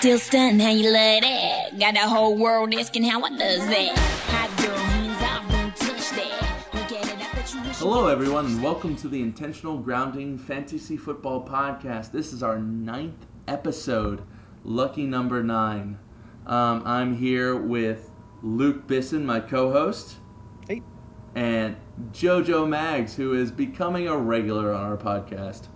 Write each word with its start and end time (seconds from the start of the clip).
still 0.00 0.18
stunting 0.18 0.58
how 0.58 0.70
you 0.70 0.84
love 0.84 1.20
that. 1.20 1.78
Got 1.78 1.92
the 1.92 2.00
whole 2.00 2.34
world 2.34 2.72
asking 2.74 3.04
how 3.04 3.22
I 3.22 3.36
does 3.36 3.66
that. 3.66 3.98
Hot 3.98 4.56
girl, 4.56 4.74
hands 4.74 5.22
off, 5.22 5.52
don't 5.52 5.76
touch 5.76 6.10
that. 6.12 6.66
Look 6.72 6.92
at 6.92 7.06
it, 7.06 7.28
I 7.28 7.34
bet 7.34 7.52
you 7.52 7.60
wish 7.60 7.76
Hello, 7.76 8.06
everyone, 8.06 8.46
and 8.46 8.62
welcome 8.62 8.96
to 8.96 9.08
the 9.08 9.20
Intentional 9.20 9.76
Grounding 9.76 10.38
Fantasy 10.38 10.96
Football 10.96 11.46
Podcast. 11.46 12.12
This 12.12 12.32
is 12.32 12.42
our 12.42 12.58
ninth 12.58 13.26
episode, 13.46 14.22
lucky 14.64 15.04
number 15.04 15.42
nine. 15.42 15.98
Um, 16.46 16.82
I'm 16.86 17.14
here 17.14 17.56
with 17.56 18.10
Luke 18.42 18.86
Bisson, 18.86 19.26
my 19.26 19.40
co 19.40 19.70
host. 19.70 20.16
Hey. 20.66 20.80
And 21.34 21.76
JoJo 22.12 22.66
Mags, 22.66 23.14
who 23.14 23.34
is 23.34 23.52
becoming 23.52 24.08
a 24.08 24.16
regular 24.16 24.72
on 24.72 24.82
our 24.82 24.96
podcast. 24.96 25.68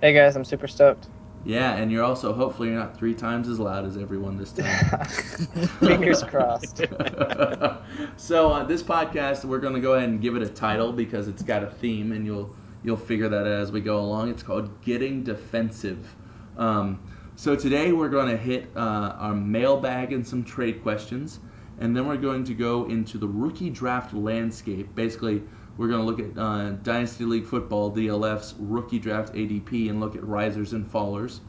Hey 0.00 0.12
guys, 0.12 0.34
I'm 0.34 0.44
super 0.44 0.66
stoked. 0.66 1.06
Yeah, 1.44 1.74
and 1.74 1.92
you're 1.92 2.02
also, 2.02 2.32
hopefully, 2.32 2.68
you're 2.68 2.78
not 2.78 2.96
three 2.96 3.14
times 3.14 3.48
as 3.48 3.60
loud 3.60 3.84
as 3.84 3.98
everyone 3.98 4.38
this 4.38 4.52
time. 4.52 5.04
Fingers 5.80 6.22
crossed. 6.22 6.78
so 8.16 8.50
uh, 8.50 8.64
this 8.64 8.82
podcast, 8.82 9.44
we're 9.44 9.58
going 9.58 9.74
to 9.74 9.80
go 9.80 9.92
ahead 9.92 10.08
and 10.08 10.22
give 10.22 10.36
it 10.36 10.42
a 10.42 10.48
title 10.48 10.90
because 10.90 11.28
it's 11.28 11.42
got 11.42 11.62
a 11.62 11.66
theme, 11.66 12.12
and 12.12 12.24
you'll 12.24 12.54
you'll 12.82 12.96
figure 12.96 13.28
that 13.28 13.42
out 13.42 13.46
as 13.46 13.70
we 13.72 13.82
go 13.82 14.00
along. 14.00 14.30
It's 14.30 14.42
called 14.42 14.80
"Getting 14.80 15.22
Defensive." 15.22 16.14
Um, 16.56 17.02
so 17.36 17.54
today 17.54 17.92
we're 17.92 18.08
going 18.08 18.30
to 18.30 18.38
hit 18.38 18.70
uh, 18.74 19.14
our 19.18 19.34
mailbag 19.34 20.14
and 20.14 20.26
some 20.26 20.44
trade 20.44 20.82
questions, 20.82 21.40
and 21.78 21.94
then 21.94 22.06
we're 22.06 22.16
going 22.16 22.44
to 22.44 22.54
go 22.54 22.84
into 22.86 23.18
the 23.18 23.28
rookie 23.28 23.68
draft 23.68 24.14
landscape. 24.14 24.94
Basically, 24.94 25.42
we're 25.76 25.88
going 25.88 26.00
to 26.00 26.06
look 26.06 26.20
at 26.20 26.38
uh, 26.38 26.70
Dynasty 26.82 27.24
League 27.24 27.46
Football 27.46 27.92
(DLF's) 27.92 28.54
rookie 28.58 28.98
draft 28.98 29.34
ADP 29.34 29.90
and 29.90 30.00
look 30.00 30.14
at 30.14 30.24
risers 30.24 30.72
and 30.72 30.90
fallers. 30.90 31.40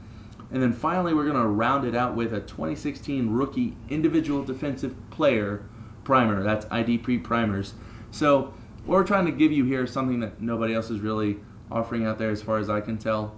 And 0.52 0.62
then 0.62 0.74
finally, 0.74 1.14
we're 1.14 1.26
going 1.26 1.42
to 1.42 1.48
round 1.48 1.86
it 1.86 1.96
out 1.96 2.16
with 2.16 2.34
a 2.34 2.42
2016 2.42 3.30
rookie 3.30 3.76
individual 3.90 4.44
defensive 4.44 4.96
player 5.10 5.66
primer. 6.04 6.44
That's 6.44 6.66
IDP 6.68 7.24
primers. 7.24 7.74
So, 8.12 8.54
what 8.86 8.96
we're 8.96 9.04
trying 9.04 9.26
to 9.26 9.32
give 9.32 9.52
you 9.52 9.66
here 9.66 9.84
is 9.84 9.92
something 9.92 10.20
that 10.20 10.42
nobody 10.42 10.74
else 10.76 10.90
is 10.90 11.00
really 11.00 11.38
offering 11.72 12.06
out 12.06 12.18
there, 12.18 12.30
as 12.30 12.42
far 12.42 12.58
as 12.60 12.70
I 12.70 12.82
can 12.82 12.98
tell, 12.98 13.36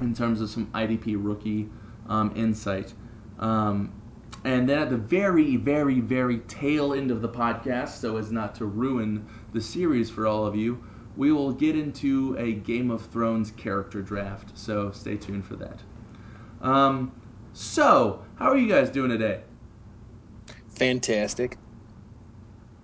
in 0.00 0.14
terms 0.14 0.40
of 0.40 0.50
some 0.50 0.66
IDP 0.68 1.16
rookie 1.18 1.68
um, 2.08 2.32
insight. 2.36 2.92
Um, 3.38 3.92
and 4.44 4.68
then 4.68 4.78
at 4.78 4.90
the 4.90 4.96
very, 4.96 5.56
very, 5.56 6.00
very 6.00 6.38
tail 6.40 6.92
end 6.92 7.10
of 7.10 7.22
the 7.22 7.28
podcast, 7.28 8.00
so 8.00 8.18
as 8.18 8.30
not 8.30 8.54
to 8.56 8.66
ruin 8.66 9.26
the 9.54 9.60
series 9.60 10.10
for 10.10 10.26
all 10.26 10.46
of 10.46 10.54
you, 10.54 10.84
we 11.16 11.32
will 11.32 11.52
get 11.52 11.76
into 11.76 12.36
a 12.38 12.52
Game 12.52 12.90
of 12.90 13.06
Thrones 13.06 13.52
character 13.52 14.02
draft. 14.02 14.58
So 14.58 14.90
stay 14.90 15.16
tuned 15.16 15.46
for 15.46 15.56
that. 15.56 15.80
Um, 16.60 17.12
so, 17.52 18.22
how 18.34 18.50
are 18.50 18.58
you 18.58 18.68
guys 18.68 18.90
doing 18.90 19.10
today? 19.10 19.40
Fantastic. 20.70 21.56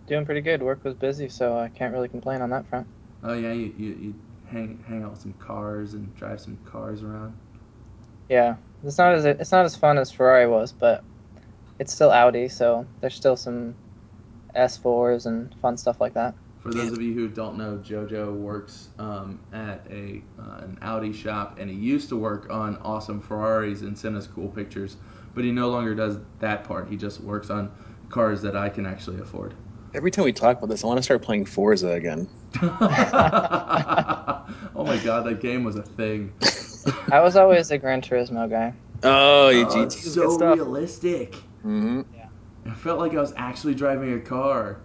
Doing 0.06 0.24
pretty 0.24 0.40
good. 0.40 0.62
Work 0.62 0.84
was 0.84 0.94
busy, 0.94 1.28
so 1.28 1.58
I 1.58 1.68
can't 1.68 1.92
really 1.92 2.08
complain 2.08 2.40
on 2.40 2.50
that 2.50 2.66
front. 2.68 2.86
Oh 3.22 3.34
yeah, 3.34 3.52
you, 3.52 3.74
you, 3.76 3.88
you 4.00 4.14
hang 4.46 4.82
hang 4.86 5.02
out 5.02 5.10
with 5.10 5.20
some 5.20 5.34
cars 5.34 5.94
and 5.94 6.14
drive 6.16 6.40
some 6.40 6.56
cars 6.64 7.02
around. 7.02 7.34
Yeah, 8.28 8.56
it's 8.84 8.98
not 8.98 9.14
as 9.14 9.24
it's 9.24 9.52
not 9.52 9.64
as 9.64 9.76
fun 9.76 9.98
as 9.98 10.10
Ferrari 10.10 10.46
was, 10.46 10.72
but 10.72 11.02
it's 11.78 11.92
still 11.92 12.10
Audi, 12.10 12.48
so 12.48 12.86
there's 13.00 13.14
still 13.14 13.36
some 13.36 13.74
S4s 14.54 15.26
and 15.26 15.54
fun 15.56 15.76
stuff 15.76 16.00
like 16.00 16.14
that. 16.14 16.34
For 16.62 16.70
those 16.72 16.92
of 16.92 17.00
you 17.00 17.14
who 17.14 17.28
don't 17.28 17.56
know, 17.56 17.78
JoJo 17.82 18.34
works 18.34 18.88
um, 18.98 19.40
at 19.52 19.86
a 19.90 20.20
uh, 20.38 20.58
an 20.58 20.78
Audi 20.82 21.12
shop, 21.12 21.58
and 21.58 21.70
he 21.70 21.76
used 21.76 22.10
to 22.10 22.16
work 22.16 22.48
on 22.50 22.76
awesome 22.82 23.20
Ferraris 23.20 23.80
and 23.80 23.96
send 23.98 24.14
us 24.16 24.26
cool 24.26 24.48
pictures. 24.48 24.96
But 25.34 25.44
he 25.44 25.52
no 25.52 25.70
longer 25.70 25.94
does 25.94 26.18
that 26.40 26.64
part. 26.64 26.88
He 26.88 26.96
just 26.96 27.20
works 27.20 27.48
on 27.50 27.70
cars 28.10 28.42
that 28.42 28.56
I 28.56 28.68
can 28.68 28.84
actually 28.84 29.20
afford. 29.20 29.54
Every 29.94 30.10
time 30.10 30.24
we 30.26 30.32
talk 30.32 30.58
about 30.58 30.68
this, 30.68 30.84
I 30.84 30.86
want 30.86 30.98
to 30.98 31.02
start 31.02 31.22
playing 31.22 31.46
Forza 31.46 31.88
again. 31.92 32.28
oh 32.62 32.68
my 34.76 34.98
god, 35.02 35.24
that 35.26 35.40
game 35.40 35.64
was 35.64 35.76
a 35.76 35.82
thing. 35.82 36.32
I 37.10 37.20
was 37.20 37.36
always 37.36 37.70
a 37.70 37.78
Gran 37.78 38.02
Turismo 38.02 38.50
guy. 38.50 38.74
Oh, 39.02 39.48
you 39.48 39.64
Oh, 39.64 39.68
GT 39.86 39.92
so 39.92 40.20
good 40.28 40.32
stuff. 40.34 40.56
realistic. 40.58 41.36
hmm 41.62 42.02
I 42.66 42.74
felt 42.74 42.98
like 42.98 43.14
I 43.14 43.20
was 43.20 43.32
actually 43.36 43.74
driving 43.74 44.12
a 44.12 44.20
car. 44.20 44.76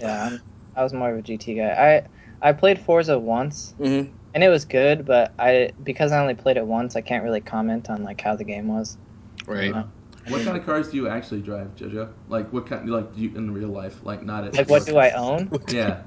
Yeah, 0.00 0.24
I'm- 0.24 0.40
I 0.74 0.82
was 0.82 0.92
more 0.92 1.10
of 1.12 1.18
a 1.18 1.22
GT 1.22 1.56
guy. 1.56 2.06
I 2.42 2.50
I 2.50 2.52
played 2.52 2.80
Forza 2.80 3.18
once, 3.18 3.74
hmm 3.78 4.12
and 4.34 4.44
it 4.44 4.48
was 4.48 4.64
good, 4.66 5.06
but 5.06 5.34
I 5.38 5.72
because 5.82 6.12
I 6.12 6.20
only 6.20 6.34
played 6.34 6.56
it 6.58 6.66
once, 6.66 6.96
I 6.96 7.02
can't 7.02 7.24
really 7.24 7.40
comment 7.42 7.90
on 7.90 8.02
like 8.04 8.20
how 8.20 8.36
the 8.36 8.44
game 8.44 8.68
was. 8.68 8.98
Right. 9.46 9.74
Uh, 9.74 9.84
what 10.28 10.42
kind 10.42 10.56
of 10.56 10.64
cars 10.64 10.90
do 10.90 10.96
you 10.96 11.08
actually 11.08 11.40
drive, 11.40 11.74
JoJo? 11.76 12.12
Like 12.28 12.52
what 12.52 12.66
kind? 12.66 12.88
Like 12.88 13.14
do 13.14 13.20
you 13.20 13.36
in 13.36 13.52
real 13.52 13.68
life? 13.68 14.02
Like 14.04 14.22
not 14.22 14.44
at 14.44 14.54
Like, 14.54 14.68
what 14.68 14.86
do 14.86 14.96
I 14.96 15.10
own? 15.12 15.50
Yeah. 15.68 16.02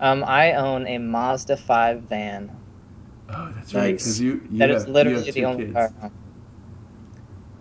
Um, 0.00 0.24
I 0.24 0.54
own 0.54 0.88
a 0.88 0.98
Mazda 0.98 1.56
5 1.56 2.02
van. 2.02 2.50
Oh, 3.30 3.52
that's 3.54 3.74
right. 3.74 3.92
Nice. 3.92 4.02
Because 4.02 4.20
you, 4.20 4.42
you 4.50 4.60
That 4.60 4.70
have, 4.70 4.82
is 4.82 4.88
literally 4.88 5.20
you 5.20 5.26
have 5.26 5.34
the 5.34 5.44
only 5.44 5.64
kids. 5.64 5.72
car. 5.72 5.92
I 6.00 6.06
own. 6.06 6.12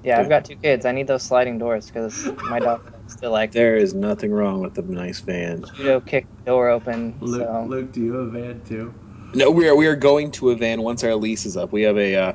Yeah, 0.04 0.20
I've 0.20 0.30
got 0.30 0.46
two 0.46 0.56
kids. 0.56 0.86
I 0.86 0.92
need 0.92 1.08
those 1.08 1.24
sliding 1.24 1.58
doors 1.58 1.88
because 1.88 2.26
my 2.50 2.60
dog 2.60 2.82
likes 3.08 3.16
to 3.22 3.30
like 3.30 3.52
There 3.54 3.78
is 3.78 3.94
nothing 3.94 4.32
wrong 4.32 4.60
with 4.62 4.78
a 4.78 4.82
nice 4.82 5.22
van. 5.22 5.64
judo 5.76 6.02
kick 6.02 6.28
the 6.44 6.52
door 6.52 6.70
open. 6.70 7.16
Luke, 7.22 7.48
so 7.48 7.66
Luke, 7.68 7.94
do 7.94 8.02
you 8.02 8.14
have 8.14 8.28
a 8.28 8.30
van 8.32 8.62
too? 8.66 8.94
No, 9.34 9.50
we 9.50 9.68
are 9.70 9.76
we 9.76 9.88
are 9.88 9.96
going 9.96 10.32
to 10.32 10.50
a 10.50 10.56
van 10.56 10.82
once 10.82 11.04
our 11.04 11.16
lease 11.16 11.46
is 11.46 11.56
up. 11.56 11.72
We 11.72 11.84
have 11.84 11.98
a 11.98 12.16
uh, 12.16 12.34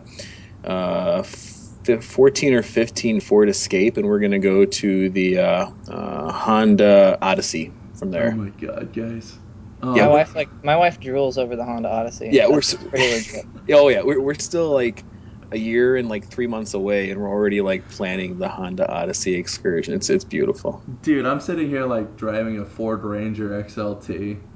uh, 0.65 1.23
f- 1.25 2.05
14 2.05 2.55
or 2.55 2.63
15 2.63 3.21
Ford 3.21 3.49
Escape, 3.49 3.97
and 3.97 4.07
we're 4.07 4.21
going 4.21 4.33
to 4.33 4.39
go 4.39 4.65
to 4.65 5.11
the 5.11 5.39
uh, 5.39 5.67
uh, 5.89 6.33
Honda 6.33 7.19
Odyssey 7.21 7.75
from 7.95 8.11
there. 8.11 8.33
Oh 8.33 8.37
my 8.37 8.51
god, 8.51 8.93
guys. 8.93 9.39
Oh, 9.83 9.95
Yeah, 9.95 10.07
my 10.07 10.13
wife 10.13 10.35
like 10.37 10.51
my 10.63 10.77
wife 10.77 11.01
drools 11.01 11.37
over 11.39 11.57
the 11.57 11.65
Honda 11.65 11.91
Odyssey. 11.91 12.29
Yeah, 12.33 12.47
we're 12.47 12.63
pretty 12.63 13.13
legit. 13.13 13.47
Oh 13.71 13.89
yeah, 13.89 14.03
we're 14.03 14.21
we're 14.21 14.35
still 14.35 14.71
like 14.73 15.05
a 15.53 15.59
year 15.59 15.97
and 15.97 16.09
like 16.09 16.29
three 16.31 16.47
months 16.47 16.75
away, 16.75 17.11
and 17.11 17.21
we're 17.21 17.29
already 17.29 17.61
like 17.61 17.89
planning 17.89 18.39
the 18.39 18.49
Honda 18.49 18.89
Odyssey 18.91 19.35
excursion. 19.35 19.95
It's 19.95 20.11
it's 20.11 20.25
beautiful. 20.25 20.85
dude, 21.03 21.27
I'm 21.27 21.41
sitting 21.41 21.69
here 21.69 21.87
like 21.87 22.17
driving 22.17 22.59
a 22.59 22.67
Ford 22.67 23.05
Ranger 23.05 23.51
XLT, 23.51 24.49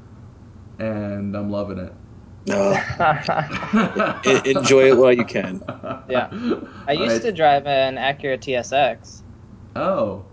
and 0.78 1.36
I'm 1.36 1.50
loving 1.50 1.78
it. 1.78 1.94
No, 2.46 2.72
E- 4.26 4.42
enjoy 4.50 4.88
it 4.90 4.96
while 4.96 5.12
you 5.12 5.24
can. 5.24 5.60
Yeah. 6.08 6.30
I 6.86 6.92
used 6.92 7.22
to 7.22 7.32
drive 7.32 7.66
an 7.66 7.96
Acura 7.96 8.38
TSX. 8.38 9.22
Oh. 9.74 10.26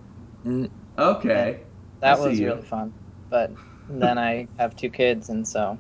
Mm. 0.46 0.72
Okay. 0.98 1.64
That 2.02 2.20
I 2.20 2.24
see 2.24 2.30
was 2.30 2.40
you. 2.40 2.48
really 2.48 2.62
fun, 2.64 2.94
but 3.30 3.52
then 3.88 4.18
I 4.20 4.50
have 4.60 4.76
two 4.76 4.90
kids, 4.90 5.30
and 5.30 5.48
so 5.48 5.80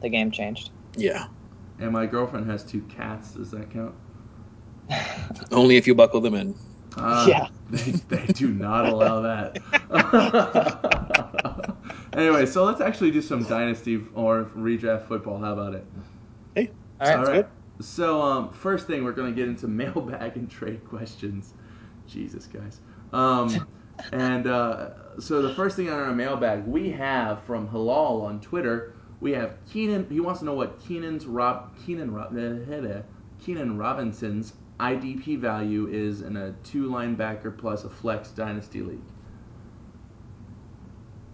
the 0.00 0.08
game 0.10 0.30
changed. 0.30 0.70
Yeah, 0.96 1.26
And 1.78 1.92
my 1.92 2.06
girlfriend 2.06 2.48
has 2.50 2.64
two 2.64 2.82
cats. 2.82 3.34
Does 3.34 3.50
that 3.52 3.70
count? 3.70 3.96
only 5.52 5.76
if 5.76 5.86
you 5.86 5.94
buckle 5.94 6.20
them 6.20 6.34
in. 6.34 6.54
Ah, 6.96 7.26
Yeah. 7.26 7.48
They, 7.70 7.92
they 7.92 8.26
do 8.26 8.52
not 8.52 8.86
allow 8.86 9.22
that. 9.22 9.56
anyway, 12.12 12.44
so 12.44 12.64
let's 12.64 12.82
actually 12.82 13.10
do 13.10 13.22
some 13.22 13.42
dynasty 13.44 14.04
or 14.14 14.50
redraft 14.54 15.08
football. 15.08 15.38
How 15.38 15.54
about 15.54 15.74
it? 15.74 15.86
All 15.96 16.56
right. 16.56 16.74
Sounds 17.02 17.28
All 17.28 17.34
right. 17.34 17.46
So, 17.80 18.22
um, 18.22 18.52
first 18.52 18.86
thing, 18.86 19.02
we're 19.02 19.12
going 19.12 19.34
to 19.34 19.36
get 19.36 19.48
into 19.48 19.66
mailbag 19.66 20.36
and 20.36 20.48
trade 20.48 20.84
questions. 20.88 21.54
Jesus, 22.06 22.46
guys. 22.46 22.80
Um, 23.12 23.66
and 24.12 24.46
uh, 24.46 24.90
so, 25.18 25.42
the 25.42 25.54
first 25.54 25.76
thing 25.76 25.88
on 25.88 25.98
our 25.98 26.14
mailbag, 26.14 26.66
we 26.66 26.90
have 26.90 27.42
from 27.44 27.68
Halal 27.68 28.22
on 28.22 28.40
Twitter, 28.40 28.94
we 29.20 29.32
have 29.32 29.56
Keenan. 29.72 30.06
He 30.10 30.20
wants 30.20 30.40
to 30.40 30.46
know 30.46 30.54
what 30.54 30.78
Keenan's 30.80 31.26
Rob 31.26 31.74
Keenan 31.84 32.12
Rob 32.12 32.36
uh, 32.36 33.02
Keenan 33.42 33.78
Robinson's 33.78 34.52
IDP 34.80 35.36
value 35.36 35.86
is 35.86 36.22
in 36.22 36.36
a 36.36 36.52
two 36.64 36.88
linebacker 36.88 37.56
plus 37.56 37.84
a 37.84 37.90
flex 37.90 38.30
dynasty 38.30 38.82
league. 38.82 38.98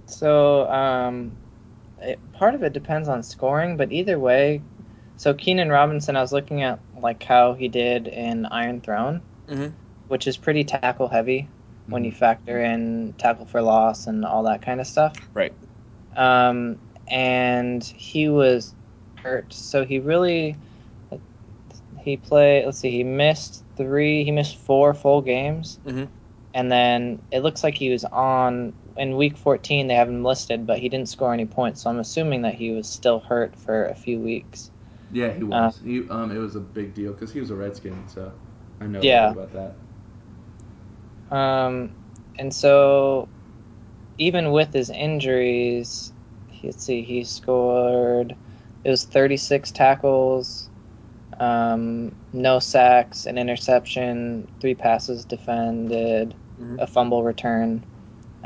So, 0.07 0.69
um, 0.71 1.33
it, 2.01 2.19
part 2.33 2.55
of 2.55 2.63
it 2.63 2.73
depends 2.73 3.09
on 3.09 3.23
scoring, 3.23 3.77
but 3.77 3.93
either 3.93 4.19
way, 4.19 4.63
so 5.17 5.35
Keenan 5.35 5.69
Robinson, 5.69 6.17
I 6.17 6.21
was 6.21 6.33
looking 6.33 6.63
at 6.63 6.81
like 7.01 7.23
how 7.23 7.55
he 7.55 7.69
did 7.69 8.09
in 8.09 8.47
Iron 8.47 8.81
Throne, 8.81 9.23
Mhm. 9.49 9.73
which 10.09 10.27
is 10.27 10.37
pretty 10.37 10.65
tackle 10.65 11.09
heavy 11.09 11.49
when 11.89 12.03
Mhm. 12.03 12.07
you 12.07 12.13
factor 12.13 12.61
in 12.61 13.15
tackle 13.19 13.47
for 13.47 13.61
loss 13.63 14.07
and 14.07 14.25
all 14.25 14.45
that 14.45 14.63
kind 14.63 14.81
of 14.81 14.87
stuff. 14.87 15.31
Right. 15.35 15.53
Um, 16.17 16.79
and 17.09 17.83
he 17.85 18.29
was 18.29 18.75
hurt, 19.23 19.53
so 19.53 19.85
he 19.85 19.99
really 19.99 20.57
he 22.03 22.17
played. 22.17 22.65
Let's 22.67 22.79
see, 22.79 22.91
he 22.91 23.05
missed 23.05 23.65
three. 23.77 24.25
He 24.25 24.31
missed 24.33 24.57
four 24.57 24.95
full 24.95 25.23
games, 25.23 25.79
Mhm. 25.85 26.09
and 26.55 26.71
then 26.71 27.23
it 27.31 27.41
looks 27.41 27.63
like 27.65 27.75
he 27.77 27.91
was 27.91 28.05
on 28.05 28.75
in 28.97 29.17
week 29.17 29.37
14. 29.37 29.87
They 29.89 29.95
have 29.95 30.09
him 30.09 30.25
listed, 30.25 30.67
but 30.67 30.79
he 30.79 30.89
didn't 30.89 31.09
score 31.09 31.33
any 31.33 31.47
points. 31.47 31.83
So 31.83 31.91
I'm 31.91 31.99
assuming 32.01 32.43
that 32.43 32.55
he 32.55 32.71
was 32.73 32.89
still 32.89 33.21
hurt 33.21 33.57
for 33.57 33.87
a 33.87 33.95
few 33.95 34.21
weeks. 34.21 34.71
Yeah, 35.11 35.33
he 35.33 35.43
was. 35.45 35.83
he 35.83 36.09
um, 36.11 36.31
it 36.31 36.39
was 36.39 36.57
a 36.57 36.61
big 36.61 36.95
deal 36.95 37.13
because 37.13 37.33
he 37.33 37.41
was 37.41 37.51
a 37.51 37.57
Redskin, 37.57 38.09
so 38.09 38.33
I 38.81 38.87
know 38.87 39.03
Yeah. 39.03 39.31
about 39.31 39.53
that. 39.53 39.77
Um, 41.31 41.95
and 42.39 42.55
so, 42.55 43.29
even 44.19 44.53
with 44.53 44.73
his 44.73 44.91
injuries, 44.91 46.13
let's 46.63 46.85
see, 46.85 47.03
he 47.03 47.25
scored. 47.25 48.37
It 48.85 48.91
was 48.91 49.05
36 49.05 49.73
tackles, 49.73 50.70
um, 51.41 52.17
no 52.33 52.61
sacks, 52.61 53.27
an 53.27 53.39
interception, 53.39 54.49
three 54.61 54.77
passes 54.77 55.27
defended, 55.27 56.37
Mhm. 56.61 56.79
a 56.81 56.87
fumble 56.87 57.25
return. 57.25 57.87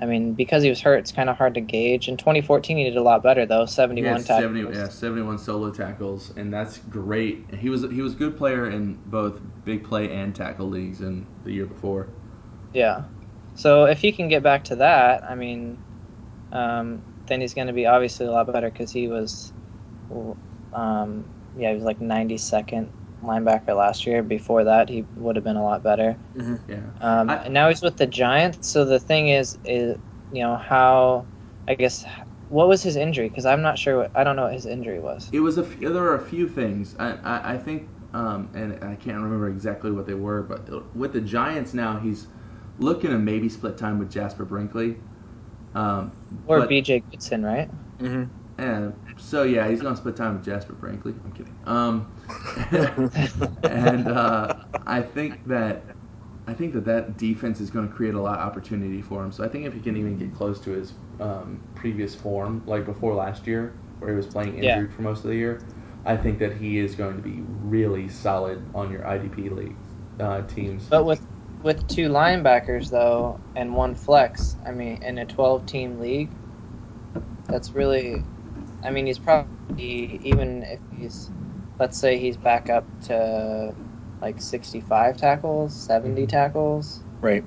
I 0.00 0.06
mean, 0.06 0.35
because 0.35 0.62
he 0.62 0.70
was 0.70 0.81
hurt, 0.82 0.99
it's 1.00 1.12
kind 1.12 1.31
of 1.31 1.37
hard 1.38 1.55
to 1.55 1.62
gauge. 1.62 2.08
In 2.08 2.17
2014, 2.17 2.79
he 2.79 2.85
did 2.85 2.96
a 2.96 3.02
lot 3.02 3.23
better 3.23 3.46
though, 3.46 3.67
71 3.67 4.17
had 4.17 4.26
tackles. 4.26 4.43
70, 4.43 4.61
yeah, 4.79 4.88
71 4.88 5.38
solo 5.38 5.70
tackles, 5.70 6.32
and 6.37 6.52
that's 6.52 6.79
great. 6.79 7.55
He 7.55 7.69
was 7.69 7.82
he 7.91 8.02
was 8.02 8.14
a 8.14 8.17
good 8.17 8.37
player 8.37 8.69
in 8.70 8.99
both 9.06 9.40
big 9.64 9.85
play 9.85 10.11
and 10.11 10.35
tackle 10.35 10.69
leagues 10.69 11.00
in 11.00 11.26
the 11.44 11.52
year 11.52 11.67
before. 11.67 12.08
Yeah. 12.73 13.05
So 13.55 13.85
if 13.87 14.00
he 14.00 14.12
can 14.12 14.29
get 14.29 14.43
back 14.43 14.64
to 14.64 14.76
that, 14.76 15.25
I 15.25 15.35
mean, 15.35 15.79
um, 16.52 17.05
then 17.29 17.40
he's 17.40 17.55
going 17.55 17.69
to 17.69 17.73
be 17.75 17.87
obviously 17.87 18.26
a 18.26 18.32
lot 18.32 18.52
better 18.52 18.70
because 18.70 18.93
he 18.93 19.08
was, 19.08 19.52
um, 20.73 21.33
yeah, 21.56 21.70
he 21.70 21.74
was 21.74 21.84
like 21.84 22.00
92nd 22.00 22.88
linebacker 23.22 23.76
last 23.76 24.06
year. 24.06 24.22
Before 24.22 24.64
that, 24.64 24.88
he 24.88 25.04
would 25.16 25.36
have 25.36 25.44
been 25.44 25.56
a 25.56 25.62
lot 25.62 25.82
better. 25.82 26.16
Yeah, 26.68 26.78
Um, 27.00 27.30
I- 27.30 27.44
and 27.44 27.54
now 27.54 27.68
he's 27.68 27.82
with 27.82 27.96
the 27.96 28.06
Giants. 28.06 28.68
So 28.68 28.84
the 28.84 28.98
thing 29.00 29.28
is, 29.28 29.58
is 29.64 29.96
you 30.32 30.42
know 30.42 30.56
how, 30.56 31.26
I 31.68 31.74
guess, 31.74 32.04
what 32.48 32.68
was 32.68 32.82
his 32.82 32.96
injury? 32.96 33.28
Because 33.28 33.46
I'm 33.46 33.62
not 33.62 33.78
sure. 33.78 33.98
What, 33.98 34.10
I 34.14 34.24
don't 34.24 34.36
know 34.36 34.44
what 34.44 34.52
his 34.54 34.66
injury 34.66 35.00
was. 35.00 35.30
it 35.32 35.40
was 35.40 35.58
a 35.58 35.64
few, 35.64 35.92
there 35.92 36.02
were 36.02 36.16
a 36.16 36.24
few 36.24 36.48
things. 36.48 36.96
I 36.98 37.12
I, 37.24 37.54
I 37.54 37.58
think, 37.58 37.88
um, 38.12 38.48
and 38.54 38.72
I 38.84 38.94
can't 38.96 39.16
remember 39.22 39.48
exactly 39.48 39.90
what 39.90 40.06
they 40.06 40.14
were, 40.14 40.42
but 40.42 40.60
with 40.96 41.12
the 41.12 41.20
Giants 41.20 41.72
now, 41.74 41.98
he's 41.98 42.26
looking 42.78 43.10
to 43.10 43.18
maybe 43.18 43.48
split 43.48 43.78
time 43.78 43.98
with 43.98 44.10
Jasper 44.10 44.44
Brinkley. 44.44 44.96
Um, 45.74 46.12
Or 46.46 46.60
but- 46.60 46.68
B.J. 46.68 47.02
Goodson, 47.10 47.44
right? 47.44 47.68
Mm-hmm. 48.00 48.24
And 48.58 48.94
so 49.16 49.42
yeah, 49.42 49.68
he's 49.68 49.82
gonna 49.82 49.96
split 49.96 50.16
time 50.16 50.34
with 50.36 50.44
Jasper 50.44 50.74
Frankly. 50.76 51.14
I'm 51.24 51.32
kidding. 51.32 51.54
Um, 51.64 52.12
and 53.66 54.08
uh, 54.08 54.56
I 54.86 55.02
think 55.02 55.44
that 55.46 55.96
I 56.46 56.54
think 56.54 56.74
that 56.74 56.84
that 56.86 57.18
defense 57.18 57.60
is 57.60 57.70
going 57.70 57.88
to 57.88 57.94
create 57.94 58.14
a 58.14 58.20
lot 58.20 58.38
of 58.38 58.46
opportunity 58.46 59.02
for 59.02 59.24
him. 59.24 59.32
So 59.32 59.44
I 59.44 59.48
think 59.48 59.66
if 59.66 59.74
he 59.74 59.80
can 59.80 59.96
even 59.96 60.16
get 60.18 60.34
close 60.34 60.60
to 60.62 60.72
his 60.72 60.94
um, 61.20 61.62
previous 61.74 62.14
form, 62.14 62.62
like 62.66 62.84
before 62.86 63.14
last 63.14 63.46
year, 63.46 63.80
where 64.00 64.10
he 64.10 64.16
was 64.16 64.26
playing 64.26 64.56
Yeah. 64.58 64.58
injured 64.58 64.92
for 64.94 65.02
most 65.02 65.24
of 65.24 65.30
the 65.30 65.36
year, 65.36 65.68
I 66.04 66.16
think 66.16 66.38
that 66.40 66.56
he 66.56 66.78
is 66.78 66.96
going 66.96 67.16
to 67.16 67.22
be 67.22 67.42
really 67.46 68.08
solid 68.08 68.68
on 68.74 68.92
your 68.92 69.06
IDP 69.06 69.48
league 69.50 69.78
uh, 70.20 70.42
teams. 70.42 70.90
But 70.90 71.04
with 71.04 71.26
with 71.62 71.86
two 71.88 72.08
linebackers 72.08 72.88
though 72.88 73.40
and 73.54 73.74
one 73.76 73.94
flex, 73.94 74.56
I 74.64 74.70
mean, 74.72 74.96
in 75.02 75.18
a 75.18 75.26
12 75.26 75.66
team 75.66 75.98
league, 75.98 76.38
that's 77.46 77.74
really, 77.74 78.24
I 78.84 78.90
mean, 78.90 79.06
he's 79.06 79.19
probably 79.19 79.48
even 79.78 80.62
if 80.64 80.81
he's, 80.90 81.31
let's 81.78 81.98
say 81.98 82.19
he's 82.19 82.36
back 82.36 82.70
up 82.70 82.88
to 83.02 83.75
like 84.20 84.40
65 84.40 85.16
tackles, 85.16 85.76
70 85.76 86.26
Mhm. 86.26 86.28
tackles, 86.28 87.02
Right. 87.20 87.44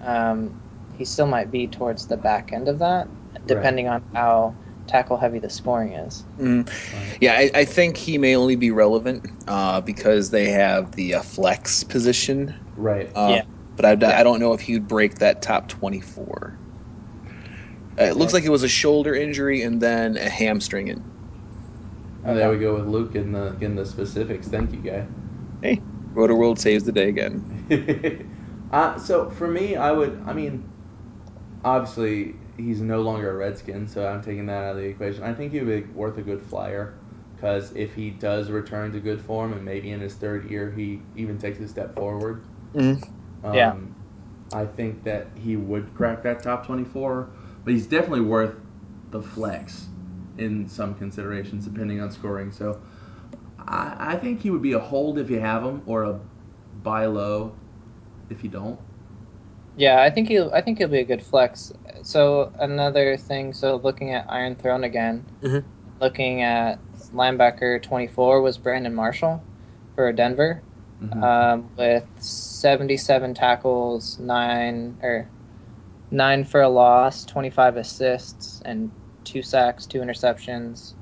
um, 0.00 0.54
he 0.94 1.04
still 1.04 1.26
might 1.26 1.50
be 1.50 1.68
towards 1.68 2.06
the 2.06 2.16
back 2.16 2.52
end 2.52 2.68
of 2.68 2.78
that, 2.80 3.08
depending 3.46 3.88
on 3.88 4.02
how 4.12 4.56
tackle 4.86 5.16
heavy 5.16 5.38
the 5.38 5.50
scoring 5.50 5.92
is. 5.92 6.24
Mm. 6.38 6.68
Yeah, 7.20 7.34
I, 7.34 7.50
I 7.54 7.64
think 7.64 7.96
he 7.96 8.18
may 8.18 8.36
only 8.36 8.56
be 8.56 8.70
relevant 8.70 9.26
uh, 9.46 9.80
because 9.80 10.30
they 10.30 10.50
have 10.50 10.92
the 10.92 11.14
uh, 11.14 11.22
flex 11.22 11.82
position. 11.82 12.54
Right. 12.76 13.10
Uh, 13.14 13.36
Yeah. 13.36 13.42
But 13.76 13.84
I, 14.04 14.20
I 14.20 14.22
don't 14.22 14.40
know 14.40 14.52
if 14.52 14.60
he'd 14.62 14.86
break 14.88 15.18
that 15.18 15.42
top 15.42 15.68
24. 15.68 16.58
Uh, 18.00 18.04
it 18.04 18.16
looks 18.16 18.32
like 18.32 18.44
it 18.44 18.50
was 18.50 18.62
a 18.62 18.68
shoulder 18.68 19.14
injury 19.14 19.62
and 19.62 19.80
then 19.80 20.16
a 20.16 20.28
hamstring. 20.28 20.88
In. 20.88 21.04
And 22.24 22.36
there 22.36 22.50
we 22.50 22.58
go 22.58 22.74
with 22.74 22.86
Luke 22.86 23.14
in 23.14 23.32
the 23.32 23.56
in 23.60 23.76
the 23.76 23.86
specifics. 23.86 24.48
Thank 24.48 24.72
you, 24.72 24.80
guy. 24.80 25.06
Hey, 25.60 25.82
Roto 26.14 26.34
World 26.34 26.58
saves 26.58 26.84
the 26.84 26.92
day 26.92 27.08
again. 27.08 27.44
uh, 28.70 28.98
so 28.98 29.30
for 29.30 29.48
me, 29.48 29.76
I 29.76 29.92
would. 29.92 30.20
I 30.26 30.32
mean, 30.32 30.68
obviously 31.64 32.36
he's 32.56 32.80
no 32.80 33.02
longer 33.02 33.30
a 33.30 33.34
Redskin, 33.36 33.88
so 33.88 34.06
I'm 34.06 34.22
taking 34.22 34.46
that 34.46 34.64
out 34.64 34.70
of 34.72 34.76
the 34.78 34.84
equation. 34.88 35.24
I 35.24 35.34
think 35.34 35.52
he 35.52 35.60
would 35.60 35.88
be 35.88 35.92
worth 35.92 36.18
a 36.18 36.22
good 36.22 36.42
flyer 36.42 36.94
because 37.36 37.72
if 37.76 37.94
he 37.94 38.10
does 38.10 38.50
return 38.50 38.92
to 38.92 39.00
good 39.00 39.20
form 39.20 39.52
and 39.52 39.64
maybe 39.64 39.90
in 39.90 40.00
his 40.00 40.14
third 40.14 40.50
year 40.50 40.70
he 40.70 41.02
even 41.16 41.38
takes 41.38 41.60
a 41.60 41.68
step 41.68 41.94
forward. 41.94 42.44
Mhm. 42.74 43.00
Um, 43.42 43.54
Yeah. 43.56 43.74
I 44.52 44.66
think 44.66 45.04
that 45.04 45.28
he 45.36 45.56
would 45.56 45.94
crack 45.94 46.22
that 46.22 46.42
top 46.42 46.66
24, 46.66 47.30
but 47.66 47.74
he's 47.74 47.86
definitely 47.88 48.20
worth 48.22 48.54
the 49.10 49.20
flex 49.20 49.88
in 50.38 50.68
some 50.68 50.94
considerations 50.94 51.66
depending 51.66 52.00
on 52.00 52.12
scoring. 52.12 52.52
So 52.52 52.80
I, 53.58 53.96
I 53.98 54.16
think 54.16 54.40
he 54.40 54.50
would 54.50 54.62
be 54.62 54.72
a 54.72 54.78
hold 54.78 55.18
if 55.18 55.28
you 55.28 55.40
have 55.40 55.64
him 55.64 55.82
or 55.84 56.04
a 56.04 56.20
buy 56.84 57.06
low 57.06 57.52
if 58.30 58.44
you 58.44 58.50
don't. 58.50 58.78
Yeah, 59.76 60.00
I 60.00 60.10
think 60.10 60.28
he'll. 60.28 60.50
I 60.54 60.62
think 60.62 60.78
he'll 60.78 60.88
be 60.88 61.00
a 61.00 61.04
good 61.04 61.22
flex. 61.22 61.72
So 62.02 62.52
another 62.60 63.16
thing. 63.16 63.52
So 63.52 63.76
looking 63.76 64.14
at 64.14 64.24
Iron 64.28 64.54
Throne 64.54 64.84
again, 64.84 65.26
Mhm. 65.42 65.64
looking 66.00 66.42
at 66.42 66.78
linebacker 67.12 67.82
twenty 67.82 68.06
four 68.06 68.40
was 68.40 68.56
Brandon 68.56 68.94
Marshall 68.94 69.42
for 69.94 70.10
Denver, 70.12 70.62
Mhm. 71.02 71.22
um, 71.22 71.70
with 71.76 72.06
seventy 72.20 72.96
seven 72.96 73.34
tackles, 73.34 74.18
nine 74.18 74.96
or 75.02 75.28
nine 76.10 76.44
for 76.44 76.62
a 76.62 76.68
loss, 76.68 77.24
twenty 77.24 77.50
five 77.50 77.76
assists, 77.76 78.62
and 78.64 78.90
two 79.24 79.42
sacks, 79.42 79.86
two 79.86 80.00
interceptions, 80.00 80.92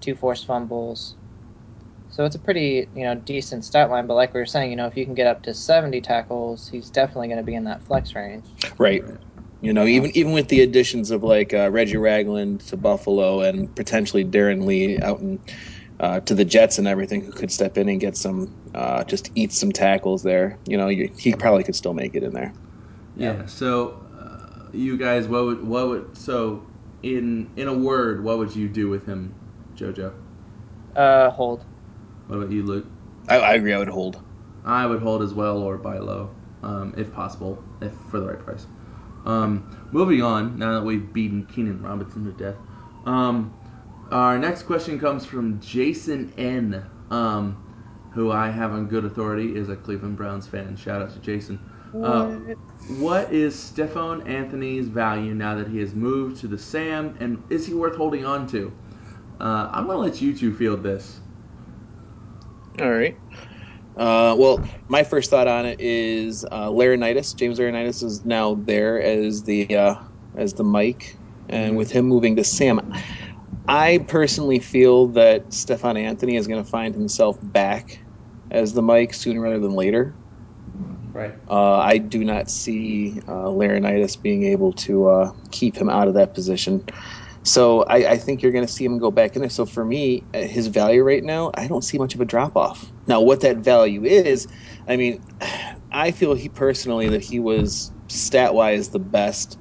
two 0.00 0.14
forced 0.14 0.46
fumbles. 0.46 1.14
So 2.10 2.24
it's 2.24 2.36
a 2.36 2.40
pretty 2.40 2.88
you 2.94 3.04
know 3.04 3.14
decent 3.14 3.64
stat 3.64 3.90
line. 3.90 4.06
But 4.06 4.14
like 4.14 4.34
we 4.34 4.40
were 4.40 4.46
saying, 4.46 4.70
you 4.70 4.76
know 4.76 4.86
if 4.86 4.96
you 4.96 5.04
can 5.04 5.14
get 5.14 5.26
up 5.26 5.42
to 5.42 5.54
seventy 5.54 6.00
tackles, 6.00 6.68
he's 6.68 6.90
definitely 6.90 7.28
going 7.28 7.38
to 7.38 7.44
be 7.44 7.54
in 7.54 7.64
that 7.64 7.82
flex 7.82 8.14
range. 8.14 8.44
Right. 8.78 9.04
Right. 9.04 9.18
You 9.60 9.72
know, 9.72 9.86
even 9.86 10.16
even 10.16 10.32
with 10.32 10.48
the 10.48 10.60
additions 10.60 11.10
of 11.10 11.24
like 11.24 11.52
uh, 11.52 11.70
Reggie 11.70 11.96
Ragland 11.96 12.60
to 12.68 12.76
Buffalo 12.76 13.40
and 13.40 13.74
potentially 13.74 14.24
Darron 14.24 14.64
Lee 14.64 15.00
out 15.00 15.18
in, 15.20 15.40
uh, 15.98 16.20
to 16.20 16.34
the 16.34 16.44
Jets 16.44 16.78
and 16.78 16.86
everything, 16.86 17.24
who 17.24 17.32
could 17.32 17.50
step 17.50 17.76
in 17.76 17.88
and 17.88 17.98
get 17.98 18.16
some, 18.16 18.54
uh, 18.74 19.02
just 19.02 19.32
eat 19.34 19.52
some 19.52 19.72
tackles 19.72 20.22
there. 20.22 20.56
You 20.68 20.76
know, 20.76 20.86
you, 20.86 21.12
he 21.18 21.34
probably 21.34 21.64
could 21.64 21.74
still 21.74 21.92
make 21.92 22.14
it 22.14 22.22
in 22.22 22.32
there. 22.34 22.52
Yeah. 23.16 23.46
So, 23.46 23.88
uh, 23.88 24.07
you 24.72 24.96
guys, 24.96 25.26
what 25.28 25.44
would 25.44 25.66
what 25.66 25.88
would 25.88 26.16
so 26.16 26.66
in 27.02 27.50
in 27.56 27.68
a 27.68 27.74
word, 27.74 28.22
what 28.22 28.38
would 28.38 28.54
you 28.54 28.68
do 28.68 28.88
with 28.88 29.06
him, 29.06 29.34
JoJo? 29.76 30.12
Uh, 30.96 31.30
hold. 31.30 31.64
What 32.26 32.36
about 32.36 32.50
you, 32.50 32.62
Luke? 32.62 32.86
I, 33.28 33.38
I 33.38 33.54
agree. 33.54 33.72
I 33.72 33.78
would 33.78 33.88
hold. 33.88 34.20
I 34.64 34.86
would 34.86 35.00
hold 35.00 35.22
as 35.22 35.32
well 35.32 35.62
or 35.62 35.78
buy 35.78 35.98
low, 35.98 36.30
um, 36.62 36.94
if 36.96 37.12
possible, 37.12 37.62
if 37.80 37.92
for 38.10 38.20
the 38.20 38.26
right 38.26 38.38
price. 38.38 38.66
Um, 39.24 39.88
moving 39.92 40.22
on, 40.22 40.58
now 40.58 40.74
that 40.74 40.84
we've 40.84 41.12
beaten 41.12 41.46
Keenan 41.46 41.82
Robinson 41.82 42.24
to 42.24 42.32
death. 42.32 42.56
Um, 43.06 43.54
our 44.10 44.38
next 44.38 44.64
question 44.64 44.98
comes 44.98 45.24
from 45.24 45.60
Jason 45.60 46.32
N, 46.36 46.84
um, 47.10 47.62
who 48.12 48.30
I 48.30 48.50
have 48.50 48.72
on 48.72 48.86
good 48.86 49.04
authority 49.04 49.56
is 49.56 49.68
a 49.68 49.76
Cleveland 49.76 50.16
Browns 50.16 50.46
fan. 50.46 50.76
Shout 50.76 51.02
out 51.02 51.12
to 51.12 51.18
Jason. 51.20 51.60
Uh, 51.94 52.38
what 52.88 53.32
is 53.32 53.58
Stephone 53.58 54.26
Anthony's 54.26 54.88
value 54.88 55.34
now 55.34 55.54
that 55.56 55.68
he 55.68 55.78
has 55.78 55.94
moved 55.94 56.40
to 56.40 56.48
the 56.48 56.58
Sam, 56.58 57.16
and 57.20 57.42
is 57.50 57.66
he 57.66 57.74
worth 57.74 57.96
holding 57.96 58.24
on 58.24 58.46
to? 58.48 58.72
Uh, 59.40 59.68
I'm 59.72 59.86
gonna 59.86 59.98
let 59.98 60.20
you 60.20 60.34
two 60.36 60.54
field 60.54 60.82
this. 60.82 61.20
All 62.80 62.90
right. 62.90 63.16
Uh, 63.96 64.36
well, 64.38 64.64
my 64.88 65.02
first 65.02 65.30
thought 65.30 65.48
on 65.48 65.66
it 65.66 65.80
is 65.80 66.44
uh. 66.50 66.70
James 66.70 67.58
Laurinaitis 67.58 68.02
is 68.02 68.24
now 68.24 68.54
there 68.54 69.00
as 69.02 69.42
the 69.44 69.66
uh, 69.76 69.94
as 70.36 70.54
the 70.54 70.64
Mike, 70.64 71.18
and 71.48 71.76
with 71.76 71.90
him 71.90 72.06
moving 72.06 72.36
to 72.36 72.44
Sam, 72.44 72.80
I 73.66 73.98
personally 74.08 74.60
feel 74.60 75.08
that 75.12 75.52
Stephone 75.52 75.96
Anthony 75.96 76.36
is 76.36 76.46
going 76.46 76.62
to 76.62 76.70
find 76.70 76.94
himself 76.94 77.36
back 77.42 77.88
as 78.50 78.72
the 78.72 78.82
Mike 78.82 79.14
sooner 79.14 79.40
rather 79.40 79.58
than 79.60 79.72
later. 79.72 80.18
Right. 81.18 81.34
Uh, 81.50 81.78
I 81.78 81.98
do 81.98 82.24
not 82.24 82.48
see 82.48 83.20
uh, 83.26 83.50
being 84.22 84.44
able 84.44 84.72
to 84.74 85.08
uh, 85.08 85.32
keep 85.50 85.76
him 85.76 85.90
out 85.90 86.06
of 86.06 86.14
that 86.14 86.32
position. 86.32 86.84
So 87.42 87.82
I, 87.82 88.12
I 88.12 88.16
think 88.18 88.40
you're 88.40 88.52
going 88.52 88.66
to 88.66 88.72
see 88.72 88.84
him 88.84 88.98
go 88.98 89.10
back 89.10 89.34
in 89.34 89.40
there. 89.40 89.50
So 89.50 89.66
for 89.66 89.84
me, 89.84 90.28
his 90.32 90.68
value 90.68 91.02
right 91.02 91.24
now, 91.24 91.50
I 91.54 91.66
don't 91.66 91.82
see 91.82 91.98
much 91.98 92.14
of 92.14 92.20
a 92.20 92.24
drop 92.24 92.56
off. 92.56 92.92
Now, 93.08 93.20
what 93.20 93.40
that 93.40 93.58
value 93.58 94.04
is, 94.04 94.46
I 94.86 94.96
mean, 94.96 95.18
I 95.90 96.12
feel 96.12 96.34
he 96.34 96.48
personally 96.48 97.08
that 97.08 97.24
he 97.24 97.40
was 97.40 97.90
stat 98.08 98.54
wise 98.54 98.90
the 98.90 99.00
best 99.00 99.58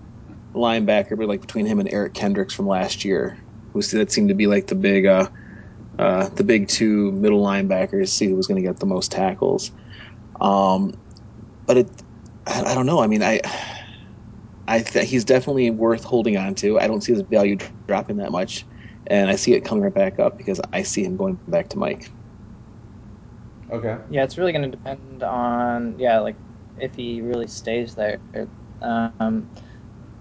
linebacker, 0.56 1.18
but 1.18 1.28
like 1.28 1.42
between 1.42 1.66
him 1.66 1.80
and 1.80 1.90
Eric 1.92 2.14
Kendricks 2.14 2.54
from 2.54 2.68
last 2.68 3.04
year, 3.04 3.40
who 3.74 3.82
that 3.82 4.12
seemed 4.12 4.30
to 4.30 4.36
be 4.36 4.46
like 4.46 4.68
the 4.68 4.76
big, 4.76 5.08
uh, 5.08 5.30
uh, 5.98 6.30
the 6.30 6.44
big 6.44 6.68
two 6.68 7.12
middle 7.14 7.44
linebackers. 7.44 8.10
See 8.10 8.28
who 8.28 8.36
was 8.36 8.48
going 8.48 8.62
to 8.62 8.68
get 8.68 8.80
the 8.80 8.86
most 8.86 9.12
tackles. 9.12 9.72
Um, 10.42 10.94
but 11.68 11.78
it, 11.78 12.04
I, 12.48 12.64
I 12.64 12.76
don't 12.76 12.86
know. 12.86 13.00
I 13.02 13.08
mean, 13.08 13.24
I 13.24 13.42
I 14.68 14.82
th- 14.82 15.10
he's 15.10 15.26
definitely 15.26 15.70
worth 15.72 16.04
holding 16.04 16.38
on 16.38 16.56
to. 16.56 16.80
I 16.80 16.88
don't 16.88 17.02
see 17.02 17.14
his 17.14 17.24
value 17.30 17.58
dropping 17.88 18.18
that 18.18 18.32
much, 18.32 18.66
and 19.08 19.30
I 19.30 19.36
see 19.36 19.54
it 19.54 19.62
coming 19.64 19.84
right 19.84 19.94
back 19.94 20.20
up 20.20 20.38
because 20.38 20.60
I 20.74 20.84
see 20.84 21.04
him 21.04 21.16
going 21.18 21.40
back 21.48 21.70
to 21.70 21.78
Mike. 21.78 22.12
Okay. 23.70 24.00
Yeah, 24.10 24.24
it's 24.24 24.38
really 24.38 24.52
going 24.54 24.64
to 24.64 24.72
depend 24.72 25.24
on 25.24 26.00
yeah, 26.00 26.20
like 26.20 26.40
if 26.76 26.96
he 26.96 27.22
really 27.22 27.48
stays 27.48 27.96
there. 27.96 28.22
Um, 28.82 29.50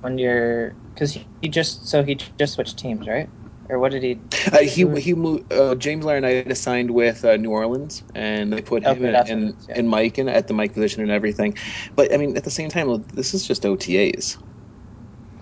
when 0.00 0.19
you're 0.19 0.76
because 0.95 1.12
he, 1.15 1.29
he 1.43 1.49
just 1.49 1.88
so 1.88 2.03
he 2.05 2.17
just 2.38 2.55
switched 2.55 2.79
teams, 2.79 3.07
right? 3.09 3.31
Or 3.68 3.78
what 3.78 3.92
did 3.92 4.02
he? 4.02 4.20
Uh, 4.52 4.58
he 4.61 4.87
he 5.00 5.14
moved. 5.14 5.52
Uh, 5.52 5.75
James 5.75 6.04
Laurinaitis 6.04 6.58
signed 6.58 6.90
with 6.90 7.25
uh, 7.25 7.37
New 7.37 7.50
Orleans, 7.50 8.02
and 8.14 8.52
they 8.52 8.62
put 8.62 8.82
him 8.85 8.99
Okay, 8.99 9.06
in, 9.06 9.12
that's 9.12 9.30
what 9.30 9.38
in, 9.38 9.49
it 9.49 9.56
is, 9.58 9.66
yeah. 9.68 9.75
in 9.78 9.88
Mike 9.88 10.18
in, 10.18 10.28
at 10.28 10.46
the 10.49 10.54
Mike 10.54 10.75
position 10.75 11.02
and 11.02 11.11
everything. 11.11 11.56
But 11.96 12.12
I 12.12 12.16
mean, 12.16 12.37
at 12.37 12.44
the 12.44 12.50
same 12.50 12.68
time, 12.70 13.04
this 13.12 13.35
is 13.35 13.46
just 13.46 13.64
OTAs. 13.64 14.37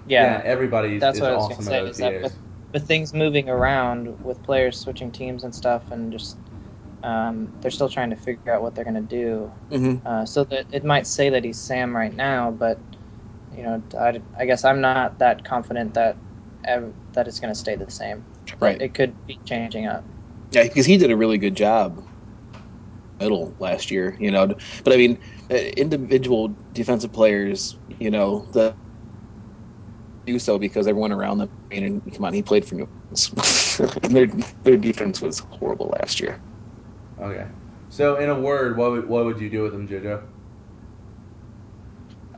Yeah, 0.06 0.24
Yeah, 0.24 0.42
everybody 0.44 0.96
that's 0.96 1.18
is 1.18 1.22
what 1.22 1.30
I 1.30 1.34
was 1.34 1.46
awesome 1.46 1.64
gonna 1.66 1.70
say, 1.70 1.90
is 1.90 1.96
that 1.98 2.22
with- 2.22 2.38
with 2.72 2.86
things 2.88 3.14
moving 3.14 3.48
around, 3.48 4.18
with 4.22 4.42
players 4.42 4.78
switching 4.78 5.12
teams 5.12 5.44
and 5.44 5.54
stuff, 5.54 5.90
and 5.92 6.12
just 6.12 6.36
um, 7.02 7.52
they're 7.60 7.70
still 7.70 7.88
trying 7.88 8.10
to 8.10 8.16
figure 8.16 8.52
out 8.52 8.62
what 8.62 8.74
they're 8.74 8.84
going 8.84 8.94
to 8.94 9.00
do. 9.02 9.52
hmm 9.70 9.96
Uh, 10.04 10.24
so 10.26 10.44
that 10.44 10.66
it 10.72 10.84
might 10.84 11.06
say 11.06 11.30
that 11.30 11.44
he's 11.44 11.58
Sam 11.58 11.94
right 11.96 12.14
now, 12.14 12.50
but 12.50 12.80
you 13.50 13.62
know, 13.64 13.82
I, 13.98 14.22
I 14.38 14.46
guess 14.46 14.64
I'm 14.64 14.80
not 14.80 15.18
that 15.20 15.44
confident 15.44 15.94
that 15.94 16.16
ev- 16.16 16.23
that 16.66 17.28
it's 17.28 17.40
going 17.40 17.52
to 17.52 17.58
stay 17.58 17.76
the 17.76 17.90
same. 17.90 18.24
Right. 18.60 18.80
It 18.80 18.94
could 18.94 19.16
be 19.26 19.40
changing 19.44 19.86
up. 19.86 20.06
Yeah, 20.50 20.64
because 20.64 20.86
he 20.86 20.96
did 20.96 21.10
a 21.10 21.16
really 21.16 21.38
good 21.38 21.56
job 21.56 22.04
middle 23.20 23.56
last 23.58 23.90
year, 23.90 24.16
you 24.18 24.30
know. 24.30 24.54
But 24.84 24.92
I 24.92 24.96
mean, 24.96 25.18
uh, 25.50 25.54
individual 25.76 26.58
defensive 26.72 27.12
players, 27.12 27.78
you 27.88 28.10
know, 28.10 28.48
the 28.52 28.76
do 30.26 30.38
so 30.38 30.58
because 30.58 30.86
everyone 30.86 31.12
around 31.12 31.38
them. 31.38 31.50
I 31.72 31.80
mean, 31.80 32.02
come 32.14 32.24
on, 32.24 32.32
he 32.32 32.42
played 32.42 32.64
for 32.66 32.76
New 32.76 32.88
Orleans. 33.10 33.90
their 34.02 34.26
their 34.62 34.76
defense 34.76 35.20
was 35.20 35.40
horrible 35.50 35.94
last 36.00 36.20
year. 36.20 36.40
Okay. 37.18 37.48
So, 37.88 38.16
in 38.16 38.28
a 38.30 38.40
word, 38.40 38.76
what 38.76 38.90
would, 38.92 39.08
what 39.08 39.24
would 39.24 39.40
you 39.40 39.50
do 39.50 39.62
with 39.62 39.74
him, 39.74 39.86
JoJo? 39.88 40.24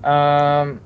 Um, 0.05 0.86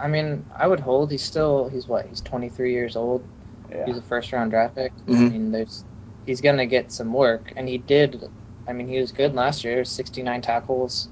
I 0.00 0.08
mean, 0.08 0.46
I 0.56 0.66
would 0.66 0.80
hold. 0.80 1.10
He's 1.10 1.22
still 1.24 1.68
he's 1.68 1.88
what? 1.88 2.06
He's 2.06 2.20
23 2.20 2.72
years 2.72 2.96
old. 2.96 3.24
Yeah. 3.70 3.86
He's 3.86 3.96
a 3.98 4.02
first 4.02 4.32
round 4.32 4.50
draft 4.50 4.76
pick. 4.76 4.92
I 5.08 5.12
Mhm. 5.12 5.30
mean, 5.30 5.50
there's 5.52 5.84
he's 6.26 6.40
gonna 6.40 6.66
get 6.66 6.92
some 6.92 7.12
work, 7.12 7.52
and 7.56 7.68
he 7.68 7.78
did. 7.78 8.22
I 8.66 8.72
mean, 8.72 8.88
he 8.88 9.00
was 9.00 9.12
good 9.12 9.34
last 9.34 9.64
year. 9.64 9.84
69 9.84 10.40
tackles, 10.42 11.08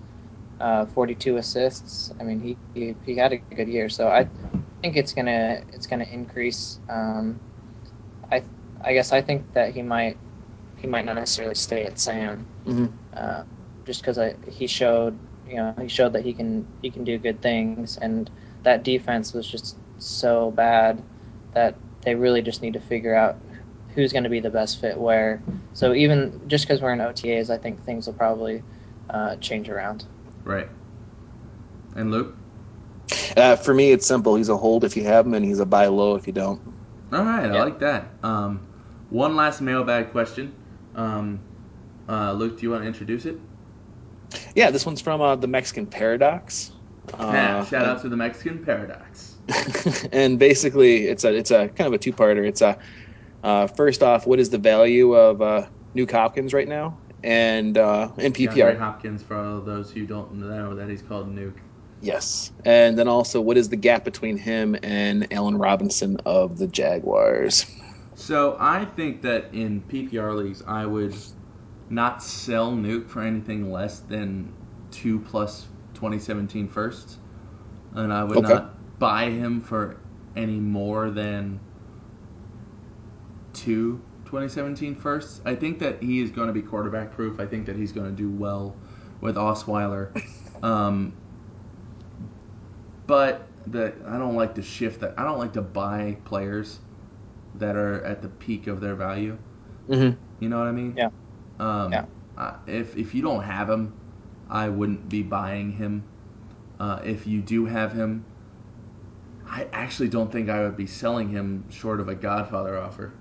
uh, 0.60 0.86
42 0.86 1.36
assists. 1.36 2.12
I 2.20 2.24
mean, 2.24 2.40
he, 2.40 2.56
he 2.74 2.94
he 3.04 3.16
had 3.16 3.32
a 3.32 3.38
good 3.38 3.68
year. 3.68 3.88
So 3.88 4.08
I 4.08 4.28
think 4.82 4.96
it's 4.96 5.12
gonna 5.12 5.60
it's 5.72 5.86
gonna 5.86 6.06
increase. 6.10 6.78
Um, 6.88 7.40
I 8.30 8.42
I 8.82 8.92
guess 8.94 9.12
I 9.12 9.20
think 9.22 9.44
that 9.54 9.74
he 9.74 9.82
might 9.82 10.16
he 10.76 10.86
might 10.86 11.04
not 11.04 11.14
necessarily 11.16 11.54
stay 11.54 11.84
at 11.84 11.98
Sam, 11.98 12.46
Mhm. 12.66 12.90
uh, 13.14 13.42
just 13.86 14.02
because 14.02 14.18
I 14.18 14.34
he 14.48 14.66
showed 14.66 15.18
you 15.48 15.56
know 15.56 15.74
he 15.80 15.88
showed 15.88 16.12
that 16.12 16.24
he 16.24 16.32
can 16.32 16.66
he 16.82 16.90
can 16.90 17.04
do 17.04 17.18
good 17.18 17.40
things, 17.40 17.98
and 17.98 18.30
that 18.66 18.82
defense 18.82 19.32
was 19.32 19.46
just 19.48 19.76
so 19.98 20.50
bad 20.50 21.00
that 21.54 21.76
they 22.02 22.16
really 22.16 22.42
just 22.42 22.62
need 22.62 22.72
to 22.72 22.80
figure 22.80 23.14
out 23.14 23.36
who's 23.94 24.12
going 24.12 24.24
to 24.24 24.28
be 24.28 24.40
the 24.40 24.50
best 24.50 24.80
fit 24.80 24.98
where. 24.98 25.40
So 25.72 25.94
even 25.94 26.40
just 26.48 26.66
because 26.66 26.82
we're 26.82 26.92
in 26.92 26.98
OTAs, 26.98 27.48
I 27.48 27.58
think 27.58 27.84
things 27.84 28.08
will 28.08 28.14
probably 28.14 28.64
uh, 29.08 29.36
change 29.36 29.68
around. 29.68 30.04
Right. 30.42 30.68
And 31.94 32.10
Luke? 32.10 32.36
Uh, 33.36 33.54
for 33.54 33.72
me, 33.72 33.92
it's 33.92 34.04
simple. 34.04 34.34
He's 34.34 34.48
a 34.48 34.56
hold 34.56 34.82
if 34.82 34.96
you 34.96 35.04
have 35.04 35.24
him, 35.26 35.34
and 35.34 35.44
he's 35.44 35.60
a 35.60 35.66
buy 35.66 35.86
low 35.86 36.16
if 36.16 36.26
you 36.26 36.32
don't. 36.32 36.60
All 37.12 37.22
right, 37.22 37.48
I 37.48 37.62
like 37.62 37.78
that. 37.78 38.08
Um, 38.24 38.66
one 39.10 39.36
last 39.36 39.60
mailbag 39.60 40.10
question. 40.10 40.52
Um, 40.96 41.38
uh, 42.08 42.32
Luke, 42.32 42.56
do 42.56 42.64
you 42.64 42.70
want 42.70 42.82
to 42.82 42.88
introduce 42.88 43.26
it? 43.26 43.38
Yeah, 44.56 44.72
this 44.72 44.84
one's 44.84 45.00
from 45.00 45.20
uh, 45.20 45.36
the 45.36 45.46
Mexican 45.46 45.86
Paradox. 45.86 46.72
Uh, 47.14 47.30
yeah, 47.32 47.64
shout 47.64 47.86
out 47.86 48.02
to 48.02 48.08
the 48.08 48.16
Mexican 48.16 48.64
Paradox. 48.64 49.36
and 50.12 50.38
basically, 50.38 51.06
it's 51.06 51.24
a 51.24 51.34
it's 51.34 51.50
a 51.50 51.68
kind 51.68 51.86
of 51.86 51.92
a 51.92 51.98
two 51.98 52.12
parter. 52.12 52.46
It's 52.46 52.62
a 52.62 52.78
uh, 53.42 53.66
first 53.68 54.02
off, 54.02 54.26
what 54.26 54.40
is 54.40 54.50
the 54.50 54.58
value 54.58 55.14
of 55.14 55.40
uh, 55.40 55.66
Nuke 55.94 56.10
Hopkins 56.10 56.52
right 56.52 56.66
now, 56.66 56.98
and 57.22 57.78
uh, 57.78 58.10
in 58.18 58.32
PPR? 58.32 58.52
DeAndre 58.52 58.78
Hopkins, 58.78 59.22
for 59.22 59.36
all 59.36 59.60
those 59.60 59.90
who 59.90 60.04
don't 60.06 60.34
know 60.34 60.74
that 60.74 60.88
he's 60.88 61.02
called 61.02 61.34
Nuke. 61.34 61.58
Yes, 62.00 62.52
and 62.64 62.98
then 62.98 63.08
also, 63.08 63.40
what 63.40 63.56
is 63.56 63.68
the 63.68 63.76
gap 63.76 64.04
between 64.04 64.36
him 64.36 64.76
and 64.82 65.32
Allen 65.32 65.56
Robinson 65.56 66.18
of 66.26 66.58
the 66.58 66.66
Jaguars? 66.66 67.66
So 68.16 68.56
I 68.58 68.84
think 68.84 69.22
that 69.22 69.52
in 69.52 69.82
PPR 69.82 70.34
leagues, 70.36 70.62
I 70.66 70.86
would 70.86 71.14
not 71.88 72.22
sell 72.22 72.72
Nuke 72.72 73.08
for 73.08 73.22
anything 73.22 73.70
less 73.70 74.00
than 74.00 74.52
two 74.90 75.20
plus 75.20 75.66
2017 75.96 76.68
firsts, 76.68 77.18
and 77.94 78.12
I 78.12 78.24
would 78.24 78.40
Okay. 78.40 78.40
not 78.40 78.74
buy 78.98 79.30
him 79.30 79.60
for 79.62 79.96
any 80.36 80.60
more 80.60 81.10
than 81.10 81.60
two 83.52 84.00
2017 84.24 84.94
firsts. 84.94 85.40
I 85.44 85.54
think 85.54 85.78
that 85.80 86.02
he 86.02 86.20
is 86.20 86.30
going 86.30 86.48
to 86.48 86.52
be 86.52 86.62
quarterback 86.62 87.12
proof. 87.12 87.40
I 87.40 87.46
think 87.46 87.66
that 87.66 87.76
he's 87.76 87.92
going 87.92 88.08
to 88.08 88.16
do 88.16 88.30
well 88.30 88.76
with 89.20 89.36
Osweiler. 89.36 90.10
Um, 90.62 91.14
but 93.06 93.48
the 93.66 93.94
I 94.06 94.18
don't 94.18 94.36
like 94.36 94.54
to 94.56 94.62
shift 94.62 95.00
that. 95.00 95.14
I 95.18 95.24
don't 95.24 95.38
like 95.38 95.52
to 95.54 95.62
buy 95.62 96.16
players 96.24 96.80
that 97.54 97.76
are 97.76 98.02
at 98.04 98.22
the 98.22 98.28
peak 98.28 98.66
of 98.66 98.80
their 98.80 98.94
value. 98.94 99.38
Mm-hmm. 99.88 100.16
You 100.40 100.48
know 100.48 100.58
what 100.58 100.68
I 100.68 100.72
mean? 100.72 100.96
Yeah. 100.96 101.10
Um, 101.58 102.04
Yeah. 102.04 102.06
uh, 102.36 102.54
if 102.66 102.96
if 102.96 103.14
you 103.14 103.22
don't 103.22 103.42
have 103.42 103.68
him, 103.70 103.94
I 104.48 104.68
wouldn't 104.68 105.08
be 105.08 105.22
buying 105.22 105.72
him. 105.72 106.02
Uh, 106.78 107.00
if 107.04 107.26
you 107.26 107.40
do 107.40 107.66
have 107.66 107.92
him, 107.92 108.24
I 109.48 109.66
actually 109.72 110.08
don't 110.08 110.30
think 110.30 110.48
I 110.48 110.62
would 110.62 110.76
be 110.76 110.86
selling 110.86 111.30
him 111.30 111.64
short 111.70 112.00
of 112.00 112.08
a 112.08 112.14
Godfather 112.14 112.78
offer. 112.78 113.12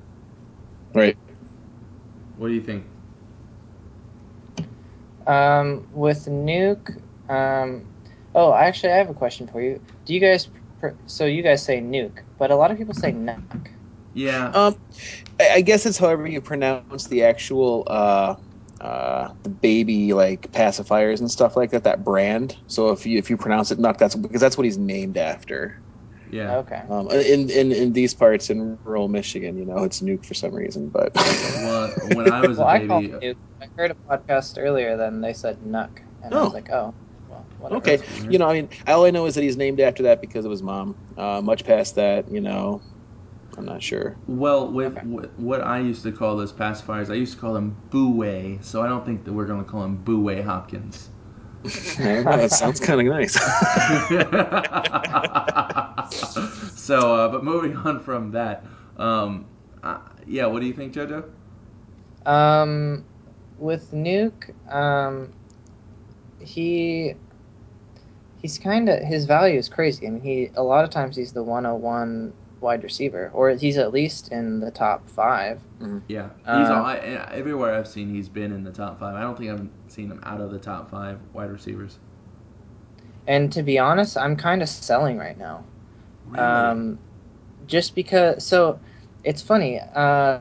Right. 0.94 1.18
What 2.38 2.50
do 2.50 2.54
you 2.54 2.62
think? 2.62 2.86
Um, 5.28 5.88
with 5.94 6.26
Nuke, 6.26 7.02
um, 7.30 7.86
oh, 8.36 8.54
actually, 8.54 8.94
I 8.94 8.98
have 8.98 9.10
a 9.10 9.14
question 9.14 9.48
for 9.48 9.62
you. 9.62 9.82
Do 10.06 10.14
you 10.14 10.20
guys, 10.20 10.50
pr- 10.80 10.90
so 11.08 11.26
you 11.26 11.42
guys 11.42 11.64
say 11.64 11.82
Nuke, 11.82 12.20
but 12.38 12.52
a 12.52 12.56
lot 12.56 12.72
of 12.72 12.78
people 12.78 12.94
say 12.94 13.12
Nuke. 13.12 13.70
Yeah. 14.14 14.50
Um, 14.50 14.76
I, 15.40 15.50
I 15.56 15.62
guess 15.62 15.86
it's 15.86 15.98
however 15.98 16.28
you 16.28 16.42
pronounce 16.42 17.08
the 17.08 17.24
actual 17.24 17.84
uh, 17.88 18.36
uh, 18.86 19.30
the 19.44 19.50
baby 19.50 20.14
like 20.14 20.52
pacifiers 20.54 21.20
and 21.22 21.32
stuff 21.32 21.58
like 21.58 21.72
that. 21.72 21.86
That 21.86 22.04
brand. 22.06 22.56
So 22.68 22.92
if 22.92 23.06
you 23.06 23.18
if 23.20 23.30
you 23.30 23.38
pronounce 23.38 23.72
it 23.72 23.80
Nuck, 23.80 23.98
that's 23.98 24.16
because 24.16 24.42
that's 24.42 24.58
what 24.58 24.66
he's 24.66 24.78
named 24.78 25.18
after. 25.18 25.76
yeah. 26.26 26.58
Okay. 26.58 26.90
Um, 26.90 27.10
in, 27.10 27.50
in 27.50 27.72
in 27.72 27.94
these 27.94 28.14
parts 28.14 28.50
in 28.52 28.80
rural 28.84 29.08
Michigan, 29.08 29.58
you 29.58 29.66
know, 29.66 29.84
it's 29.84 30.02
Nuke 30.02 30.24
for 30.26 30.36
some 30.36 30.54
reason, 30.54 30.90
but 30.90 31.14
Well, 31.54 31.94
when 32.02 32.28
I 32.28 32.44
was 32.44 32.60
well, 32.60 32.62
a 32.62 32.66
I 32.68 32.80
call 32.80 33.04
baby, 33.04 33.18
it 33.22 33.24
Nuke. 33.24 33.38
I 33.62 33.68
heard 33.78 33.92
a 33.92 33.96
podcast 34.10 34.56
earlier, 34.58 34.98
then 34.98 35.22
they 35.22 35.34
said 35.34 35.60
Nuck, 35.62 36.00
and 36.22 36.36
I 36.36 36.42
Oh. 36.42 36.44
was 36.44 36.54
like, 36.54 36.70
oh, 36.72 36.96
well, 37.28 37.50
whatever. 37.58 37.80
okay, 37.80 38.04
you 38.28 38.40
know, 38.40 38.48
I 38.50 38.54
mean, 38.54 38.70
all 38.88 39.06
I 39.06 39.12
know 39.12 39.26
is 39.26 39.36
that 39.36 39.44
he's 39.44 39.58
named 39.58 39.80
after 39.80 40.04
that 40.04 40.22
because 40.22 40.46
of 40.46 40.52
his 40.52 40.64
mom. 40.64 40.98
Uh, 41.18 41.42
much 41.44 41.66
past 41.66 41.96
that, 41.96 42.32
you 42.32 42.42
know, 42.42 42.82
I'm 43.58 43.66
not 43.66 43.82
sure. 43.82 44.16
well, 44.28 44.72
with 44.72 44.98
Okay. 44.98 45.02
wh- 45.02 45.40
what 45.40 45.62
I 45.62 45.80
used 45.80 46.04
to 46.04 46.12
call 46.12 46.38
those 46.38 46.54
pacifiers, 46.54 47.10
I 47.10 47.16
used 47.16 47.34
to 47.36 47.40
call 47.40 47.54
them 47.54 47.76
Bouet. 47.92 48.64
So 48.64 48.82
I 48.82 48.88
don't 48.88 49.06
think 49.06 49.26
that 49.26 49.34
we're 49.34 49.46
going 49.46 49.64
to 49.64 49.70
call 49.70 49.84
him 49.84 49.98
Bouet 49.98 50.44
Hopkins. 50.44 51.10
I 52.00 52.04
don't 52.04 52.26
know, 52.26 52.38
that 52.38 52.52
sounds 52.52 52.80
kind 52.80 53.02
of 53.02 53.08
nice. 53.08 53.34
so, 56.76 57.16
uh, 57.16 57.28
but 57.30 57.44
moving 57.44 57.76
on 57.86 58.00
from 58.00 58.32
that, 58.32 58.66
um, 58.98 59.46
uh, 59.84 59.98
yeah, 60.28 60.46
what 60.46 60.62
do 60.62 60.68
you 60.68 60.74
think, 60.74 60.94
JoJo? 60.94 61.24
Um, 62.26 63.06
with 63.58 63.92
Nuke, 63.92 64.52
um, 64.74 65.34
he 66.40 67.16
he's 68.38 68.58
kind 68.58 68.90
of 68.90 69.00
his 69.04 69.26
value 69.26 69.58
is 69.58 69.70
crazy. 69.70 70.08
I 70.08 70.12
mean, 70.12 70.22
he 70.22 70.52
a 70.56 70.64
lot 70.64 70.84
of 70.84 70.90
times 70.90 71.16
he's 71.16 71.34
the 71.34 71.44
101 71.44 72.34
wide 72.66 72.84
receiver, 72.84 73.32
or 73.34 73.52
he's 73.52 73.78
at 73.78 73.94
least 73.94 74.32
in 74.32 74.60
the 74.60 74.72
top 74.72 75.08
five. 75.10 75.62
Yeah, 76.08 76.30
he's 76.40 76.70
Uh, 76.70 76.74
all, 76.76 76.86
I, 76.86 76.98
everywhere 77.32 77.74
I've 77.76 77.88
seen. 77.88 78.14
He's 78.14 78.30
been 78.30 78.52
in 78.52 78.64
the 78.64 78.72
top 78.72 79.00
five. 79.00 79.16
I 79.16 79.22
don't 79.22 79.38
think 79.38 79.52
I've 79.52 79.70
seen 79.88 80.12
him 80.12 80.20
out 80.24 80.42
of 80.42 80.52
the 80.52 80.60
top 80.60 80.90
five 80.92 81.20
wide 81.34 81.52
receivers. 81.52 82.00
And 83.28 83.52
to 83.54 83.64
be 83.64 83.80
honest, 83.80 84.18
I'm 84.18 84.36
kind 84.36 84.62
of 84.62 84.70
selling 84.70 85.18
right 85.18 85.38
now. 85.38 85.64
Really? 86.30 86.44
Um, 86.44 87.00
just 87.68 87.96
because. 87.96 88.46
So 88.46 88.80
it's 89.24 89.42
funny. 89.42 89.80
Uh, 89.80 90.40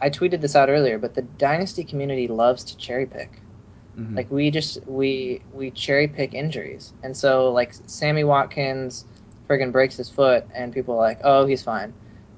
I 0.00 0.10
tweeted 0.10 0.40
this 0.40 0.56
out 0.56 0.68
earlier, 0.68 0.98
but 0.98 1.14
the 1.14 1.22
dynasty 1.22 1.84
community 1.84 2.28
loves 2.28 2.64
to 2.64 2.76
cherry 2.76 3.06
pick. 3.06 3.40
Mhm. 3.98 4.16
Like 4.16 4.30
we 4.30 4.50
just 4.50 4.86
we 4.86 5.42
we 5.54 5.70
cherry 5.70 6.08
pick 6.08 6.34
injuries, 6.34 6.92
and 7.02 7.16
so 7.16 7.52
like 7.52 7.74
Sammy 7.86 8.24
Watkins, 8.24 9.04
friggin' 9.48 9.72
breaks 9.72 9.96
his 9.96 10.10
foot, 10.10 10.46
and 10.54 10.72
people 10.72 10.94
are 10.94 10.98
like, 11.00 11.20
oh, 11.24 11.46
he's 11.46 11.62
fine. 11.62 11.92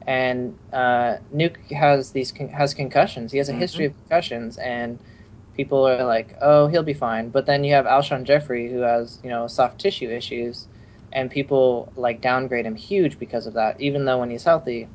And 0.07 0.57
uh, 0.73 1.17
Nuke 1.35 1.71
has 1.73 2.13
these 2.13 2.33
con- 2.33 2.49
has 2.49 2.75
concussions. 2.75 3.33
He 3.33 3.39
has 3.39 3.49
a 3.49 3.53
history 3.53 3.87
of 3.87 3.95
concussions, 3.97 4.57
and 4.59 4.99
people 5.55 5.87
are 5.87 6.05
like, 6.05 6.37
oh, 6.41 6.67
he'll 6.69 6.83
be 6.83 6.95
fine. 6.95 7.29
But 7.31 7.47
then 7.47 7.65
you 7.65 7.75
have 7.75 7.85
Alshon 7.87 8.25
Jeffery, 8.25 8.71
who 8.71 8.81
has 8.81 9.21
you 9.23 9.31
know 9.31 9.47
soft 9.47 9.79
tissue 9.81 10.11
issues, 10.11 10.67
and 11.13 11.31
people 11.31 11.93
like 11.97 12.21
downgrade 12.21 12.67
him 12.67 12.77
huge 12.77 13.19
because 13.19 13.47
of 13.47 13.55
that. 13.55 13.81
Even 13.81 14.05
though 14.05 14.19
when 14.19 14.31
he's 14.31 14.45
healthy, 14.45 14.89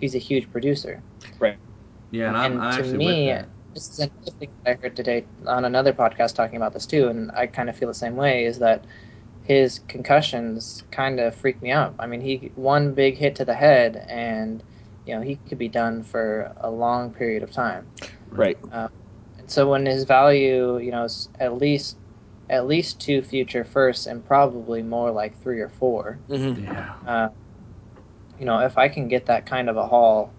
he's 0.00 0.14
a 0.14 0.18
huge 0.18 0.50
producer. 0.50 1.02
Right. 1.38 1.58
Yeah, 2.10 2.28
and 2.28 2.36
I'm, 2.36 2.52
and 2.52 2.62
I'm 2.62 2.70
to 2.70 2.82
actually 2.82 2.98
me, 2.98 3.32
this 3.74 3.90
is 3.90 3.98
another 3.98 4.30
thing 4.38 4.48
that 4.64 4.78
I 4.78 4.82
heard 4.82 4.96
today 4.96 5.24
on 5.46 5.64
another 5.64 5.92
podcast 5.92 6.34
talking 6.34 6.56
about 6.56 6.72
this 6.72 6.86
too, 6.86 7.08
and 7.08 7.30
I 7.32 7.46
kind 7.46 7.68
of 7.68 7.76
feel 7.76 7.88
the 7.88 7.94
same 7.94 8.16
way. 8.16 8.44
Is 8.44 8.58
that 8.58 8.84
his 9.46 9.80
concussions 9.86 10.82
kind 10.90 11.20
of 11.20 11.34
freak 11.34 11.62
me 11.62 11.70
out. 11.70 11.94
I 11.98 12.06
mean, 12.06 12.20
he 12.20 12.50
one 12.56 12.94
big 12.94 13.16
hit 13.16 13.36
to 13.36 13.44
the 13.44 13.54
head, 13.54 14.04
and 14.08 14.62
you 15.06 15.14
know 15.14 15.20
he 15.20 15.36
could 15.48 15.58
be 15.58 15.68
done 15.68 16.02
for 16.02 16.52
a 16.56 16.70
long 16.70 17.12
period 17.12 17.42
of 17.42 17.52
time. 17.52 17.86
Right. 18.30 18.58
And 18.72 18.90
so 19.46 19.70
when 19.70 19.86
his 19.86 20.04
value, 20.04 20.78
you 20.78 20.90
know, 20.90 21.04
is 21.04 21.28
at 21.38 21.56
least 21.56 21.96
at 22.50 22.66
least 22.66 23.00
two 23.00 23.22
future 23.22 23.64
firsts, 23.64 24.06
and 24.06 24.24
probably 24.26 24.82
more 24.82 25.10
like 25.10 25.40
three 25.42 25.60
or 25.60 25.68
four. 25.68 26.18
Mm-hmm. 26.28 26.64
Yeah. 26.64 26.94
Uh, 27.06 27.28
you 28.38 28.46
know, 28.46 28.58
if 28.60 28.76
I 28.76 28.88
can 28.88 29.08
get 29.08 29.26
that 29.26 29.46
kind 29.46 29.70
of 29.70 29.76
a 29.76 29.86
haul, 29.86 30.32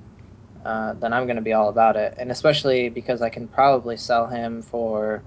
uh, 0.66 0.94
then 0.94 1.14
I'm 1.14 1.26
going 1.26 1.38
to 1.38 1.42
be 1.42 1.54
all 1.54 1.70
about 1.70 1.96
it. 1.96 2.16
And 2.18 2.30
especially 2.30 2.90
because 2.90 3.22
I 3.22 3.30
can 3.30 3.48
probably 3.48 3.98
sell 3.98 4.28
him 4.28 4.62
for 4.62 5.24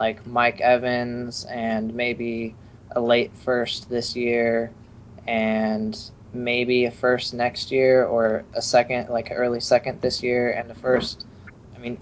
like 0.00 0.26
Mike 0.26 0.60
Evans 0.60 1.44
and 1.44 1.94
maybe 1.94 2.54
a 2.92 3.00
late 3.00 3.36
first 3.36 3.88
this 3.88 4.16
year 4.16 4.72
and 5.26 6.10
maybe 6.32 6.84
a 6.86 6.90
first 6.90 7.34
next 7.34 7.70
year 7.70 8.04
or 8.04 8.44
a 8.54 8.62
second, 8.62 9.08
like 9.08 9.28
early 9.32 9.60
second 9.60 10.00
this 10.00 10.22
year 10.22 10.52
and 10.52 10.70
a 10.70 10.74
first. 10.74 11.26
I 11.74 11.78
mean, 11.78 11.98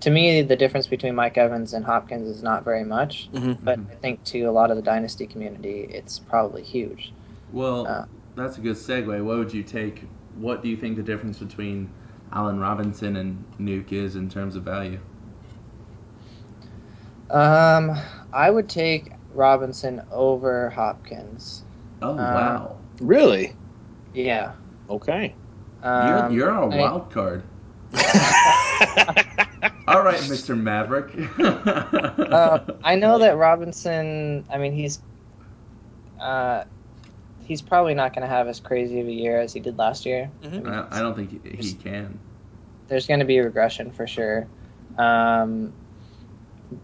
to 0.00 0.10
me, 0.10 0.42
the 0.42 0.56
difference 0.56 0.86
between 0.86 1.14
Mike 1.14 1.38
Evans 1.38 1.72
and 1.74 1.84
Hopkins 1.84 2.28
is 2.28 2.42
not 2.42 2.64
very 2.64 2.84
much, 2.84 3.30
Mm-hmm. 3.32 3.64
but 3.64 3.78
Mhm. 3.78 3.90
I 3.90 3.94
think 3.96 4.24
to 4.24 4.42
a 4.42 4.52
lot 4.52 4.70
of 4.70 4.76
the 4.76 4.82
dynasty 4.82 5.26
community, 5.26 5.80
it's 5.90 6.18
probably 6.18 6.62
huge. 6.62 7.12
Well, 7.52 7.84
Uh, 7.84 8.04
that's 8.36 8.58
a 8.58 8.60
good 8.60 8.76
segue. 8.76 9.24
What 9.24 9.38
would 9.38 9.52
you 9.54 9.62
take? 9.62 10.04
What 10.38 10.62
do 10.62 10.68
you 10.68 10.76
think 10.76 10.96
the 10.96 11.02
difference 11.02 11.38
between 11.38 11.90
Allen 12.32 12.58
Robinson 12.60 13.16
and 13.16 13.44
Nuke 13.60 13.92
is 13.92 14.16
in 14.16 14.28
terms 14.28 14.56
of 14.56 14.62
value? 14.62 14.98
Um, 17.30 17.96
I 18.32 18.50
would 18.50 18.68
take 18.68 19.12
Robinson 19.34 20.02
over 20.10 20.70
Hopkins. 20.70 21.62
Oh 22.02 22.12
Uh, 22.12 22.16
wow, 22.16 22.76
Really? 23.00 23.54
Yeah. 24.14 24.52
Okay. 24.88 25.34
Um, 25.82 26.32
you're 26.32 26.48
you're 26.48 26.50
a 26.50 26.68
I- 26.68 26.78
wild 26.78 27.10
card. 27.10 27.42
All 29.88 30.02
right, 30.04 30.20
Mr. 30.20 30.56
Maverick. 30.58 31.12
uh, 31.40 32.60
I 32.84 32.94
know 32.96 33.18
that 33.18 33.36
Robinson. 33.36 34.44
I 34.50 34.58
mean, 34.58 34.72
he's 34.72 35.00
uh, 36.20 36.64
he's 37.44 37.60
probably 37.62 37.94
not 37.94 38.14
going 38.14 38.22
to 38.22 38.28
have 38.28 38.46
as 38.46 38.60
crazy 38.60 39.00
of 39.00 39.08
a 39.08 39.12
year 39.12 39.40
as 39.40 39.52
he 39.52 39.60
did 39.60 39.76
last 39.78 40.06
year. 40.06 40.30
Mhm. 40.42 40.66
I, 40.68 40.98
I 40.98 41.02
don't 41.02 41.14
think 41.16 41.44
he, 41.44 41.56
he 41.56 41.72
can. 41.74 42.18
There's 42.88 43.06
going 43.06 43.20
to 43.20 43.26
be 43.26 43.40
regression 43.40 43.90
for 43.90 44.06
sure. 44.06 44.46
Um, 44.96 45.72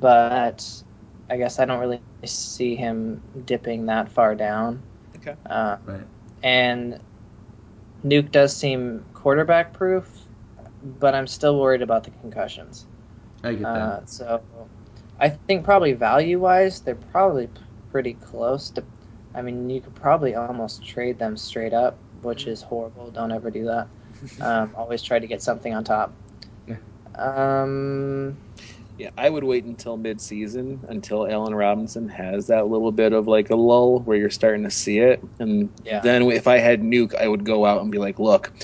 but 0.00 0.82
I 1.28 1.36
guess 1.36 1.58
I 1.58 1.64
don't 1.64 1.80
really 1.80 2.00
see 2.24 2.74
him 2.76 3.20
dipping 3.44 3.86
that 3.86 4.10
far 4.10 4.34
down. 4.34 4.82
Okay. 5.16 5.34
Uh, 5.44 5.76
Right. 5.84 6.00
and 6.42 7.00
Nuke 8.04 8.30
does 8.30 8.56
seem 8.56 9.04
quarterback 9.14 9.72
proof, 9.72 10.08
but 11.00 11.14
I'm 11.14 11.26
still 11.26 11.58
worried 11.58 11.82
about 11.82 12.04
the 12.04 12.10
concussions. 12.10 12.86
I 13.42 13.52
get 13.52 13.62
that. 13.62 13.68
Uh, 13.68 14.06
so 14.06 14.42
I 15.18 15.30
think 15.30 15.64
probably 15.64 15.92
value 15.94 16.38
wise, 16.38 16.80
they're 16.80 16.94
probably 16.94 17.48
pretty 17.90 18.14
close 18.14 18.70
to. 18.70 18.84
I 19.34 19.42
mean, 19.42 19.68
you 19.68 19.80
could 19.80 19.94
probably 19.96 20.34
almost 20.34 20.84
trade 20.84 21.18
them 21.18 21.36
straight 21.36 21.74
up, 21.74 21.98
which 22.22 22.46
is 22.46 22.62
horrible. 22.62 23.10
Don't 23.10 23.32
ever 23.32 23.50
do 23.50 23.64
that. 23.66 23.88
Um, 24.40 24.74
always 24.76 25.02
try 25.02 25.18
to 25.18 25.26
get 25.26 25.40
something 25.40 25.72
on 25.74 25.84
top. 25.84 26.12
Yeah. 26.66 26.76
Um, 27.14 28.36
Yeah, 28.98 29.10
I 29.18 29.28
would 29.28 29.44
wait 29.44 29.64
until 29.64 29.98
mid-season 29.98 30.82
until 30.88 31.30
Allen 31.30 31.54
Robinson 31.54 32.08
has 32.08 32.46
that 32.46 32.68
little 32.68 32.92
bit 32.92 33.12
of 33.12 33.26
like 33.28 33.50
a 33.50 33.56
lull 33.56 34.00
where 34.00 34.16
you're 34.16 34.30
starting 34.30 34.64
to 34.64 34.70
see 34.70 34.98
it, 34.98 35.22
and 35.38 35.70
Yeah. 35.84 36.00
then 36.00 36.22
if 36.30 36.46
I 36.46 36.56
had 36.58 36.80
Nuke, 36.80 37.14
I 37.14 37.28
would 37.28 37.44
go 37.44 37.66
out 37.66 37.82
and 37.82 37.90
be 37.92 37.98
like, 37.98 38.18
look, 38.18 38.54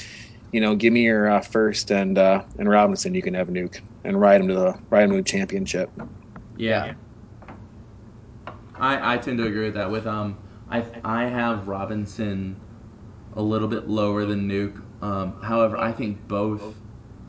you 0.50 0.60
know, 0.60 0.74
give 0.74 0.92
me 0.92 1.02
your 1.02 1.30
uh, 1.30 1.40
first 1.42 1.90
and 1.90 2.16
uh, 2.16 2.42
and 2.58 2.68
Robinson, 2.68 3.14
you 3.14 3.22
can 3.22 3.34
have 3.34 3.48
Nuke 3.48 3.80
and 4.04 4.18
ride 4.18 4.40
him 4.40 4.48
to 4.48 4.54
the 4.54 4.74
ride 4.90 5.04
him 5.04 5.10
to 5.10 5.16
the 5.16 5.22
championship. 5.22 5.92
Yeah. 6.56 6.94
I, 8.74 9.14
I 9.14 9.18
tend 9.18 9.38
to 9.38 9.46
agree 9.46 9.64
with 9.66 9.74
that. 9.74 9.90
With 9.90 10.06
um, 10.06 10.38
I 10.70 10.84
I 11.04 11.24
have 11.24 11.68
Robinson 11.68 12.56
a 13.34 13.42
little 13.42 13.68
bit 13.68 13.88
lower 13.88 14.24
than 14.24 14.48
Nuke. 14.48 14.82
Um, 15.02 15.40
however, 15.42 15.76
I 15.76 15.92
think 15.92 16.26
both 16.28 16.62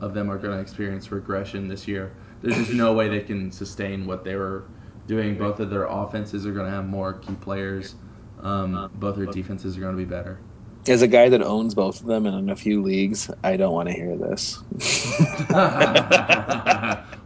of 0.00 0.14
them 0.14 0.30
are 0.30 0.38
going 0.38 0.54
to 0.54 0.60
experience 0.60 1.10
regression 1.12 1.68
this 1.68 1.86
year. 1.86 2.12
There's 2.44 2.58
just 2.58 2.74
no 2.74 2.92
way 2.92 3.08
they 3.08 3.20
can 3.20 3.50
sustain 3.50 4.04
what 4.04 4.22
they 4.22 4.36
were 4.36 4.64
doing. 5.06 5.38
Both 5.38 5.60
of 5.60 5.70
their 5.70 5.86
offenses 5.86 6.44
are 6.44 6.52
going 6.52 6.66
to 6.66 6.72
have 6.72 6.86
more 6.86 7.14
key 7.14 7.34
players. 7.36 7.94
Um, 8.42 8.90
both 8.96 9.16
their 9.16 9.24
defenses 9.24 9.78
are 9.78 9.80
going 9.80 9.96
to 9.96 9.98
be 9.98 10.04
better. 10.04 10.38
As 10.86 11.00
a 11.00 11.08
guy 11.08 11.30
that 11.30 11.40
owns 11.40 11.74
both 11.74 12.02
of 12.02 12.06
them 12.06 12.26
and 12.26 12.36
in 12.36 12.50
a 12.50 12.56
few 12.56 12.82
leagues, 12.82 13.30
I 13.42 13.56
don't 13.56 13.72
want 13.72 13.88
to 13.88 13.94
hear 13.94 14.14
this. 14.18 14.62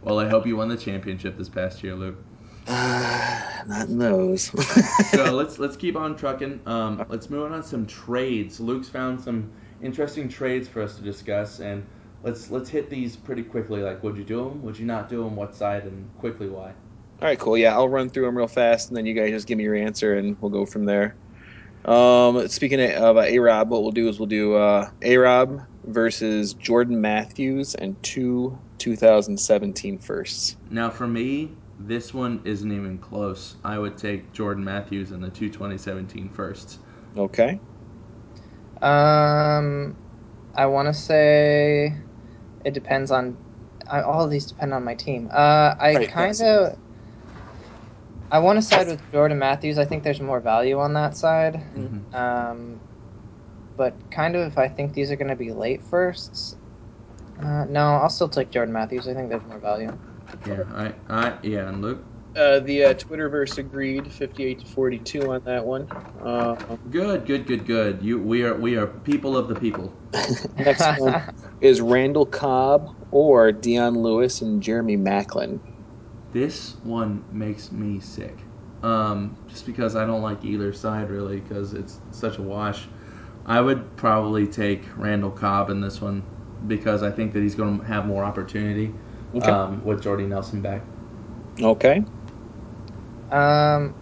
well, 0.03 0.19
I 0.21 0.29
hope 0.29 0.47
you 0.47 0.55
won 0.55 0.69
the 0.69 0.77
championship 0.77 1.37
this 1.37 1.49
past 1.49 1.83
year, 1.83 1.95
Luke. 1.95 2.15
Not 2.69 3.89
in 3.89 3.97
those. 3.97 4.43
so 5.11 5.33
let's 5.33 5.59
let's 5.59 5.75
keep 5.75 5.97
on 5.97 6.15
trucking. 6.15 6.61
Um, 6.65 7.05
let's 7.09 7.29
move 7.29 7.51
on 7.51 7.61
to 7.61 7.67
some 7.67 7.85
trades. 7.85 8.61
Luke's 8.61 8.87
found 8.87 9.19
some 9.19 9.51
interesting 9.81 10.29
trades 10.29 10.69
for 10.69 10.81
us 10.81 10.95
to 10.95 11.01
discuss, 11.01 11.59
and 11.59 11.85
let's 12.23 12.49
let's 12.51 12.69
hit 12.69 12.89
these 12.89 13.15
pretty 13.17 13.43
quickly. 13.43 13.81
Like, 13.81 14.03
would 14.03 14.17
you 14.17 14.23
do 14.23 14.43
them? 14.43 14.61
Would 14.63 14.77
you 14.79 14.85
not 14.85 15.09
do 15.09 15.23
them? 15.23 15.35
What 15.35 15.55
side? 15.55 15.83
And 15.85 16.15
quickly, 16.17 16.49
why? 16.49 16.73
All 17.21 17.27
right, 17.27 17.39
cool. 17.39 17.57
Yeah, 17.57 17.73
I'll 17.73 17.89
run 17.89 18.09
through 18.09 18.25
them 18.25 18.37
real 18.37 18.47
fast, 18.47 18.89
and 18.89 18.97
then 18.97 19.05
you 19.05 19.13
guys 19.13 19.31
just 19.31 19.47
give 19.47 19.57
me 19.57 19.63
your 19.65 19.75
answer, 19.75 20.15
and 20.15 20.37
we'll 20.41 20.51
go 20.51 20.65
from 20.65 20.85
there. 20.85 21.17
Um, 21.85 22.47
speaking 22.49 22.81
of 22.81 23.17
uh, 23.17 23.21
A 23.21 23.39
Rob, 23.39 23.69
what 23.69 23.83
we'll 23.83 23.91
do 23.91 24.07
is 24.09 24.19
we'll 24.19 24.27
do 24.27 24.55
uh, 24.55 24.89
A 25.01 25.17
Rob 25.17 25.61
versus 25.85 26.53
Jordan 26.53 27.01
Matthews 27.01 27.75
and 27.75 28.01
two 28.03 28.59
2017 28.79 29.99
firsts. 29.99 30.57
Now, 30.69 30.89
for 30.89 31.07
me, 31.07 31.57
this 31.77 32.13
one 32.13 32.41
isn't 32.45 32.71
even 32.71 32.99
close. 32.99 33.57
I 33.63 33.79
would 33.79 33.97
take 33.97 34.31
Jordan 34.33 34.63
Matthews 34.63 35.11
and 35.11 35.23
the 35.23 35.29
two 35.29 35.49
2017 35.49 36.29
firsts. 36.29 36.79
Okay. 37.17 37.61
um, 38.81 39.97
I 40.55 40.65
want 40.67 40.87
to 40.87 40.93
say 40.93 41.95
it 42.65 42.73
depends 42.73 43.11
on. 43.11 43.37
I, 43.89 44.01
all 44.01 44.23
of 44.23 44.29
these 44.29 44.45
depend 44.45 44.73
on 44.73 44.83
my 44.83 44.95
team. 44.95 45.29
Uh, 45.31 45.75
I 45.79 45.93
Right, 45.95 46.09
kind 46.09 46.41
of. 46.41 46.77
I 48.31 48.39
want 48.39 48.57
to 48.57 48.61
side 48.61 48.87
with 48.87 49.11
Jordan 49.11 49.39
Matthews. 49.39 49.79
I 49.79 49.85
think 49.85 50.03
there's 50.03 50.21
more 50.21 50.39
value 50.39 50.79
on 50.79 50.93
that 50.93 51.17
side. 51.17 51.55
Mhm. 51.75 52.13
Um, 52.13 52.79
but 53.75 53.97
kind 54.11 54.35
of, 54.35 54.45
if 54.51 54.57
I 54.57 54.67
think 54.67 54.93
these 54.93 55.09
are 55.09 55.15
going 55.15 55.29
to 55.29 55.35
be 55.35 55.51
late 55.51 55.81
firsts, 55.83 56.55
uh, 57.41 57.65
no, 57.65 57.95
I'll 57.95 58.09
still 58.09 58.29
take 58.29 58.51
Jordan 58.51 58.73
Matthews. 58.73 59.07
I 59.07 59.13
think 59.13 59.29
there's 59.29 59.45
more 59.45 59.57
value. 59.57 59.97
Yeah, 60.45 60.63
I, 60.75 60.93
I, 61.09 61.33
yeah, 61.41 61.69
and 61.69 61.81
Luke. 61.81 62.03
Uh, 62.35 62.59
the 62.59 62.83
uh, 62.85 62.93
Twitterverse 62.93 63.57
agreed 63.57 64.11
58 64.11 64.59
to 64.59 64.65
42 64.67 65.31
on 65.31 65.41
that 65.45 65.65
one. 65.65 65.87
Uh, 66.23 66.55
Good, 66.91 67.25
good, 67.25 67.45
good, 67.45 67.65
good. 67.65 68.01
You, 68.01 68.19
we 68.19 68.43
are, 68.43 68.55
we 68.55 68.77
are 68.77 68.87
people 68.87 69.35
of 69.37 69.47
the 69.47 69.55
people. 69.55 69.93
next 70.57 70.85
one 70.99 71.21
is 71.61 71.81
Randall 71.81 72.25
Cobb 72.25 72.89
or 73.11 73.51
Dion 73.51 73.95
Lewis 73.99 74.41
and 74.41 74.61
Jeremy 74.61 74.97
Maclin. 74.97 75.59
This 76.31 76.75
one 76.83 77.23
makes 77.31 77.71
me 77.71 77.99
sick. 77.99 78.37
Um, 78.83 79.35
just 79.47 79.65
because 79.65 79.95
I 79.95 80.05
don't 80.05 80.21
like 80.21 80.45
either 80.45 80.71
side 80.73 81.09
really, 81.09 81.39
because 81.39 81.73
it's 81.73 81.99
such 82.11 82.37
a 82.37 82.41
wash. 82.41 82.87
I 83.45 83.59
would 83.61 83.95
probably 83.97 84.47
take 84.47 84.83
Randall 84.97 85.31
Cobb 85.31 85.69
in 85.69 85.81
this 85.81 86.01
one 86.01 86.23
because 86.67 87.03
I 87.03 87.11
think 87.11 87.33
that 87.33 87.41
he's 87.41 87.55
going 87.55 87.79
to 87.79 87.85
have 87.85 88.05
more 88.05 88.23
opportunity 88.23 88.93
Okay. 89.35 89.51
um, 89.51 89.83
with 89.83 90.01
Jordy 90.01 90.25
Nelson 90.25 90.61
back. 90.61 90.81
okay. 91.61 92.03
Um, 93.31 93.95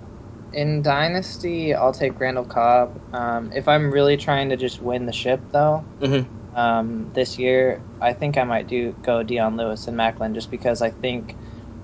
in 0.53 0.81
Dynasty, 0.81 1.73
I'll 1.73 1.93
take 1.93 2.19
Randall 2.19 2.45
Cobb. 2.45 2.99
Um, 3.13 3.51
if 3.53 3.67
I'm 3.67 3.91
really 3.91 4.17
trying 4.17 4.49
to 4.49 4.57
just 4.57 4.81
win 4.81 5.05
the 5.05 5.13
ship, 5.13 5.41
though, 5.51 5.85
Mm-hmm. 6.01 6.57
um, 6.57 7.11
this 7.13 7.37
year, 7.39 7.81
I 7.99 8.13
think 8.13 8.37
I 8.37 8.43
might 8.43 8.67
do 8.67 8.93
go 9.03 9.23
Dion 9.23 9.57
Lewis 9.57 9.87
and 9.87 9.97
Maclin 9.97 10.33
just 10.33 10.51
because 10.51 10.81
I 10.81 10.89
think 10.91 11.35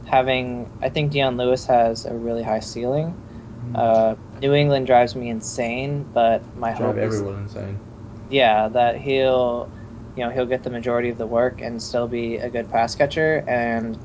having 0.03 0.69
I 0.81 0.89
think 0.89 1.11
Dion 1.11 1.37
Lewis 1.37 1.65
has 1.67 2.05
a 2.05 2.13
really 2.13 2.43
high 2.43 2.59
ceiling. 2.59 3.15
Uh, 3.75 4.15
New 4.41 4.53
England 4.53 4.87
drives 4.87 5.15
me 5.15 5.29
insane, 5.29 6.07
but 6.13 6.45
my 6.55 6.73
Drive 6.73 6.95
hope 6.95 6.97
is 6.97 7.15
everyone 7.15 7.41
insane. 7.43 7.79
yeah 8.29 8.67
that 8.69 8.97
he'll 9.01 9.69
you 10.15 10.23
know 10.23 10.29
he'll 10.31 10.45
get 10.45 10.63
the 10.63 10.69
majority 10.69 11.09
of 11.09 11.17
the 11.17 11.25
work 11.27 11.61
and 11.61 11.81
still 11.81 12.07
be 12.07 12.37
a 12.37 12.49
good 12.49 12.69
pass 12.69 12.95
catcher 12.95 13.43
and 13.47 13.97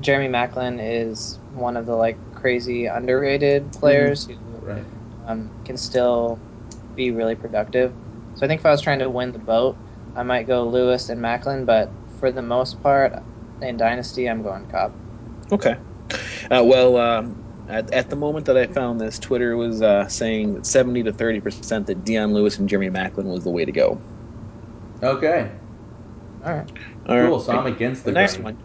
Jeremy 0.00 0.28
Maclin 0.28 0.78
is 0.82 1.38
one 1.54 1.76
of 1.76 1.86
the 1.86 1.96
like 1.96 2.20
crazy 2.32 2.86
underrated 2.86 3.72
players 3.72 4.26
who 4.26 4.36
Right. 4.62 4.84
um, 5.26 5.52
can 5.64 5.76
still 5.76 6.40
be 6.94 7.10
really 7.10 7.34
productive. 7.34 7.94
So 8.34 8.46
I 8.46 8.48
think 8.48 8.60
if 8.60 8.66
I 8.66 8.70
was 8.70 8.82
trying 8.82 8.98
to 9.00 9.10
win 9.10 9.32
the 9.32 9.38
boat, 9.38 9.78
I 10.14 10.22
might 10.22 10.46
go 10.46 10.68
Lewis 10.68 11.08
and 11.08 11.20
Maclin, 11.20 11.66
but 11.66 11.94
for 12.18 12.32
the 12.32 12.42
most 12.42 12.80
part 12.82 13.14
in 13.60 13.76
Dynasty, 13.76 14.28
I'm 14.28 14.42
going 14.42 14.66
Cobb. 14.66 14.96
Okay. 15.52 15.76
Uh, 16.50 16.64
well, 16.64 16.96
um, 16.96 17.44
at, 17.68 17.90
at 17.92 18.10
the 18.10 18.16
moment 18.16 18.46
that 18.46 18.56
I 18.56 18.66
found 18.66 19.00
this, 19.00 19.18
Twitter 19.18 19.56
was 19.56 19.82
uh, 19.82 20.08
saying 20.08 20.54
that 20.54 20.66
70 20.66 21.02
to 21.04 21.12
30 21.12 21.40
percent 21.40 21.86
that 21.86 22.04
Dion 22.04 22.32
Lewis 22.34 22.58
and 22.58 22.68
Jeremy 22.68 22.90
Maclin 22.90 23.24
was 23.26 23.44
the 23.44 23.50
way 23.50 23.64
to 23.64 23.72
go. 23.72 24.02
Okay. 25.02 25.52
All 26.42 26.54
right. 26.54 26.70
All 27.06 27.16
Cool. 27.20 27.38
right. 27.38 27.40
So 27.40 27.52
I'm 27.52 27.66
against 27.66 28.04
the, 28.04 28.10
the 28.10 28.12
next 28.12 28.38
one. 28.38 28.58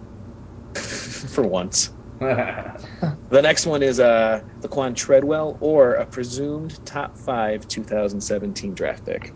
For 0.76 1.44
once. 1.46 1.92
One. 2.20 2.78
The 3.30 3.44
next 3.44 3.68
one 3.68 3.84
is 3.84 4.00
uh, 4.00 4.42
Laquon 4.62 4.96
Treadwell 4.96 5.58
or 5.62 5.94
a 5.94 6.06
presumed 6.06 6.84
top 6.84 7.16
five 7.16 7.68
2017 7.68 8.74
draft 8.74 9.06
pick. 9.06 9.32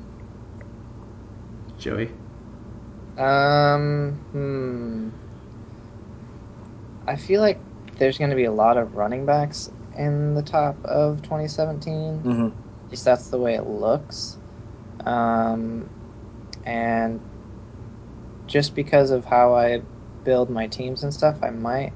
Joey. 1.78 2.10
Um, 3.20 4.14
hmm. 4.32 5.10
I 7.08 7.16
feel 7.18 7.42
like 7.42 7.60
there's 7.98 8.18
going 8.18 8.32
to 8.32 8.36
be 8.36 8.46
a 8.46 8.52
lot 8.52 8.78
of 8.78 8.96
running 8.96 9.28
backs 9.28 9.70
in 9.96 10.34
the 10.34 10.42
top 10.42 10.84
of 10.86 11.22
2017. 11.22 12.24
Mm-hmm. 12.24 12.46
At 12.86 12.90
least 12.90 13.06
that's 13.06 13.28
the 13.28 13.38
way 13.38 13.54
it 13.54 13.68
looks. 13.68 14.38
Um, 15.06 15.88
and 16.66 17.20
just 18.48 18.74
because 18.74 19.12
of 19.12 19.26
how 19.26 19.54
I 19.54 19.82
build 20.24 20.50
my 20.50 20.66
teams 20.66 21.04
and 21.04 21.14
stuff, 21.14 21.38
I 21.44 21.52
might 21.52 21.94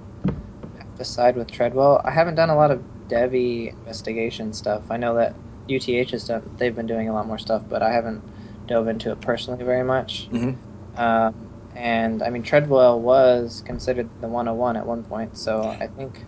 have 0.98 1.06
to 1.06 1.12
side 1.12 1.36
with 1.36 1.52
Treadwell. 1.52 2.02
I 2.04 2.12
haven't 2.12 2.36
done 2.36 2.50
a 2.50 2.56
lot 2.56 2.72
of 2.72 2.84
devy 3.10 3.74
investigation 3.74 4.54
stuff. 4.54 4.84
I 4.90 4.98
know 4.98 5.16
that 5.16 5.36
UTH 5.70 6.12
has 6.12 6.26
done; 6.26 6.42
they've 6.58 6.76
been 6.76 6.88
doing 6.88 7.10
a 7.10 7.14
lot 7.14 7.28
more 7.28 7.38
stuff, 7.38 7.64
but 7.70 7.82
I 7.84 7.92
haven't 7.92 8.22
dove 8.68 8.88
into 8.88 9.12
it 9.12 9.22
personally 9.22 9.64
very 9.64 9.84
much. 9.84 10.28
Mhm. 10.32 10.56
Um, 10.98 11.36
and 11.76 12.24
I 12.24 12.30
mean, 12.30 12.44
Treadwell 12.44 13.00
was 13.00 13.62
considered 13.66 14.10
the 14.22 14.28
101 14.28 14.76
at 14.76 14.86
one 14.86 15.04
point, 15.04 15.38
so 15.38 15.62
I 15.62 15.88
think 15.88 16.26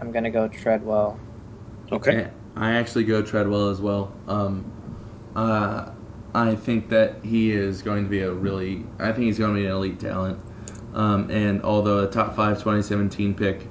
I'm 0.00 0.12
gonna 0.12 0.30
go 0.30 0.48
Treadwell. 0.48 1.18
Okay. 1.90 2.28
I 2.56 2.72
actually 2.72 3.04
go 3.04 3.22
Treadwell 3.22 3.70
as 3.70 3.80
well. 3.80 4.12
Um, 4.28 4.64
uh, 5.34 5.90
I 6.34 6.54
think 6.54 6.88
that 6.90 7.24
he 7.24 7.50
is 7.50 7.82
going 7.82 8.04
to 8.04 8.10
be 8.10 8.20
a 8.20 8.30
really, 8.30 8.84
I 9.00 9.12
think 9.12 9.24
he's 9.24 9.38
going 9.38 9.54
to 9.54 9.60
be 9.60 9.66
an 9.66 9.72
elite 9.72 9.98
talent. 9.98 10.38
Um, 10.94 11.28
and 11.30 11.62
although 11.62 12.04
a 12.04 12.06
top 12.06 12.36
five 12.36 12.62
2017 12.62 13.34
pick 13.34 13.66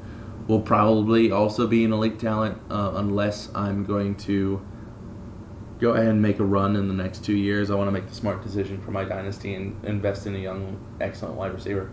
will 0.47 0.62
probably 0.62 1.32
also 1.32 1.67
be 1.67 1.86
an 1.86 1.93
elite 1.93 2.19
talent, 2.19 2.58
uh, 2.69 2.93
unless 2.95 3.49
I'm 3.56 3.86
going 3.86 4.15
to 4.17 4.62
go 5.79 5.91
ahead 5.91 6.08
and 6.08 6.21
make 6.21 6.39
a 6.39 6.45
run 6.45 6.75
in 6.75 6.88
the 6.88 6.93
next 6.93 7.25
two 7.25 7.36
years. 7.36 7.69
I 7.71 7.75
want 7.75 7.88
to 7.88 7.91
make 7.91 8.08
the 8.08 8.13
smart 8.15 8.41
decision 8.43 8.79
for 8.82 8.91
my 8.91 9.03
dynasty 9.03 9.53
and 9.53 9.75
invest 9.86 10.27
in 10.27 10.36
a 10.36 10.39
young, 10.39 10.77
excellent 11.01 11.36
wide 11.36 11.53
receiver. 11.53 11.89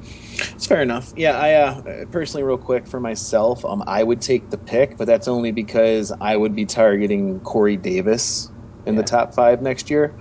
It's 0.00 0.66
fair 0.66 0.82
enough. 0.82 1.12
Yeah, 1.16 1.38
I 1.38 1.52
uh, 1.54 2.04
personally, 2.06 2.44
real 2.44 2.58
quick 2.58 2.86
for 2.86 3.00
myself, 3.00 3.64
um, 3.64 3.82
I 3.86 4.02
would 4.02 4.20
take 4.20 4.50
the 4.50 4.58
pick, 4.58 4.96
but 4.96 5.06
that's 5.06 5.28
only 5.28 5.52
because 5.52 6.12
I 6.20 6.36
would 6.36 6.54
be 6.54 6.66
targeting 6.66 7.40
Corey 7.40 7.76
Davis 7.76 8.50
in 8.86 8.96
the 8.96 9.02
top 9.02 9.34
five 9.34 9.62
next 9.62 9.90
year. 9.90 10.16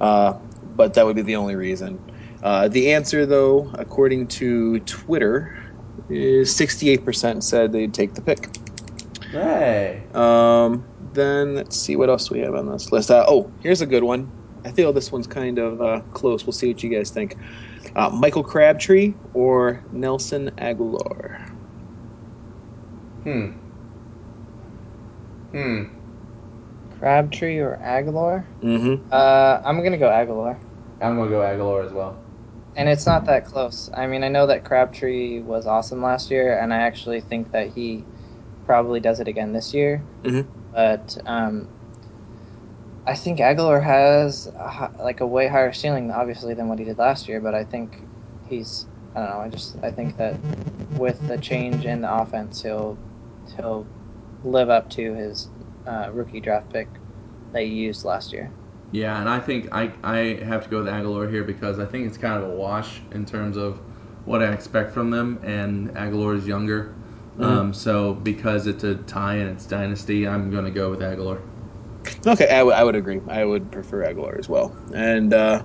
Uh, 0.00 0.34
but 0.62 0.94
that 0.94 1.06
would 1.06 1.16
be 1.16 1.22
the 1.22 1.36
only 1.36 1.54
reason. 1.56 2.00
Uh, 2.42 2.68
the 2.68 2.92
answer, 2.92 3.24
though, 3.24 3.70
according 3.74 4.28
to 4.28 4.80
Twitter, 4.80 5.54
68% 6.08 7.42
said 7.42 7.72
they'd 7.72 7.94
take 7.94 8.14
the 8.14 8.22
pick. 8.22 8.48
Hey. 9.30 10.02
Um, 10.14 10.84
then 11.14 11.54
let's 11.54 11.76
see 11.76 11.96
what 11.96 12.10
else 12.10 12.30
we 12.30 12.40
have 12.40 12.54
on 12.54 12.70
this 12.70 12.92
list. 12.92 13.10
Uh, 13.10 13.24
oh, 13.28 13.50
here's 13.60 13.80
a 13.80 13.86
good 13.86 14.04
one. 14.04 14.30
I 14.64 14.70
feel 14.72 14.92
this 14.92 15.10
one's 15.10 15.26
kind 15.26 15.58
of 15.58 15.80
uh, 15.80 16.00
close. 16.12 16.46
We'll 16.46 16.52
see 16.52 16.68
what 16.68 16.82
you 16.82 16.90
guys 16.90 17.10
think. 17.10 17.36
Uh, 17.96 18.10
Michael 18.10 18.44
Crabtree 18.44 19.14
or 19.34 19.82
Nelson 19.92 20.50
Agholor? 20.58 21.40
Hmm. 23.24 23.50
Hmm. 25.50 25.84
Crabtree 26.98 27.58
or 27.58 27.78
Agholor? 27.82 28.44
Mm-hmm. 28.62 29.08
Uh, 29.10 29.60
I'm 29.64 29.82
gonna 29.82 29.98
go 29.98 30.08
Agholor. 30.08 30.58
I'm 31.02 31.16
going 31.16 31.28
to 31.28 31.36
go 31.36 31.40
Agholor 31.40 31.84
as 31.84 31.92
well. 31.92 32.16
And 32.76 32.88
it's 32.88 33.06
not 33.06 33.26
that 33.26 33.46
close. 33.46 33.90
I 33.94 34.06
mean, 34.06 34.24
I 34.24 34.28
know 34.28 34.46
that 34.46 34.64
Crabtree 34.64 35.40
was 35.40 35.66
awesome 35.66 36.02
last 36.02 36.30
year, 36.30 36.58
and 36.58 36.72
I 36.72 36.78
actually 36.78 37.20
think 37.20 37.52
that 37.52 37.68
he 37.68 38.04
probably 38.66 39.00
does 39.00 39.20
it 39.20 39.28
again 39.28 39.52
this 39.52 39.74
year. 39.74 40.02
Mhm. 40.24 40.46
But 40.74 41.18
um, 41.26 41.68
I 43.06 43.14
think 43.14 43.40
Agholor 43.40 43.82
has 43.82 44.46
a, 44.46 44.90
like 45.00 45.20
a 45.20 45.26
way 45.26 45.48
higher 45.48 45.72
ceiling, 45.72 46.10
obviously, 46.10 46.54
than 46.54 46.68
what 46.68 46.78
he 46.78 46.84
did 46.84 46.98
last 46.98 47.28
year. 47.28 47.40
But 47.40 47.54
I 47.54 47.64
think 47.64 48.00
he's 48.46 48.86
I 49.14 49.20
don't 49.20 49.30
know. 49.30 49.40
I 49.40 49.48
just 49.48 49.76
I 49.82 49.90
think 49.90 50.16
that 50.16 50.36
with 50.98 51.26
the 51.28 51.38
change 51.38 51.84
in 51.84 52.00
the 52.00 52.12
offense, 52.14 52.62
he'll 52.62 52.96
he'll 53.56 53.86
live 54.44 54.70
up 54.70 54.88
to 54.90 55.14
his 55.14 55.48
uh, 55.86 56.10
rookie 56.12 56.40
draft 56.40 56.72
pick 56.72 56.88
that 57.52 57.62
he 57.62 57.68
used 57.68 58.04
last 58.04 58.32
year. 58.32 58.50
Yeah, 58.92 59.18
and 59.18 59.28
I 59.28 59.40
think 59.40 59.68
I, 59.72 59.90
I 60.04 60.44
have 60.44 60.64
to 60.64 60.70
go 60.70 60.84
with 60.84 60.92
Agholor 60.92 61.30
here 61.30 61.44
because 61.44 61.78
I 61.78 61.86
think 61.86 62.06
it's 62.06 62.18
kind 62.18 62.42
of 62.42 62.50
a 62.50 62.52
wash 62.54 63.00
in 63.12 63.24
terms 63.24 63.56
of 63.56 63.78
what 64.26 64.42
I 64.42 64.52
expect 64.52 64.92
from 64.92 65.10
them, 65.10 65.40
and 65.42 65.90
Agholor 65.94 66.36
is 66.36 66.46
younger. 66.46 66.94
Um, 67.38 67.72
so 67.74 68.14
because 68.14 68.66
it's 68.66 68.84
a 68.84 68.94
tie 68.94 69.36
and 69.36 69.50
it's 69.50 69.66
dynasty, 69.66 70.28
I'm 70.28 70.50
going 70.50 70.64
to 70.64 70.70
go 70.70 70.90
with 70.90 71.00
Agholor. 71.00 71.40
Okay, 72.26 72.48
I, 72.48 72.58
w- 72.58 72.76
I 72.76 72.84
would 72.84 72.94
agree. 72.94 73.20
I 73.28 73.44
would 73.44 73.70
prefer 73.72 74.04
Agholor 74.04 74.38
as 74.38 74.48
well. 74.48 74.76
And 74.94 75.32
uh, 75.32 75.64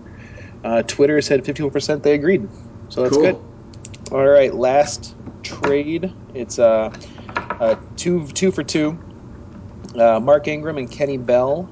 uh, 0.63 0.84
Twitter 0.84 1.22
said 1.22 1.44
51% 1.44 2.04
they 2.04 2.13
agreed. 2.13 2.50
So 2.90 3.04
that's 3.04 3.16
cool. 3.16 3.24
good. 3.24 4.13
All 4.13 4.26
right, 4.26 4.54
last 4.54 5.16
trade. 5.44 6.13
It's 6.34 6.58
uh, 6.58 6.90
uh, 7.36 7.76
two 7.98 8.28
two 8.28 8.52
for 8.52 8.63
two. 8.63 8.98
Uh, 9.96 10.20
Mark 10.20 10.48
Ingram 10.48 10.78
and 10.78 10.90
Kenny 10.90 11.18
Bell 11.18 11.70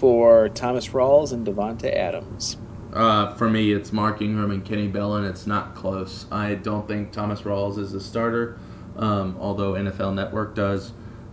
for 0.00 0.48
Thomas 0.48 0.88
Rawls 0.88 1.32
and 1.32 1.46
Davante 1.46 1.94
Adams. 1.94 2.56
Uh, 2.94 3.34
for 3.34 3.50
me, 3.50 3.70
it's 3.72 3.92
Mark 3.92 4.22
Ingram 4.22 4.50
and 4.50 4.64
Kenny 4.64 4.88
Bell, 4.88 5.16
and 5.16 5.26
it's 5.26 5.46
not 5.46 5.74
close. 5.74 6.24
I 6.32 6.54
don't 6.54 6.88
think 6.88 7.12
Thomas 7.12 7.42
Rawls 7.42 7.78
is 7.78 7.92
a 7.92 8.00
starter, 8.00 8.58
um, 8.96 9.36
although 9.38 9.74
NFL 9.74 10.14
Network 10.14 10.54
does. 10.54 10.92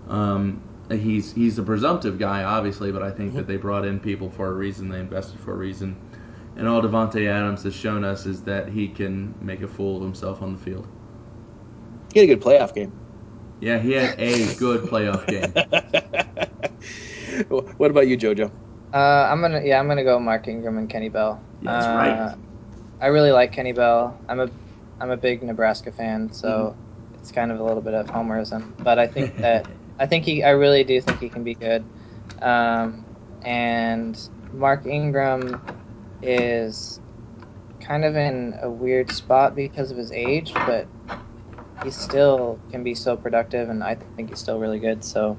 Um, 0.09 0.61
he's 0.91 1.33
he's 1.33 1.57
a 1.57 1.63
presumptive 1.63 2.19
guy, 2.19 2.43
obviously, 2.43 2.91
but 2.91 3.01
I 3.01 3.09
think 3.09 3.33
that 3.35 3.47
they 3.47 3.55
brought 3.55 3.85
in 3.85 4.01
people 4.01 4.29
for 4.29 4.49
a 4.49 4.53
reason. 4.53 4.89
They 4.89 4.99
invested 4.99 5.39
for 5.39 5.53
a 5.53 5.57
reason, 5.57 5.95
and 6.57 6.67
all 6.67 6.81
Davante 6.81 7.25
Adams 7.25 7.63
has 7.63 7.73
shown 7.73 8.03
us 8.03 8.25
is 8.25 8.41
that 8.43 8.67
he 8.67 8.89
can 8.89 9.33
make 9.41 9.61
a 9.61 9.67
fool 9.67 9.97
of 9.97 10.03
himself 10.03 10.41
on 10.41 10.51
the 10.51 10.59
field. 10.59 10.85
He 12.13 12.19
had 12.19 12.29
a 12.29 12.35
good 12.35 12.43
playoff 12.43 12.75
game. 12.75 12.91
Yeah, 13.61 13.79
he 13.79 13.93
had 13.93 14.19
a 14.19 14.53
good 14.55 14.81
playoff 14.81 15.25
game. 15.25 15.53
what 17.49 17.91
about 17.91 18.07
you, 18.07 18.17
JoJo? 18.17 18.51
Uh, 18.93 18.97
I'm 18.97 19.41
gonna 19.41 19.61
yeah, 19.63 19.79
I'm 19.79 19.87
gonna 19.87 20.03
go 20.03 20.19
Mark 20.19 20.47
Ingram 20.47 20.77
and 20.77 20.89
Kenny 20.89 21.09
Bell. 21.09 21.41
That's 21.61 21.85
uh, 21.85 21.89
right. 21.89 22.35
I 23.01 23.07
really 23.07 23.31
like 23.31 23.51
Kenny 23.51 23.73
Bell. 23.73 24.17
I'm 24.27 24.39
a 24.39 24.49
I'm 24.99 25.11
a 25.11 25.17
big 25.17 25.43
Nebraska 25.43 25.91
fan, 25.91 26.31
so 26.31 26.75
it's 27.15 27.31
kind 27.31 27.51
of 27.51 27.59
a 27.59 27.63
little 27.63 27.81
bit 27.81 27.93
of 27.93 28.07
homerism. 28.07 28.71
But 28.83 28.97
I 28.97 29.07
think 29.07 29.37
that 29.41 29.67
I 29.99 30.07
think 30.07 30.25
he 30.25 30.43
I 30.43 30.51
really 30.51 30.83
do 30.83 30.99
think 31.01 31.19
he 31.19 31.29
can 31.29 31.43
be 31.43 31.53
good. 31.53 31.83
Um, 32.41 33.05
and 33.43 34.17
Mark 34.53 34.85
Ingram 34.85 35.61
is 36.21 36.99
kind 37.81 38.05
of 38.05 38.15
in 38.15 38.57
a 38.61 38.69
weird 38.69 39.11
spot 39.11 39.55
because 39.55 39.91
of 39.91 39.97
his 39.97 40.11
age, 40.11 40.53
but 40.53 40.87
he 41.83 41.91
still 41.91 42.57
can 42.71 42.83
be 42.83 42.95
so 42.95 43.15
productive, 43.17 43.69
and 43.69 43.83
I 43.83 43.95
think 44.15 44.29
he's 44.29 44.39
still 44.39 44.59
really 44.59 44.79
good. 44.79 45.03
So. 45.03 45.37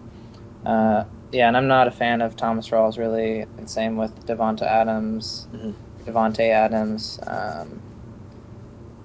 Uh, 0.66 1.04
yeah, 1.32 1.48
and 1.48 1.56
I'm 1.56 1.68
not 1.68 1.88
a 1.88 1.92
fan 1.92 2.20
of 2.22 2.36
Thomas 2.36 2.68
Rawls 2.70 2.98
really, 2.98 3.46
and 3.56 3.68
same 3.68 3.96
with 3.96 4.26
Devonta 4.26 4.62
Adams, 4.62 5.46
Mhm. 5.52 5.74
Davante 6.06 6.50
Adams. 6.50 7.20
Um, 7.26 7.82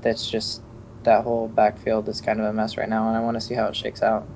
that's 0.01 0.29
just 0.29 0.61
that 1.03 1.23
whole 1.23 1.47
backfield 1.47 2.07
is 2.07 2.21
kind 2.21 2.39
of 2.39 2.45
a 2.45 2.53
mess 2.53 2.77
right 2.77 2.89
now, 2.89 3.07
and 3.07 3.17
I 3.17 3.21
want 3.21 3.35
to 3.35 3.41
see 3.41 3.53
how 3.53 3.67
it 3.67 3.75
shakes 3.75 4.01
out. 4.03 4.27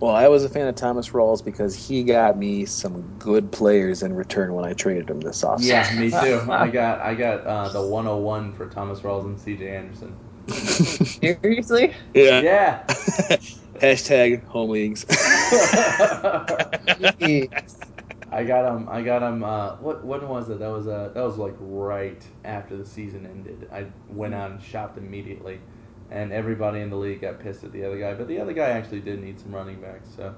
Well, 0.00 0.14
I 0.14 0.28
was 0.28 0.44
a 0.44 0.50
fan 0.50 0.66
of 0.66 0.74
Thomas 0.74 1.10
Rawls 1.10 1.42
because 1.42 1.74
he 1.74 2.04
got 2.04 2.36
me 2.36 2.66
some 2.66 3.02
good 3.18 3.50
players 3.50 4.02
in 4.02 4.12
return 4.14 4.52
when 4.52 4.66
I 4.66 4.74
traded 4.74 5.08
him 5.08 5.20
this 5.20 5.42
offseason. 5.42 5.64
yeah, 5.64 6.00
me 6.00 6.10
too. 6.44 6.52
I 6.52 6.68
got 6.68 7.00
I 7.00 7.14
got 7.14 7.46
uh, 7.46 7.68
the 7.70 7.80
101 7.80 8.52
for 8.52 8.66
Thomas 8.68 9.00
Rawls 9.00 9.24
and 9.24 9.40
C.J. 9.40 9.68
Anderson. 9.74 10.14
Seriously? 10.48 11.94
yeah. 12.14 12.40
Yeah. 12.42 13.36
Hashtag 13.82 14.44
home 14.44 14.70
leagues. 14.70 15.04
I 18.30 18.44
got 18.44 18.76
him. 18.76 18.88
I 18.88 19.02
got 19.02 19.22
him. 19.22 19.42
Uh, 19.42 19.76
what 19.76 20.04
when 20.04 20.28
was 20.28 20.48
it? 20.50 20.60
That 20.60 20.70
was 20.70 20.86
uh, 20.86 21.10
that 21.14 21.22
was 21.22 21.36
like 21.36 21.54
right 21.58 22.22
after 22.44 22.76
the 22.76 22.86
season 22.86 23.26
ended. 23.26 23.68
I 23.72 23.86
went 24.08 24.34
out 24.34 24.52
and 24.52 24.62
shopped 24.62 24.98
immediately, 24.98 25.60
and 26.10 26.32
everybody 26.32 26.80
in 26.80 26.90
the 26.90 26.96
league 26.96 27.22
got 27.22 27.40
pissed 27.40 27.64
at 27.64 27.72
the 27.72 27.84
other 27.84 27.98
guy. 27.98 28.14
But 28.14 28.28
the 28.28 28.38
other 28.38 28.52
guy 28.52 28.70
actually 28.70 29.00
did 29.00 29.20
need 29.20 29.40
some 29.40 29.52
running 29.52 29.80
backs. 29.80 30.08
So 30.16 30.32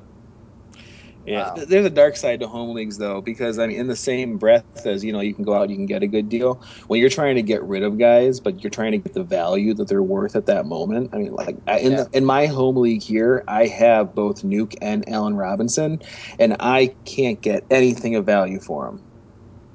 Yeah, 1.27 1.45
Wow. 1.45 1.55
th- 1.55 1.69
there's 1.69 1.87
a 1.87 1.91
dark 1.91 2.17
side 2.17 2.41
to 2.41 2.49
home 2.49 2.75
leagues 2.75 2.99
though, 2.99 3.23
because 3.23 3.59
I 3.59 3.67
mean, 3.67 3.81
in 3.81 3.87
the 3.87 3.97
same 3.97 4.37
breath 4.37 4.67
as 4.85 5.03
you 5.03 5.13
know, 5.13 5.21
you 5.21 5.35
can 5.35 5.45
go 5.45 5.55
out, 5.55 5.71
you 5.71 5.77
can 5.77 5.87
get 5.87 6.03
a 6.03 6.07
good 6.07 6.29
deal. 6.29 6.63
When 6.89 7.01
you're 7.01 7.09
trying 7.09 7.37
to 7.37 7.43
get 7.43 7.63
rid 7.65 7.83
of 7.83 7.99
guys, 7.99 8.41
but 8.41 8.63
you're 8.63 8.71
trying 8.71 8.93
to 8.93 8.99
get 8.99 9.15
the 9.15 9.25
value 9.25 9.73
that 9.75 9.89
they're 9.89 10.03
worth 10.03 10.37
at 10.37 10.47
that 10.47 10.67
moment. 10.67 11.11
I 11.15 11.19
mean, 11.19 11.33
like 11.33 11.57
I- 11.67 11.79
in 11.79 11.93
Yeah. 11.93 11.97
the, 11.97 12.09
in 12.13 12.25
my 12.27 12.47
home 12.47 12.77
league 12.77 13.03
here, 13.03 13.43
I 13.49 13.67
have 13.69 14.15
both 14.15 14.43
Nuke 14.43 14.75
and 14.83 15.09
Allen 15.09 15.35
Robinson, 15.35 16.01
and 16.39 16.57
I 16.61 16.95
can't 17.07 17.41
get 17.41 17.65
anything 17.71 18.17
of 18.17 18.27
value 18.27 18.61
for 18.61 18.87
them. 18.87 19.03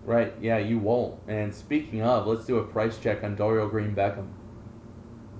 right, 0.04 0.34
yeah, 0.42 0.58
you 0.58 0.78
won't. 0.80 1.16
And 1.28 1.54
speaking 1.54 2.02
of, 2.02 2.28
let's 2.28 2.46
do 2.46 2.58
a 2.58 2.64
price 2.64 2.98
check 3.00 3.24
on 3.24 3.36
Dorial 3.38 3.70
Green 3.70 3.96
Beckham. 3.96 4.28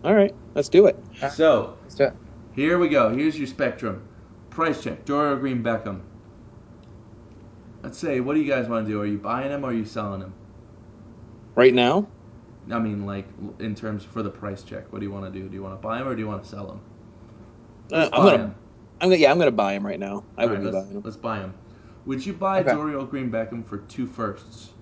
All 0.04 0.14
right, 0.16 0.34
let's 0.56 0.70
do 0.70 0.88
it. 0.88 0.98
So 1.28 1.76
Let's 1.84 1.96
do 1.96 2.04
it. 2.06 2.14
here 2.56 2.78
we 2.80 2.90
go. 2.90 3.16
Here's 3.16 3.38
your 3.38 3.48
spectrum. 3.48 4.09
Price 4.60 4.84
check. 4.84 5.06
Dorial 5.06 5.40
Green 5.40 5.64
Beckham. 5.64 6.02
Let's 7.82 7.98
say, 7.98 8.20
what 8.20 8.34
do 8.36 8.42
you 8.42 8.52
guys 8.52 8.68
want 8.68 8.86
to 8.86 8.92
do? 8.92 9.02
Are 9.02 9.06
you 9.06 9.18
buying 9.18 9.52
him 9.52 9.64
or 9.64 9.70
are 9.70 9.74
you 9.74 9.86
selling 9.86 10.22
him? 10.22 10.34
Right 11.56 11.74
now, 11.74 12.08
I 12.72 12.80
mean, 12.80 13.06
like 13.06 13.28
in 13.60 13.76
terms 13.76 14.04
for 14.04 14.22
the 14.24 14.30
price 14.30 14.64
check. 14.64 14.92
What 14.92 15.00
do 15.00 15.06
you 15.06 15.12
want 15.12 15.32
to 15.32 15.40
do? 15.40 15.48
Do 15.48 15.56
you 15.56 15.64
want 15.64 15.80
to 15.80 15.88
buy 15.88 16.00
him 16.02 16.08
or 16.08 16.16
do 16.16 16.22
you 16.22 16.28
want 16.28 16.44
to 16.44 16.50
sell 16.50 16.72
him? 16.72 16.82
uh, 17.92 18.10
I'm 18.14 18.24
gonna, 18.24 18.38
him. 18.38 18.56
I'm 19.02 19.10
gonna, 19.10 19.16
yeah, 19.22 19.32
I'm 19.32 19.40
gonna 19.40 19.52
buy 19.52 19.74
him 19.74 19.86
right 19.86 20.00
now. 20.00 20.24
I 20.38 20.46
All 20.46 20.50
would 20.50 20.56
right, 20.56 20.62
be 20.62 20.68
let's, 20.68 20.86
buying 20.86 20.92
him. 20.92 21.04
let's 21.04 21.18
buy 21.18 21.40
him. 21.40 21.54
Would 22.06 22.26
you 22.26 22.34
buy 22.34 22.62
Okay. 22.62 22.72
Dorial 22.72 23.10
Green 23.10 23.32
Beckham 23.32 23.66
for 23.66 23.80
two 23.80 24.08
firsts? 24.08 24.74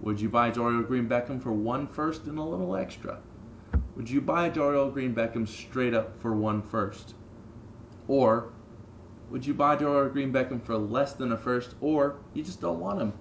Would 0.00 0.20
you 0.20 0.28
buy 0.28 0.50
Dorial 0.50 0.86
Green 0.86 1.08
Beckham 1.08 1.42
for 1.42 1.52
one 1.52 1.86
first 1.86 2.26
and 2.26 2.38
a 2.38 2.42
little 2.42 2.76
extra? 2.76 3.20
Would 3.96 4.10
you 4.10 4.20
buy 4.20 4.50
Dorial 4.50 4.92
Green 4.92 5.14
Beckham 5.14 5.48
straight 5.48 5.94
up 5.94 6.20
for 6.20 6.34
one 6.34 6.62
first? 6.62 7.14
Or 8.08 8.52
would 9.30 9.46
you 9.46 9.54
buy 9.54 9.76
Dorial 9.76 10.12
Green 10.12 10.32
Beckham 10.32 10.62
for 10.62 10.76
less 10.76 11.14
than 11.14 11.32
a 11.32 11.36
first, 11.36 11.74
or 11.80 12.16
you 12.34 12.42
just 12.42 12.60
don't 12.60 12.80
want 12.80 13.00
him? 13.00 13.12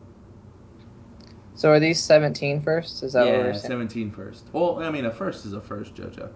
So 1.55 1.71
are 1.71 1.79
these 1.79 2.03
17 2.03 2.61
first? 2.61 3.01
Is 3.01 3.13
that 3.13 3.25
what 3.25 3.31
yeah, 3.31 3.37
we're 3.37 3.53
saying? 3.53 3.61
17 3.61 4.11
first. 4.11 4.43
Well, 4.51 4.83
I 4.83 4.91
mean, 4.91 5.05
a 5.05 5.11
first 5.11 5.45
is 5.45 5.53
a 5.53 5.61
first, 5.61 5.95
JoJo. 5.95 6.29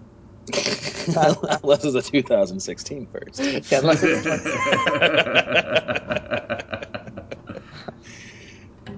Unless 1.62 1.84
it's 1.84 1.94
a 1.94 2.02
2016 2.10 3.08
first. 3.12 3.40
Yeah, 3.70 3.80
unless 3.80 4.02
it's- 4.02 4.26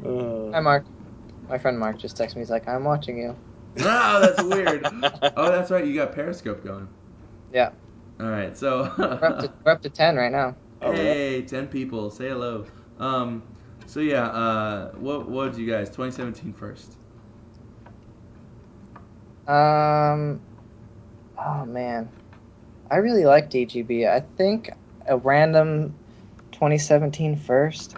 Uh, 0.04 0.50
Hi, 0.52 0.60
Mark. 0.60 0.84
My 1.48 1.58
friend 1.58 1.78
Mark 1.78 1.98
just 1.98 2.16
texted 2.16 2.36
me. 2.36 2.40
He's 2.40 2.50
like, 2.50 2.66
I'm 2.66 2.84
watching 2.84 3.18
you. 3.18 3.36
oh, 3.80 4.20
that's 4.20 4.42
weird. 4.42 4.84
Oh, 5.36 5.50
that's 5.50 5.70
right. 5.70 5.86
You 5.86 5.94
got 5.94 6.12
Periscope 6.12 6.64
going. 6.64 6.88
Yeah. 7.52 7.70
All 8.18 8.26
right, 8.26 8.56
so. 8.56 8.92
We're 8.98 9.24
up 9.24 9.38
to, 9.40 9.52
we're 9.64 9.72
up 9.72 9.82
to 9.82 9.90
10 9.90 10.16
right 10.16 10.32
now. 10.32 10.56
Oh, 10.82 10.92
hey, 10.92 11.42
10 11.42 11.68
people. 11.68 12.10
Say 12.10 12.28
hello. 12.28 12.64
Um, 12.98 13.42
so, 13.86 14.00
yeah, 14.00 14.26
uh, 14.26 14.90
what, 14.92 15.28
what 15.28 15.52
did 15.52 15.60
you 15.60 15.70
guys? 15.70 15.88
2017 15.88 16.52
first. 16.52 16.96
Um, 19.46 20.40
oh 21.44 21.64
man, 21.66 22.08
I 22.90 22.96
really 22.96 23.24
like 23.24 23.50
DGB. 23.50 24.08
I 24.08 24.20
think 24.20 24.70
a 25.06 25.16
random 25.16 25.94
2017 26.52 27.36
first, 27.36 27.96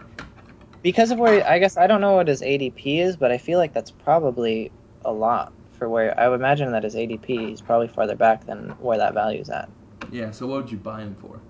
because 0.83 1.11
of 1.11 1.19
where 1.19 1.47
I 1.47 1.59
guess 1.59 1.77
I 1.77 1.87
don't 1.87 2.01
know 2.01 2.15
what 2.15 2.29
his 2.29 2.41
ADP 2.43 3.01
is, 3.01 3.17
but 3.17 3.31
I 3.31 3.39
feel 3.39 3.59
like 3.59 3.75
that's 3.75 3.91
probably 3.91 4.73
a 5.05 5.13
lot 5.13 5.53
for 5.79 5.89
where 5.89 6.19
I 6.19 6.29
would 6.29 6.41
imagine 6.41 6.73
that 6.73 6.85
his 6.85 6.95
ADP 6.95 7.53
is 7.53 7.61
probably 7.61 7.89
farther 7.89 8.17
back 8.17 8.47
than 8.47 8.71
where 8.79 8.99
that 8.99 9.15
value 9.15 9.41
is 9.41 9.51
at. 9.51 9.69
Yeah, 10.11 10.31
so 10.31 10.47
what 10.47 10.63
would 10.63 10.71
you 10.73 10.79
buy 10.79 11.03
him 11.03 11.15
for? 11.15 11.41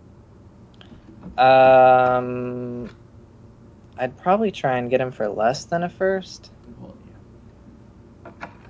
Um, 1.37 2.91
I'd 3.97 4.17
probably 4.17 4.53
try 4.53 4.79
and 4.79 4.91
get 4.91 5.01
him 5.01 5.13
for 5.13 5.29
less 5.29 5.67
than 5.67 5.83
a 5.83 5.89
first. 5.91 6.53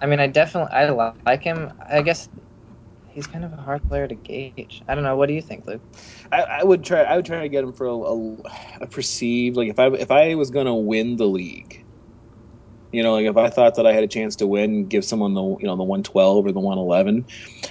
I 0.00 0.06
mean, 0.06 0.20
I 0.20 0.26
definitely 0.28 0.72
I 0.72 0.90
like 0.90 1.42
him. 1.42 1.72
I 1.88 2.02
guess 2.02 2.28
he's 3.08 3.26
kind 3.26 3.44
of 3.44 3.52
a 3.52 3.56
hard 3.56 3.86
player 3.88 4.06
to 4.08 4.14
gauge. 4.14 4.82
I 4.88 4.94
don't 4.94 5.04
know. 5.04 5.16
What 5.16 5.26
do 5.28 5.34
you 5.34 5.42
think, 5.42 5.66
Luke? 5.66 5.82
I, 6.32 6.42
I 6.60 6.64
would 6.64 6.84
try. 6.84 7.02
I 7.02 7.16
would 7.16 7.26
try 7.26 7.40
to 7.42 7.48
get 7.48 7.64
him 7.64 7.72
for 7.72 7.86
a, 7.86 7.94
a, 7.96 8.36
a 8.82 8.86
perceived 8.88 9.56
like 9.56 9.68
if 9.68 9.78
I 9.78 9.86
if 9.88 10.10
I 10.10 10.34
was 10.34 10.50
gonna 10.50 10.74
win 10.76 11.16
the 11.16 11.26
league, 11.26 11.83
you 12.94 13.02
know, 13.02 13.12
like 13.12 13.26
if 13.26 13.36
I 13.36 13.50
thought 13.50 13.74
that 13.76 13.86
I 13.86 13.92
had 13.92 14.04
a 14.04 14.08
chance 14.08 14.36
to 14.36 14.46
win, 14.46 14.86
give 14.86 15.04
someone 15.04 15.34
the 15.34 15.42
you 15.42 15.66
know 15.66 15.76
the 15.76 15.82
one 15.82 16.02
twelve 16.02 16.46
or 16.46 16.52
the 16.52 16.60
one 16.60 16.78
eleven, 16.78 17.26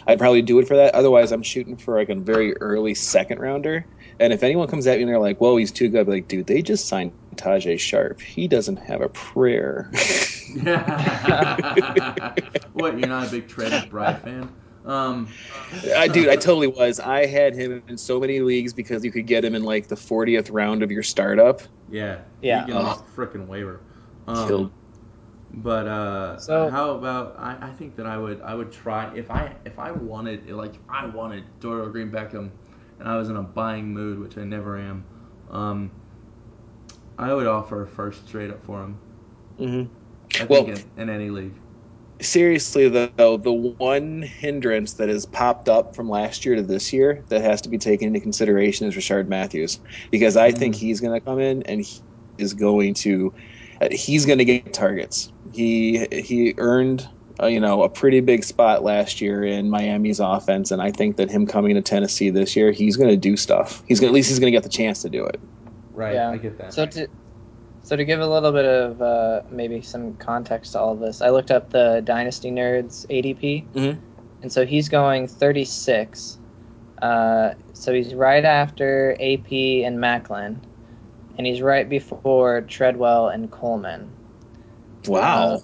I'd 0.08 0.20
probably 0.20 0.42
do 0.42 0.60
it 0.60 0.68
for 0.68 0.76
that. 0.76 0.94
Otherwise, 0.96 1.32
I'm 1.32 1.44
shooting 1.44 1.78
for 1.78 1.98
like 1.98 2.10
a 2.10 2.16
very 2.16 2.56
early 2.58 2.94
second 2.94 3.40
rounder. 3.40 3.86
And 4.20 4.32
if 4.32 4.44
anyone 4.44 4.68
comes 4.68 4.86
at 4.86 4.98
me 4.98 5.04
and 5.04 5.10
they're 5.10 5.20
like, 5.20 5.40
"Whoa, 5.40 5.58
he's 5.58 5.72
too 5.72 5.90
good," 5.90 6.02
I'd 6.02 6.06
be 6.06 6.12
like, 6.12 6.28
"Dude, 6.28 6.48
they 6.48 6.62
just 6.62 6.88
signed 6.88 7.14
Tajaé 7.36 7.80
Sharpe. 7.80 8.22
He 8.22 8.48
doesn't 8.48 8.78
have 8.78 9.02
a 9.02 9.10
prayer." 9.10 9.90
what, 12.74 12.98
you're 12.98 13.08
not 13.08 13.28
a 13.28 13.32
big 13.32 13.48
Trey 13.48 13.70
McBride 13.70 14.22
fan? 14.22 14.50
Um, 14.86 15.30
I 15.96 16.08
dude, 16.10 16.28
I 16.28 16.36
totally 16.36 16.68
was. 16.68 17.00
I 17.00 17.26
had 17.26 17.56
him 17.56 17.82
in 17.88 17.98
so 17.98 18.20
many 18.20 18.42
leagues 18.42 18.74
because 18.74 19.04
you 19.04 19.12
could 19.12 19.28
get 19.28 19.46
him 19.46 19.56
in 19.56 19.64
like 19.64 19.88
the 19.88 19.96
40th 19.96 20.50
round 20.52 20.84
of 20.84 20.92
your 20.92 21.04
startup. 21.04 21.62
yeah. 21.90 22.20
Yeah. 22.42 22.68
You 22.68 22.74
can 22.74 22.86
off 22.86 23.16
frickin' 23.16 23.48
waiver. 23.48 23.80
Um, 24.28 24.48
Killed. 24.48 24.72
But 25.56 25.88
uh, 25.88 26.38
So- 26.40 26.70
how 26.70 26.92
about 26.92 27.36
I, 27.38 27.58
I 27.62 27.70
think 27.72 27.96
that 27.98 28.06
I 28.08 28.18
would 28.18 28.42
I 28.42 28.56
would 28.56 28.72
try 28.72 29.14
if 29.16 29.30
I 29.30 29.54
if 29.66 29.78
I 29.78 29.92
wanted 29.92 30.50
like 30.50 30.74
if 30.76 30.82
I 30.90 31.06
wanted 31.06 31.44
Dorial 31.60 31.92
Green 31.92 32.10
Beckham 32.10 32.50
and 33.00 33.08
I 33.08 33.18
was 33.18 33.30
in 33.30 33.36
a 33.36 33.44
buying 33.44 33.94
mood 33.94 34.20
which 34.20 34.38
I 34.38 34.44
never 34.44 34.78
am, 34.80 35.04
um, 35.52 35.92
I 37.18 37.34
would 37.34 37.48
offer 37.48 37.84
a 37.84 37.88
first 37.88 38.28
straight 38.28 38.50
up 38.50 38.64
for 38.66 38.82
him. 38.84 38.98
Mm-hmm. 39.60 40.42
I 40.42 40.46
Well- 40.46 40.66
think 40.66 40.86
in, 40.98 41.04
in 41.04 41.10
any 41.10 41.30
league. 41.30 41.54
Seriously 42.22 42.88
though, 42.88 43.38
the 43.38 43.52
one 43.52 44.22
hindrance 44.22 44.94
that 44.94 45.10
has 45.10 45.26
popped 45.26 45.68
up 45.68 45.94
from 45.96 46.10
last 46.10 46.46
year 46.46 46.56
to 46.56 46.62
this 46.62 46.94
year 46.94 47.26
that 47.28 47.42
has 47.42 47.60
to 47.62 47.70
be 47.70 47.78
taken 47.78 48.08
into 48.08 48.22
consideration 48.22 48.88
is 48.88 48.96
Rishard 48.96 49.28
Matthews 49.28 49.80
because 50.10 50.38
I 50.38 50.52
think 50.52 50.74
Mm. 50.76 50.80
he's 50.80 51.02
going 51.02 51.14
to 51.20 51.20
come 51.26 51.40
in 51.40 51.64
and 51.64 51.82
he 51.82 52.00
is 52.38 52.54
going 52.54 52.94
to 52.96 53.34
he's 53.92 54.26
going 54.26 54.38
to 54.40 54.46
get 54.46 54.74
targets. 54.74 55.32
He 55.52 56.06
he 56.12 56.54
earned 56.58 57.08
uh, 57.42 57.48
you 57.48 57.60
know 57.60 57.84
a 57.84 57.90
pretty 57.90 58.20
big 58.22 58.44
spot 58.44 58.84
last 58.84 59.20
year 59.22 59.44
in 59.44 59.70
Miami's 59.70 60.20
offense, 60.20 60.72
and 60.72 60.82
I 60.82 60.92
think 60.92 61.18
that 61.18 61.30
him 61.30 61.46
coming 61.48 61.76
to 61.76 61.82
Tennessee 61.82 62.30
this 62.30 62.56
year, 62.56 62.72
he's 62.72 62.96
going 62.98 63.10
to 63.10 63.18
do 63.18 63.36
stuff. 63.36 63.84
He's 63.88 64.00
gonna, 64.00 64.12
at 64.12 64.14
least 64.14 64.30
he's 64.30 64.40
going 64.40 64.52
to 64.52 64.56
get 64.56 64.64
the 64.64 64.70
chance 64.70 65.02
to 65.02 65.10
do 65.10 65.26
it. 65.26 65.40
Right, 65.94 66.14
Yeah. 66.16 66.30
I 66.32 66.38
get 66.38 66.58
that. 66.60 66.74
So 66.74 66.86
to 66.86 67.08
so 67.84 67.96
to 67.98 68.06
give 68.06 68.20
a 68.22 68.28
little 68.28 68.52
bit 68.54 68.66
of 68.66 69.02
uh, 69.02 69.42
maybe 69.52 69.82
some 69.82 70.16
context 70.16 70.72
to 70.72 70.80
all 70.80 70.94
of 70.94 71.00
this, 71.00 71.22
I 71.22 71.30
looked 71.30 71.52
up 71.52 71.70
the 71.72 72.02
Dynasty 72.06 72.50
Nerds 72.50 73.06
ADP, 73.10 73.66
Mhm. 73.74 73.98
and 74.42 74.52
so 74.52 74.66
he's 74.66 74.88
going 74.88 75.28
36. 75.28 76.40
Uh, 77.02 77.54
so 77.74 77.94
he's 77.94 78.14
right 78.16 78.46
after 78.46 79.18
AP 79.20 79.84
and 79.84 79.98
Maclin, 80.00 80.56
and 81.38 81.48
he's 81.48 81.62
right 81.62 81.88
before 81.90 82.62
Treadwell 82.62 83.30
and 83.30 83.50
Coleman. 83.52 84.12
Wow. 85.08 85.62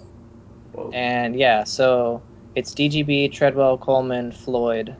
Whoa. 0.72 0.90
And 0.92 1.34
yeah, 1.36 1.64
so 1.64 2.22
it's 2.54 2.74
DGB, 2.74 3.32
Treadwell, 3.32 3.78
Coleman, 3.78 4.32
Floyd, 4.32 4.94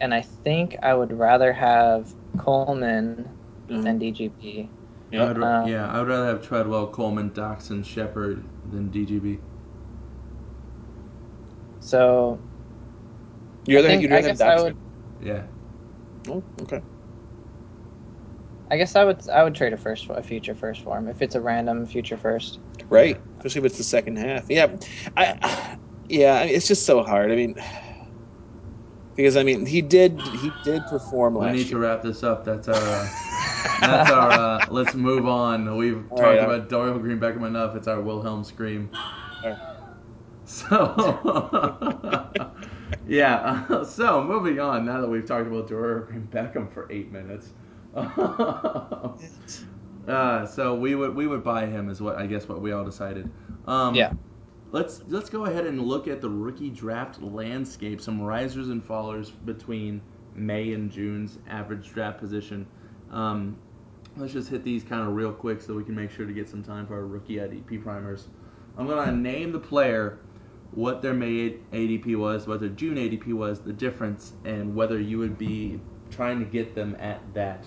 and 0.00 0.12
I 0.14 0.20
think 0.22 0.76
I 0.82 0.94
would 0.94 1.12
rather 1.12 1.52
have 1.52 2.12
Coleman 2.38 3.28
than 3.68 3.98
DGB. 3.98 4.68
I 5.12 5.24
would, 5.24 5.38
ra- 5.38 5.62
Um, 5.62 5.68
yeah, 5.68 5.88
I 5.90 5.98
would 6.00 6.08
rather 6.08 6.26
have 6.26 6.42
Treadwell, 6.46 6.88
Coleman, 6.88 7.30
Doctson, 7.30 7.84
Shepard 7.84 8.42
than 8.72 8.90
DGB. 8.90 9.38
So 11.80 12.38
You're 13.66 13.78
I 13.78 13.82
the 13.82 13.88
think- 13.88 14.02
you'd 14.02 14.12
I 14.12 14.16
rather 14.16 14.28
guess 14.28 14.40
have 14.40 14.48
I 14.48 14.56
Doctson? 14.56 14.64
would 14.64 14.76
Yeah. 15.26 15.42
Oh, 16.28 16.42
okay. 16.62 16.82
I 18.74 18.76
guess 18.76 18.96
I 18.96 19.04
would 19.04 19.28
I 19.28 19.44
would 19.44 19.54
trade 19.54 19.72
a 19.72 19.76
first 19.76 20.06
a 20.10 20.20
future 20.20 20.52
first 20.52 20.82
for 20.82 20.98
him 20.98 21.06
if 21.06 21.22
it's 21.22 21.36
a 21.36 21.40
random 21.40 21.86
future 21.86 22.16
first. 22.16 22.58
Right, 22.90 23.16
especially 23.38 23.60
if 23.60 23.66
it's 23.66 23.78
the 23.78 23.84
second 23.84 24.18
half. 24.18 24.50
Yeah, 24.50 24.76
I, 25.16 25.78
yeah, 26.08 26.40
I 26.40 26.46
mean, 26.46 26.56
it's 26.56 26.66
just 26.66 26.84
so 26.84 27.04
hard. 27.04 27.30
I 27.30 27.36
mean, 27.36 27.54
because 29.14 29.36
I 29.36 29.44
mean, 29.44 29.64
he 29.64 29.80
did 29.80 30.20
he 30.20 30.50
did 30.64 30.88
perform 30.88 31.34
We 31.34 31.40
last 31.42 31.54
need 31.54 31.68
to 31.68 31.78
wrap 31.78 32.02
this 32.02 32.24
up. 32.24 32.44
That's 32.44 32.66
our. 32.66 32.74
Uh, 32.74 33.08
that's 33.80 34.10
our. 34.10 34.30
Uh, 34.32 34.66
let's 34.70 34.94
move 34.96 35.28
on. 35.28 35.76
We've 35.76 36.04
All 36.10 36.16
talked 36.16 36.20
right, 36.20 36.42
about 36.42 36.68
Dorial 36.68 37.00
Green 37.00 37.20
Beckham 37.20 37.46
enough. 37.46 37.76
It's 37.76 37.86
our 37.86 38.00
Wilhelm 38.00 38.42
scream. 38.42 38.90
right. 39.44 39.58
So, 40.46 40.74
Yeah. 43.06 43.64
Uh, 43.68 43.84
so 43.84 44.22
moving 44.24 44.60
on. 44.60 44.84
Now 44.84 45.00
that 45.00 45.08
we've 45.08 45.26
talked 45.26 45.46
about 45.46 45.68
Dorian 45.68 46.28
Beckham 46.32 46.72
for 46.72 46.90
eight 46.90 47.12
minutes. 47.12 47.52
uh, 50.08 50.46
so 50.46 50.74
we 50.74 50.94
would 50.94 51.14
we 51.14 51.26
would 51.26 51.44
buy 51.44 51.66
him 51.66 51.88
is 51.88 52.00
what 52.00 52.16
I 52.16 52.26
guess 52.26 52.48
what 52.48 52.60
we 52.60 52.72
all 52.72 52.84
decided. 52.84 53.30
Um, 53.66 53.94
Yeah. 53.94 54.12
Let's 54.72 55.02
let's 55.08 55.30
go 55.30 55.44
ahead 55.44 55.66
and 55.66 55.80
look 55.80 56.08
at 56.08 56.20
the 56.20 56.28
rookie 56.28 56.70
draft 56.70 57.22
landscape. 57.22 58.00
Some 58.00 58.20
risers 58.20 58.70
and 58.70 58.86
fallers 58.86 59.30
between 59.44 60.00
May 60.34 60.72
and 60.72 60.90
June's 60.90 61.38
average 61.48 61.92
draft 61.92 62.18
position. 62.18 62.66
Um, 63.12 63.56
let's 64.16 64.32
just 64.32 64.48
hit 64.48 64.64
these 64.64 64.82
kind 64.82 65.06
of 65.06 65.14
real 65.14 65.32
quick 65.32 65.60
so 65.60 65.74
we 65.74 65.84
can 65.84 65.94
make 65.94 66.10
sure 66.10 66.26
to 66.26 66.32
get 66.32 66.48
some 66.48 66.64
time 66.64 66.88
for 66.88 66.94
our 66.94 67.06
rookie 67.06 67.36
ADP 67.36 67.84
primers. 67.84 68.26
I'm 68.76 68.88
gonna 68.88 69.12
name 69.12 69.52
the 69.52 69.60
player, 69.60 70.18
what 70.72 71.02
their 71.02 71.14
May 71.14 71.50
ADP 71.72 72.16
was, 72.16 72.48
what 72.48 72.58
their 72.58 72.70
June 72.70 72.96
ADP 72.96 73.32
was, 73.32 73.60
the 73.60 73.72
difference, 73.72 74.32
and 74.44 74.74
whether 74.74 75.00
you 75.00 75.18
would 75.18 75.38
be 75.38 75.80
trying 76.10 76.40
to 76.40 76.44
get 76.44 76.74
them 76.74 76.96
at 76.98 77.20
that 77.34 77.64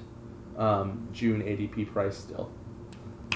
um, 0.57 1.07
June 1.11 1.41
ADP 1.41 1.85
price 1.85 2.17
still. 2.17 2.51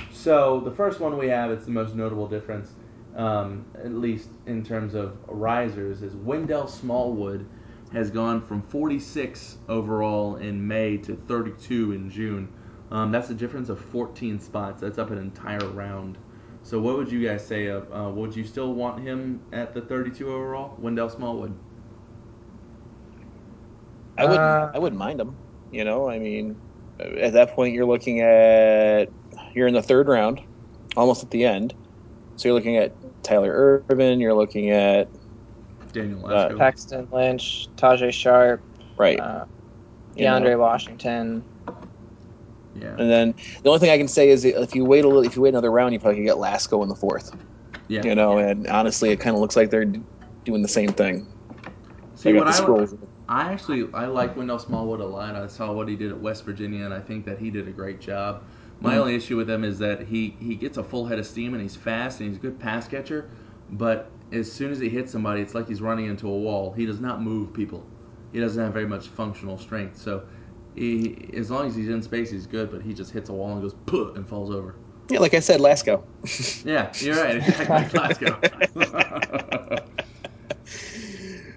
So 0.09 0.59
the 0.61 0.71
first 0.71 0.99
one 0.99 1.17
we 1.17 1.27
have, 1.29 1.51
it's 1.51 1.65
the 1.65 1.71
most 1.71 1.95
notable 1.95 2.27
difference, 2.27 2.73
um, 3.15 3.65
at 3.75 3.93
least 3.93 4.29
in 4.45 4.63
terms 4.63 4.93
of 4.93 5.17
risers, 5.27 6.01
is 6.01 6.15
Wendell 6.15 6.67
Smallwood 6.67 7.45
has 7.93 8.09
gone 8.11 8.41
from 8.41 8.61
46 8.61 9.57
overall 9.69 10.35
in 10.37 10.67
May 10.67 10.97
to 10.97 11.15
32 11.15 11.91
in 11.93 12.09
June. 12.09 12.49
Um, 12.91 13.11
that's 13.11 13.29
a 13.29 13.33
difference 13.33 13.69
of 13.69 13.79
14 13.79 14.39
spots. 14.39 14.81
That's 14.81 14.97
up 14.97 15.11
an 15.11 15.17
entire 15.17 15.67
round. 15.67 16.17
So 16.63 16.79
what 16.79 16.97
would 16.97 17.11
you 17.11 17.25
guys 17.27 17.45
say? 17.45 17.67
Of 17.67 17.91
uh, 17.93 18.09
would 18.09 18.35
you 18.35 18.43
still 18.43 18.73
want 18.73 19.01
him 19.01 19.41
at 19.51 19.73
the 19.73 19.81
32 19.81 20.31
overall, 20.31 20.75
Wendell 20.79 21.09
Smallwood? 21.09 21.53
I 24.17 24.25
wouldn't. 24.25 24.57
Uh, 24.57 24.71
I 24.73 24.79
wouldn't 24.79 24.99
mind 24.99 25.19
him. 25.19 25.37
You 25.71 25.83
know, 25.83 26.09
I 26.09 26.19
mean, 26.19 26.57
at 27.19 27.33
that 27.33 27.51
point, 27.55 27.73
you're 27.73 27.85
looking 27.85 28.21
at 28.21 29.13
you're 29.53 29.67
in 29.67 29.73
the 29.73 29.81
third 29.83 30.07
round, 30.07 30.41
almost 30.95 31.23
at 31.23 31.31
the 31.31 31.45
end. 31.45 31.73
So 32.37 32.49
you're 32.49 32.55
looking 32.55 32.77
at 32.77 32.97
Tyler 33.23 33.83
Ervin. 33.89 34.19
You're 34.19 34.33
looking 34.35 34.71
at 34.71 35.09
Daniel 35.93 36.25
Uh, 36.27 36.49
Paxton 36.57 37.07
Lynch, 37.11 37.67
Tajaé 37.77 38.13
Sharpe, 38.13 38.63
right, 38.97 39.19
uh, 39.19 39.45
You 40.15 40.25
know. 40.25 40.39
DeAndre 40.39 40.57
Washington. 40.59 41.45
yeah, 42.73 42.95
and 42.97 43.09
then 43.09 43.35
the 43.63 43.69
only 43.69 43.79
thing 43.79 43.89
I 43.89 43.97
can 43.97 44.07
say 44.07 44.29
is 44.29 44.45
if 44.45 44.73
you 44.75 44.85
wait 44.85 45.03
a 45.05 45.07
little, 45.07 45.23
if 45.23 45.35
you 45.35 45.41
wait 45.41 45.49
another 45.49 45.71
round, 45.71 45.93
you 45.93 45.99
probably 45.99 46.19
could 46.19 46.25
get 46.25 46.37
Lasco 46.37 46.81
in 46.83 46.89
the 46.89 46.95
fourth. 46.95 47.31
yeah. 47.87 48.01
You 48.03 48.15
know, 48.15 48.37
and 48.37 48.67
honestly, 48.67 49.11
it 49.11 49.17
kind 49.19 49.35
of 49.35 49.41
looks 49.41 49.55
like 49.55 49.69
they're 49.69 49.85
doing 50.45 50.61
the 50.61 50.67
same 50.67 50.93
thing. 50.93 51.27
See 52.15 52.31
They 52.31 52.33
what 52.33 52.45
got 52.45 52.47
the 52.47 52.53
I 52.53 52.61
would, 52.61 52.89
scrolls. 52.89 52.95
I 53.31 53.53
actually 53.53 53.87
I 53.93 54.07
like 54.07 54.35
Wendell 54.35 54.59
Smallwood 54.59 54.99
a 54.99 55.05
lot. 55.05 55.35
I 55.35 55.47
saw 55.47 55.71
what 55.71 55.87
he 55.87 55.95
did 55.95 56.11
at 56.11 56.19
West 56.19 56.43
Virginia, 56.43 56.83
and 56.83 56.93
I 56.93 56.99
think 56.99 57.23
that 57.25 57.39
he 57.39 57.49
did 57.49 57.65
a 57.65 57.71
great 57.71 58.01
job. 58.01 58.43
My 58.81 58.95
Mhm. 58.95 58.99
only 58.99 59.15
issue 59.15 59.37
with 59.37 59.49
him 59.49 59.63
is 59.63 59.79
that 59.79 60.01
he 60.07 60.35
he 60.39 60.55
gets 60.55 60.77
a 60.77 60.83
full 60.83 61.05
head 61.05 61.17
of 61.17 61.25
steam 61.25 61.53
and 61.53 61.61
he's 61.61 61.75
fast 61.77 62.19
and 62.19 62.27
he's 62.27 62.37
a 62.37 62.41
good 62.41 62.59
pass 62.59 62.89
catcher, 62.89 63.29
but 63.71 64.11
as 64.33 64.51
soon 64.51 64.69
as 64.71 64.79
he 64.79 64.89
hits 64.89 65.13
somebody, 65.13 65.39
it's 65.41 65.55
like 65.55 65.67
he's 65.69 65.81
running 65.81 66.07
into 66.07 66.27
a 66.27 66.37
wall. 66.37 66.73
He 66.75 66.85
does 66.85 66.99
not 66.99 67.21
move 67.21 67.53
people. 67.53 67.85
He 68.33 68.39
doesn't 68.41 68.61
have 68.61 68.73
very 68.73 68.87
much 68.87 69.07
functional 69.07 69.57
strength. 69.57 69.97
So, 69.97 70.23
he, 70.75 71.29
as 71.35 71.49
long 71.51 71.67
as 71.67 71.75
he's 71.75 71.89
in 71.89 72.01
space, 72.01 72.31
he's 72.31 72.47
good. 72.47 72.69
But 72.69 72.81
he 72.81 72.93
just 72.93 73.11
hits 73.11 73.29
a 73.29 73.33
wall 73.33 73.53
and 73.53 73.61
goes 73.61 73.75
puh 73.85 74.11
and 74.15 74.27
falls 74.27 74.51
over. 74.51 74.75
Yeah, 75.09 75.19
like 75.19 75.33
I 75.33 75.39
said, 75.39 75.61
Lasco. 75.61 76.03
Yeah, 76.65 76.91
you're 76.99 77.15
right. 77.15 77.35
Exactly. 77.85 78.31
Let's 78.75 79.81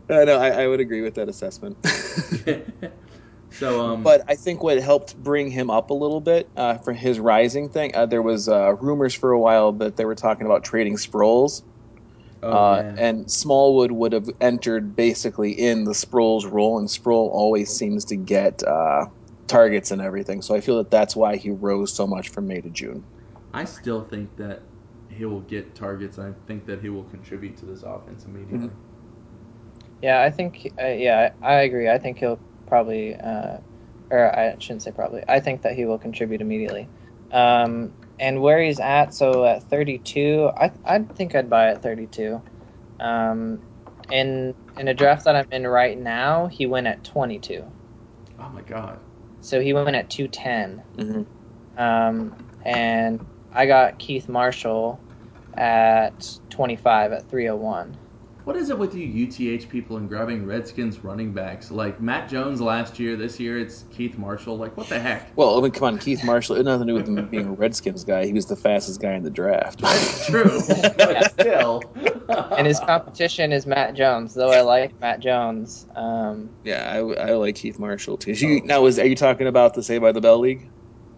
go. 0.09 0.23
Uh, 0.23 0.25
no, 0.25 0.37
I, 0.38 0.62
I 0.64 0.67
would 0.67 0.81
agree 0.81 1.03
with 1.03 1.14
that 1.14 1.29
assessment. 1.29 1.79
so 3.51 3.81
um, 3.81 4.03
but 4.03 4.23
I 4.29 4.35
think 4.35 4.62
what 4.62 4.79
helped 4.79 5.17
bring 5.17 5.51
him 5.51 5.71
up 5.71 5.90
a 5.90 5.95
little 5.95 6.21
bit 6.21 6.51
uh, 6.57 6.79
for 6.79 6.93
his 6.93 7.19
rising 7.19 7.69
thing, 7.69 7.95
uh, 7.95 8.07
there 8.07 8.23
was 8.23 8.49
uh, 8.49 8.75
rumors 8.81 9.14
for 9.14 9.33
a 9.33 9.40
while 9.40 9.73
that 9.75 9.97
they 9.97 10.05
were 10.05 10.14
talking 10.14 10.47
about 10.47 10.64
trading 10.64 10.97
Sproles, 10.97 11.62
oh, 12.43 12.53
uh, 12.53 12.83
and 12.97 13.31
Smallwood 13.31 13.93
would 13.93 14.12
have 14.12 14.29
entered 14.40 14.97
basically 14.97 15.53
in 15.53 15.85
the 15.85 15.93
Sproles 15.93 16.51
role, 16.51 16.79
and 16.79 16.88
Sproles 16.88 17.31
always 17.31 17.71
seems 17.71 18.05
to 18.07 18.17
get 18.17 18.62
uh, 18.62 19.07
targets 19.47 19.90
and 19.90 20.01
everything. 20.01 20.43
So 20.43 20.55
I 20.55 20.61
feel 20.61 20.79
that 20.79 20.90
that's 20.90 21.17
why 21.17 21.37
he 21.37 21.51
rose 21.51 21.95
so 21.95 22.07
much 22.07 22.29
from 22.29 22.47
May 22.47 22.61
to 22.61 22.71
June. 22.71 23.07
I 23.53 23.64
still 23.64 24.03
think 24.03 24.37
that 24.37 24.62
he 25.09 25.25
will 25.25 25.40
get 25.43 25.75
targets. 25.75 26.19
I 26.19 26.33
think 26.47 26.67
that 26.67 26.81
he 26.81 26.88
will 26.88 27.05
contribute 27.05 27.57
to 27.59 27.67
this 27.67 27.83
offense 27.83 28.25
immediately. 28.27 28.71
Yeah, 30.02 30.20
I 30.22 30.30
think. 30.30 30.72
Uh, 30.80 30.87
yeah, 30.88 31.30
I 31.42 31.46
I 31.46 31.61
agree. 31.62 31.88
I 31.88 31.98
think 31.98 32.18
he'll 32.18 32.40
probably, 32.66 33.14
uh, 33.14 33.59
or 34.11 34.38
I 34.38 34.57
shouldn't 34.59 34.83
say 34.83 34.92
probably. 34.92 35.22
I 35.28 35.40
think 35.40 35.62
that 35.62 35.74
he 35.76 35.85
will 35.85 35.98
contribute 35.98 36.40
immediately. 36.40 36.88
Um, 37.30 37.92
and 38.18 38.40
where 38.40 38.62
he's 38.62 38.80
at, 38.80 39.14
so 39.14 39.44
at 39.44 39.68
32, 39.70 40.50
I 40.57 40.72
I 40.85 40.98
think 41.00 41.35
I'd 41.35 41.50
buy 41.50 41.68
at 41.68 41.83
32. 41.83 42.42
Um, 43.00 43.62
in 44.11 44.54
in 44.76 44.88
a 44.88 44.94
draft 44.94 45.24
that 45.24 45.37
I'm 45.37 45.46
in 45.50 45.66
right 45.66 45.98
now, 45.98 46.46
he 46.46 46.66
went 46.66 46.87
at 46.87 47.04
22. 47.04 47.64
Oh 48.38 48.48
my 48.50 48.62
god. 48.62 48.98
So 49.40 49.61
he 49.61 49.72
went 49.72 49.96
at 49.96 50.11
210. 50.11 50.83
Mm-hmm. 50.96 51.83
Um, 51.83 52.37
and 52.64 53.26
I 53.52 53.66
got 53.66 53.98
Keith 53.98 54.28
Marshall 54.28 55.00
at 55.57 56.38
25 56.50 57.12
at 57.12 57.28
301. 57.30 57.98
What 58.44 58.57
is 58.57 58.68
it 58.68 58.78
with 58.78 58.94
you 58.94 59.26
UTH 59.26 59.70
people 59.70 59.96
and 59.96 60.07
grabbing 60.07 60.44
Redskins 60.44 61.02
running 61.02 61.33
backs? 61.33 61.70
Like 61.70 61.98
Matt 61.98 62.28
Jones 62.28 62.61
last 62.61 62.98
year, 62.98 63.16
this 63.16 63.40
year 63.40 63.59
it's 63.59 63.85
Keith 63.85 64.18
Marshall. 64.18 64.59
Like 64.59 64.76
what 64.76 64.87
the 64.87 65.00
heck? 65.00 65.35
Well, 65.35 65.59
I 65.59 65.62
mean, 65.62 65.70
come 65.72 65.94
on, 65.94 65.98
Keith 65.98 66.22
Marshall. 66.22 66.57
It 66.57 66.59
had 66.59 66.66
nothing 66.66 66.88
to 66.88 66.92
do 66.92 66.94
with 66.94 67.09
him 67.09 67.26
being 67.30 67.46
a 67.46 67.52
Redskins 67.52 68.04
guy. 68.04 68.26
He 68.26 68.35
was 68.35 68.44
the 68.44 68.57
fastest 68.57 69.00
guy 69.00 69.14
in 69.14 69.22
the 69.22 69.30
draft. 69.30 69.80
That's 69.80 70.26
true, 70.26 70.44
but 70.98 71.33
still. 71.33 71.83
And 72.26 72.66
his 72.66 72.80
competition 72.80 73.52
is 73.52 73.66
Matt 73.66 73.94
Jones, 73.94 74.33
though 74.33 74.50
I 74.50 74.62
like 74.62 74.98
Matt 75.00 75.20
Jones. 75.20 75.87
Um, 75.94 76.50
Yeah, 76.62 76.90
I, 76.90 77.30
I 77.30 77.35
like 77.35 77.57
Keith 77.57 77.78
Marshall 77.78 78.16
too. 78.16 78.33
You, 78.33 78.62
now, 78.64 78.87
is 78.87 78.98
are 78.98 79.07
you 79.07 79.14
talking 79.14 79.46
about 79.46 79.74
the 79.74 79.83
Say 79.83 79.98
by 79.98 80.12
the 80.12 80.22
Bell 80.22 80.38
League? 80.38 80.70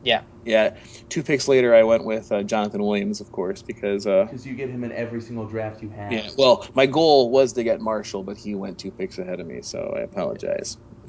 Yeah. 0.07 0.23
Yeah. 0.45 0.77
Two 1.09 1.25
picks 1.25 1.49
later, 1.49 1.75
I 1.75 1.83
went 1.83 2.05
with 2.05 2.31
uh, 2.31 2.45
Jonathan 2.45 2.81
Williams, 2.81 3.21
of 3.21 3.33
course, 3.33 3.63
because 3.63 4.07
uh, 4.07 4.25
Because 4.27 4.47
you 4.47 4.55
get 4.55 4.71
him 4.71 4.85
in 4.85 4.93
every 4.93 5.21
single 5.21 5.47
draft 5.47 5.83
you 5.83 5.89
have. 5.91 6.13
yeah. 6.13 6.29
Well, 6.39 6.65
my 6.75 6.87
goal 6.87 7.31
was 7.31 7.53
to 7.55 7.65
get 7.65 7.81
Marshall, 7.81 8.23
but 8.23 8.37
he 8.37 8.55
went 8.55 8.79
two 8.79 8.93
picks 8.93 9.19
ahead 9.19 9.41
of 9.41 9.47
me, 9.49 9.63
so 9.63 9.93
I 9.97 10.01
apologize. 10.03 10.79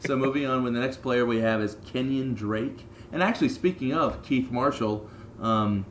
so 0.00 0.16
moving 0.16 0.46
on, 0.46 0.64
with 0.64 0.74
the 0.74 0.80
next 0.80 1.02
player 1.02 1.24
we 1.24 1.38
have 1.40 1.60
is 1.62 1.76
Kenyon 1.86 2.34
Drake. 2.34 2.84
And 3.12 3.22
actually, 3.22 3.48
speaking 3.50 3.92
of 3.94 4.22
Keith 4.22 4.50
Marshall, 4.50 5.08
um, 5.40 5.86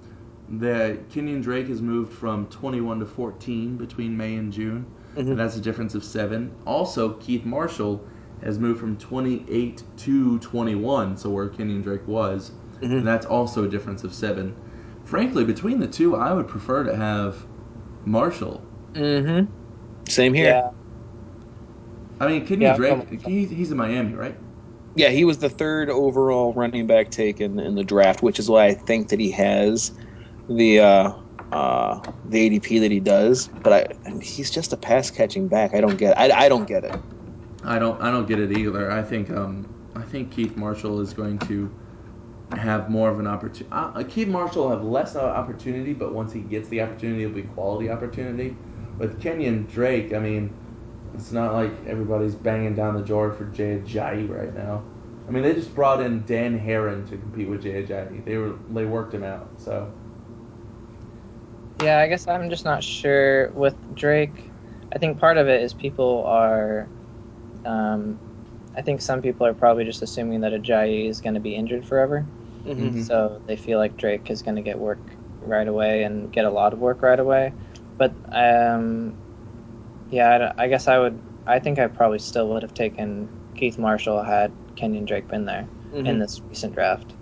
the 0.50 1.00
Kenyon 1.10 1.42
Drake 1.42 1.68
has 1.70 1.82
moved 1.82 2.14
from 2.14 2.48
21 2.48 3.00
to 3.00 3.06
14 3.06 3.78
between 3.78 4.16
May 4.18 4.36
and 4.36 4.52
June. 4.52 4.86
Mhm. 5.16 5.30
And 5.32 5.40
that's 5.40 5.56
a 5.56 5.62
difference 5.62 5.96
of 5.96 6.04
seven. 6.04 6.52
Also, 6.66 7.14
Keith 7.14 7.46
Marshall 7.46 8.06
has 8.42 8.60
moved 8.60 8.80
from 8.80 8.98
28 8.98 9.84
to 9.98 10.40
21, 10.40 11.18
so 11.18 11.30
where 11.30 11.48
Kenyon 11.48 11.82
Drake 11.82 12.08
was, 12.08 12.52
Mhm. 12.82 12.98
and 13.00 13.08
that's 13.08 13.26
also 13.26 13.64
a 13.64 13.68
difference 13.68 14.04
of 14.04 14.14
seven. 14.14 14.54
Frankly, 15.06 15.44
between 15.44 15.80
the 15.80 15.88
two, 15.88 16.16
I 16.16 16.34
would 16.34 16.48
prefer 16.48 16.84
to 16.84 16.96
have 16.96 17.46
Marshall. 18.06 18.62
Mm-hmm. 18.94 19.46
Same 20.10 20.34
here. 20.34 20.46
yeah, 20.46 20.70
I 22.20 22.28
mean, 22.28 22.46
Kenyon 22.46 22.62
Yeah, 22.72 22.76
Drake, 22.78 23.08
come- 23.22 23.32
he's, 23.32 23.50
he's 23.50 23.72
in 23.72 23.78
Miami, 23.78 24.14
right? 24.14 24.36
Yeah, 24.96 25.10
he 25.10 25.26
was 25.26 25.40
the 25.40 25.50
third 25.50 25.90
overall 25.90 26.54
running 26.54 26.86
back 26.86 27.10
taken 27.10 27.60
in 27.60 27.76
the 27.76 27.84
draft, 27.84 28.22
which 28.22 28.38
is 28.40 28.50
why 28.50 28.66
I 28.68 28.74
think 28.76 29.10
that 29.10 29.20
he 29.20 29.32
has 29.32 29.92
the 30.48 30.80
uh, 30.82 31.12
uh, 31.52 32.00
the 32.26 32.50
ADP 32.50 32.80
that 32.82 32.92
he 32.92 33.00
does. 33.00 33.50
But 33.64 33.74
I, 34.06 34.12
he's 34.22 34.52
just 34.52 34.72
a 34.72 34.78
pass 34.78 35.10
catching 35.10 35.48
back. 35.48 35.74
I 35.74 35.82
don't 35.82 35.98
get. 35.98 36.18
I, 36.18 36.30
I 36.46 36.50
don't 36.50 36.66
get 36.68 36.84
it. 36.84 36.96
I 37.66 37.80
don't 37.80 38.02
I 38.02 38.12
don't 38.12 38.28
get 38.28 38.40
it 38.40 38.58
either. 38.58 38.92
I 38.92 39.02
think 39.02 39.30
um 39.30 39.68
I 39.96 40.02
think 40.02 40.32
Keith 40.32 40.56
Marshall 40.56 41.00
is 41.02 41.14
going 41.14 41.40
to 41.40 41.72
have 42.52 42.90
more 42.90 43.10
of 43.10 43.20
an 43.20 43.28
opportunity. 43.28 43.68
Uh, 43.72 44.04
Keith 44.04 44.28
Marshall 44.28 44.64
will 44.64 44.72
have 44.72 44.84
less 44.84 45.16
uh, 45.16 45.24
opportunity, 45.24 45.94
but 45.94 46.14
once 46.14 46.32
he 46.34 46.42
gets 46.42 46.68
the 46.70 46.82
opportunity, 46.82 47.24
it'll 47.24 47.36
be 47.36 47.44
quality 47.44 47.90
opportunity. 47.90 48.56
With 48.98 49.20
Kenyon 49.22 49.66
Drake, 49.66 50.14
I 50.14 50.20
mean, 50.20 50.54
it's 51.16 51.32
not 51.32 51.54
like 51.54 51.72
everybody's 51.88 52.36
banging 52.36 52.76
down 52.76 52.96
the 52.96 53.02
door 53.02 53.32
for 53.32 53.46
Jay 53.46 53.80
Ajayi 53.80 54.30
right 54.30 54.54
now. 54.54 54.84
I 55.28 55.32
mean, 55.32 55.44
they 55.44 55.54
just 55.54 55.74
brought 55.74 56.02
in 56.02 56.26
Dan 56.26 56.58
Herron 56.58 57.06
to 57.08 57.18
compete 57.18 57.48
with 57.48 57.64
Jay 57.64 57.84
Ajayi. 57.84 58.24
They 58.26 58.38
were 58.38 58.56
they 58.70 58.86
worked 58.86 59.14
him 59.14 59.24
out. 59.24 59.50
So 59.58 59.92
yeah. 61.82 62.00
I 62.00 62.08
guess 62.08 62.28
I'm 62.28 62.50
just 62.50 62.66
not 62.66 62.84
sure 62.84 63.50
with 63.50 63.76
Drake. 63.96 64.52
I 64.94 65.00
think 65.00 65.20
part 65.20 65.38
of 65.38 65.48
it 65.48 65.62
is 65.62 65.74
people 65.74 66.24
are. 66.26 66.88
Um, 67.66 68.20
I 68.76 68.82
think 68.82 69.02
some 69.02 69.22
people 69.22 69.46
are 69.48 69.54
probably 69.54 69.86
just 69.86 70.02
assuming 70.02 70.42
that 70.42 70.54
Ajayi 70.54 71.10
is 71.10 71.22
going 71.22 71.36
to 71.36 71.40
be 71.42 71.56
injured 71.56 71.86
forever, 71.86 72.28
Mhm. 72.66 73.06
so 73.06 73.42
they 73.48 73.56
feel 73.58 73.80
like 73.80 73.98
Drake 73.98 74.30
is 74.32 74.42
going 74.42 74.56
to 74.56 74.62
get 74.64 74.80
work 74.80 75.18
right 75.42 75.68
away 75.68 76.04
and 76.04 76.32
get 76.32 76.46
a 76.46 76.50
lot 76.50 76.74
of 76.74 76.80
work 76.80 77.02
right 77.04 77.20
away. 77.20 77.54
But 77.98 78.16
um, 78.32 79.18
Yeah, 80.10 80.54
I, 80.58 80.64
I 80.66 80.68
guess 80.70 80.88
I 80.88 80.98
would. 81.00 81.22
I 81.46 81.60
think 81.60 81.80
I 81.80 81.88
probably 81.88 82.20
still 82.20 82.50
would 82.50 82.64
have 82.64 82.74
taken 82.74 83.30
Keith 83.56 83.78
Marshall 83.78 84.24
had 84.24 84.54
Kenyon 84.76 85.06
Drake 85.06 85.28
been 85.28 85.46
there 85.46 85.70
Mm-hmm. 85.94 86.08
in 86.08 86.20
this 86.20 86.42
recent 86.50 86.74
draft. 86.74 87.16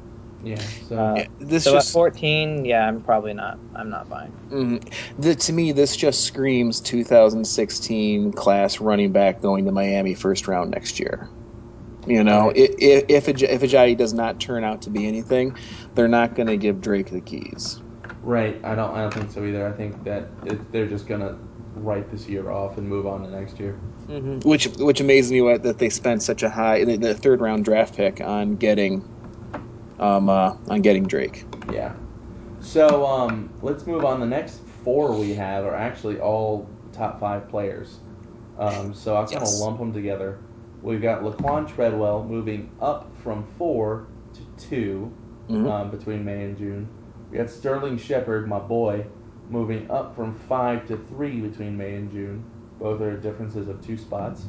Yeah. 0.44 0.60
So 0.88 0.98
Uh, 0.98 1.24
this 1.40 1.64
so 1.66 1.74
just 1.74 1.90
at 1.90 1.94
14, 1.94 2.66
yeah, 2.66 2.88
I'm 2.88 3.02
probably 3.02 3.34
not. 3.34 3.60
I'm 3.76 3.90
not 3.90 4.10
buying. 4.10 4.34
mhm. 4.50 4.82
the, 5.18 5.36
to 5.36 5.54
me 5.54 5.72
this 5.72 5.96
just 5.96 6.24
screams 6.24 6.82
2016 6.82 8.34
class 8.34 8.80
running 8.82 9.12
back 9.12 9.42
going 9.42 9.66
to 9.66 9.72
Miami 9.72 10.14
first 10.16 10.48
round 10.48 10.72
next 10.72 11.00
year. 11.00 11.30
You 12.08 12.24
know, 12.24 12.48
Right. 12.48 12.56
if 12.56 13.06
if 13.10 13.26
Aj- 13.28 13.50
if 13.50 13.62
Ajayi 13.62 13.96
does 13.98 14.14
not 14.14 14.40
turn 14.40 14.64
out 14.64 14.82
to 14.84 14.90
be 14.90 15.08
anything, 15.08 15.56
they're 15.96 16.08
not 16.08 16.34
going 16.36 16.48
to 16.48 16.58
give 16.58 16.82
Drake 16.82 17.12
the 17.12 17.22
keys. 17.22 17.82
right. 18.24 18.60
I 18.64 18.76
don't. 18.76 18.92
I 18.96 19.02
don't 19.04 19.14
think 19.14 19.32
so 19.32 19.44
either. 19.46 19.68
I 19.68 19.72
think 19.72 20.04
that 20.06 20.38
it, 20.44 20.72
they're 20.72 20.88
just 20.88 21.08
gonna 21.08 21.38
write 21.76 22.10
this 22.10 22.28
year 22.28 22.50
off 22.50 22.78
and 22.78 22.88
move 22.90 23.06
on 23.06 23.22
to 23.24 23.30
next 23.30 23.60
year. 23.60 23.84
Which 24.44 24.66
which 24.78 25.00
amazes 25.00 25.32
me 25.32 25.42
what, 25.42 25.64
that 25.64 25.78
they 25.78 25.90
spent 25.90 26.24
such 26.24 26.44
a 26.44 26.50
high 26.50 26.84
the, 26.84 26.98
the 26.98 27.16
third 27.16 27.40
round 27.40 27.66
draft 27.66 27.96
pick 27.96 28.20
on 28.20 28.56
getting 28.58 29.06
um 30.02 30.30
uh, 30.30 30.56
on 30.68 30.82
getting 30.82 31.04
Drake. 31.06 31.46
Yeah. 31.72 31.94
So 32.60 33.06
um, 33.06 33.50
let's 33.62 33.86
move 33.88 34.04
on. 34.04 34.20
The 34.20 34.26
next 34.26 34.60
four 34.84 35.14
we 35.14 35.34
have 35.34 35.66
are 35.66 35.76
actually 35.76 36.20
all 36.20 36.68
top 36.92 37.20
five 37.20 37.48
players. 37.50 37.98
Um, 38.60 38.94
so 38.94 39.16
I'll 39.16 39.24
kind 39.24 39.38
of 39.38 39.42
Yes. 39.44 39.60
lump 39.62 39.80
them 39.80 39.94
together. 39.94 40.40
We've 40.84 41.02
got 41.02 41.22
Laquon 41.24 41.68
Treadwell 41.74 42.24
moving 42.24 42.70
up 42.82 43.08
from 43.24 43.46
four 43.58 44.08
to 44.34 44.68
2 44.70 45.12
Mhm. 45.50 45.70
um, 45.70 45.92
between 45.92 46.24
May 46.26 46.46
and 46.46 46.58
June. 46.58 46.88
We 47.32 47.38
got 47.38 47.50
Sterling 47.50 47.98
Shepard, 47.98 48.48
my 48.48 48.60
boy, 48.60 49.06
moving 49.50 49.90
up 49.90 50.16
from 50.16 50.34
five 50.34 50.88
to 50.88 50.98
three 50.98 51.40
between 51.40 51.78
May 51.78 51.96
and 51.96 52.12
June. 52.12 52.44
Both 52.80 53.02
are 53.02 53.16
differences 53.18 53.68
of 53.68 53.82
two 53.86 53.98
spots. 53.98 54.46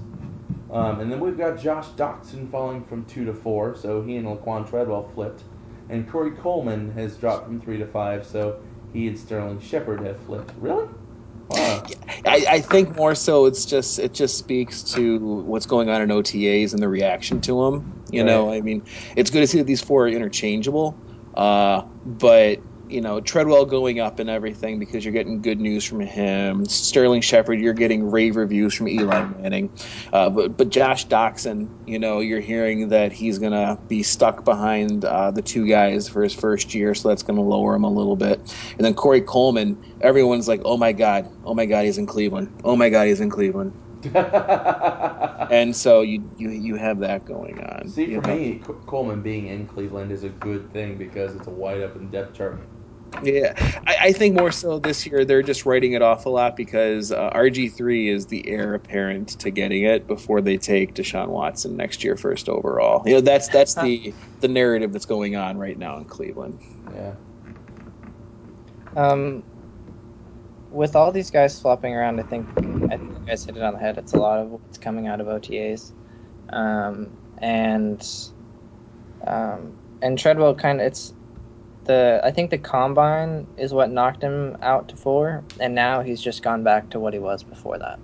Um, 0.73 1.01
and 1.01 1.13
then 1.13 1.21
we've 1.21 1.37
got 1.37 1.59
Josh 1.59 1.89
Doctson 1.91 2.51
falling 2.51 2.83
from 2.85 3.05
two 3.05 3.27
to 3.27 3.35
four, 3.35 3.77
so 3.77 4.03
he 4.03 4.17
and 4.17 4.27
Laquon 4.27 4.69
Treadwell 4.69 5.11
flipped. 5.15 5.43
And 5.91 6.11
Corey 6.11 6.31
Coleman 6.31 6.91
has 6.93 7.17
dropped 7.17 7.45
from 7.45 7.61
three 7.61 7.77
to 7.77 7.87
five, 7.87 8.27
so 8.27 8.59
he 8.95 9.09
and 9.09 9.19
Sterling 9.19 9.61
Shepard 9.61 10.01
have 10.01 10.19
flipped. 10.25 10.53
Really? 10.59 10.89
Wow. 11.49 11.85
I, 12.25 12.45
I 12.49 12.61
think 12.61 12.97
more 12.97 13.15
so 13.15 13.45
it's 13.45 13.67
just 13.67 13.99
it 13.99 14.15
just 14.15 14.39
speaks 14.39 14.83
to 14.95 15.19
what's 15.19 15.67
going 15.67 15.91
on 15.91 16.01
in 16.01 16.09
OTAs 16.09 16.73
and 16.73 16.83
the 16.83 16.89
reaction 16.89 17.41
to 17.43 17.65
them. 17.65 18.03
You 18.11 18.25
know, 18.25 18.51
I 18.51 18.63
mean, 18.63 18.83
it's 19.17 19.31
good 19.31 19.41
to 19.41 19.47
see 19.47 19.59
that 19.59 19.67
these 19.67 19.83
four 19.83 20.07
are 20.07 20.09
interchangeable, 20.09 20.99
uh, 21.35 21.83
but 22.07 22.61
you 22.93 23.01
know, 23.01 23.21
Treadwell 23.21 23.65
going 23.67 24.01
up 24.01 24.19
and 24.21 24.31
everything 24.31 24.79
because 24.79 25.05
you're 25.05 25.13
getting 25.13 25.41
good 25.41 25.61
news 25.61 25.85
from 25.85 26.01
him. 26.01 26.65
Sterling 26.67 27.21
Shepard, 27.23 27.61
you're 27.61 27.73
getting 27.73 28.11
rave 28.11 28.37
reviews 28.37 28.75
from 28.75 28.89
Eli 28.89 29.25
Manning, 29.25 29.71
uh, 30.13 30.31
but 30.31 30.57
but 30.57 30.69
Josh 30.71 31.09
Doctson, 31.09 31.71
you 31.87 31.99
know, 31.99 32.21
you're 32.21 32.41
hearing 32.41 32.89
that 32.91 33.13
he's 33.13 33.39
gonna 33.39 33.81
be 33.89 34.03
stuck 34.03 34.45
behind 34.45 35.05
uh, 35.05 35.31
the 35.31 35.43
two 35.43 35.67
guys 35.67 36.09
for 36.09 36.23
his 36.23 36.35
first 36.35 36.75
year, 36.75 36.95
so 36.95 37.09
that's 37.09 37.23
gonna 37.23 37.43
lower 37.43 37.75
him 37.75 37.85
a 37.85 37.91
little 37.91 38.17
bit. 38.17 38.55
And 38.79 38.85
then 38.85 38.95
Corey 38.95 39.23
Coleman, 39.23 39.81
everyone's 40.01 40.49
like, 40.49 40.63
"Oh 40.65 40.77
my 40.77 40.93
god, 40.93 41.29
oh 41.45 41.55
my 41.55 41.67
god, 41.67 41.85
he's 41.87 41.99
in 41.99 42.07
Cleveland. 42.07 42.53
Oh 42.65 42.77
my 42.77 42.91
god, 42.91 43.09
he's 43.09 43.21
in 43.21 43.31
Cleveland." 43.31 43.75
And 45.51 45.77
so 45.77 46.01
you 46.03 46.31
you 46.37 46.51
you 46.51 46.77
have 46.77 47.01
that 47.01 47.27
going 47.27 47.61
on. 47.61 47.89
See, 47.89 48.15
for 48.15 48.21
know? 48.23 48.35
me, 48.35 48.59
Co- 48.61 48.83
Coleman 48.87 49.23
being 49.23 49.47
in 49.47 49.67
Cleveland 49.67 50.13
is 50.13 50.25
a 50.25 50.29
good 50.31 50.73
thing 50.73 50.97
because 50.99 51.35
it's 51.35 51.47
a 51.47 51.51
wide 51.51 51.83
open 51.83 52.11
depth 52.11 52.35
chart. 52.35 52.69
Yeah, 53.23 53.53
I, 53.87 53.97
I 54.03 54.13
think 54.13 54.35
more 54.35 54.51
so 54.51 54.79
this 54.79 55.07
year 55.07 55.25
they're 55.25 55.43
just 55.43 55.67
writing 55.67 55.93
it 55.93 56.03
off 56.03 56.27
a 56.27 56.29
lot 56.29 56.57
because 56.57 57.13
uh, 57.13 57.31
RG 57.31 57.77
three 57.77 58.09
is 58.09 58.27
the 58.27 58.47
heir 58.49 58.75
apparent 58.75 59.31
to 59.41 59.51
getting 59.51 59.85
it 59.85 60.07
before 60.07 60.41
they 60.41 60.57
take 60.57 60.95
Deshaun 60.95 61.29
Watson 61.29 61.77
next 61.77 62.03
year 62.05 62.17
first 62.17 62.49
overall. 62.49 63.03
You 63.07 63.15
know, 63.15 63.21
that's 63.21 63.49
that's 63.49 63.75
the 63.75 64.15
the 64.41 64.49
narrative 64.49 64.93
that's 64.93 65.07
going 65.07 65.37
on 65.37 65.59
right 65.59 65.79
now 65.79 65.99
in 65.99 66.05
Cleveland. 66.05 66.61
Yeah. 66.91 67.15
Um, 68.97 69.45
with 70.71 70.97
all 70.97 71.13
these 71.13 71.31
guys 71.31 71.61
flopping 71.61 71.95
around, 71.95 72.19
I 72.21 72.25
think 72.25 72.49
I 72.57 72.97
think 72.97 73.11
you 73.11 73.27
guys 73.27 73.45
hit 73.45 73.57
it 73.57 73.63
on 73.63 73.75
the 73.75 73.81
head. 73.81 73.99
It's 73.99 74.13
a 74.13 74.19
lot 74.19 74.39
of 74.39 74.51
what's 74.51 74.79
coming 74.79 75.07
out 75.07 75.21
of 75.21 75.27
OTAs, 75.27 75.93
um, 76.51 77.17
and 77.39 78.03
um, 79.27 79.79
and 80.01 80.19
Treadwell 80.19 80.55
kind 80.55 80.81
of 80.81 80.87
it's 80.87 81.13
the 81.85 82.21
I 82.23 82.31
think 82.31 82.51
the 82.51 82.59
combine 82.59 83.47
is 83.57 83.73
what 83.73 83.91
knocked 83.91 84.23
him 84.23 84.57
out 84.63 84.89
to 84.89 84.97
four, 84.97 85.45
and 85.61 85.75
now 85.75 86.03
he's 86.03 86.21
just 86.21 86.43
gone 86.43 86.63
back 86.63 86.91
to 86.91 87.01
what 87.01 87.13
he 87.13 87.19
was 87.19 87.43
before 87.43 87.79
that. 87.79 87.99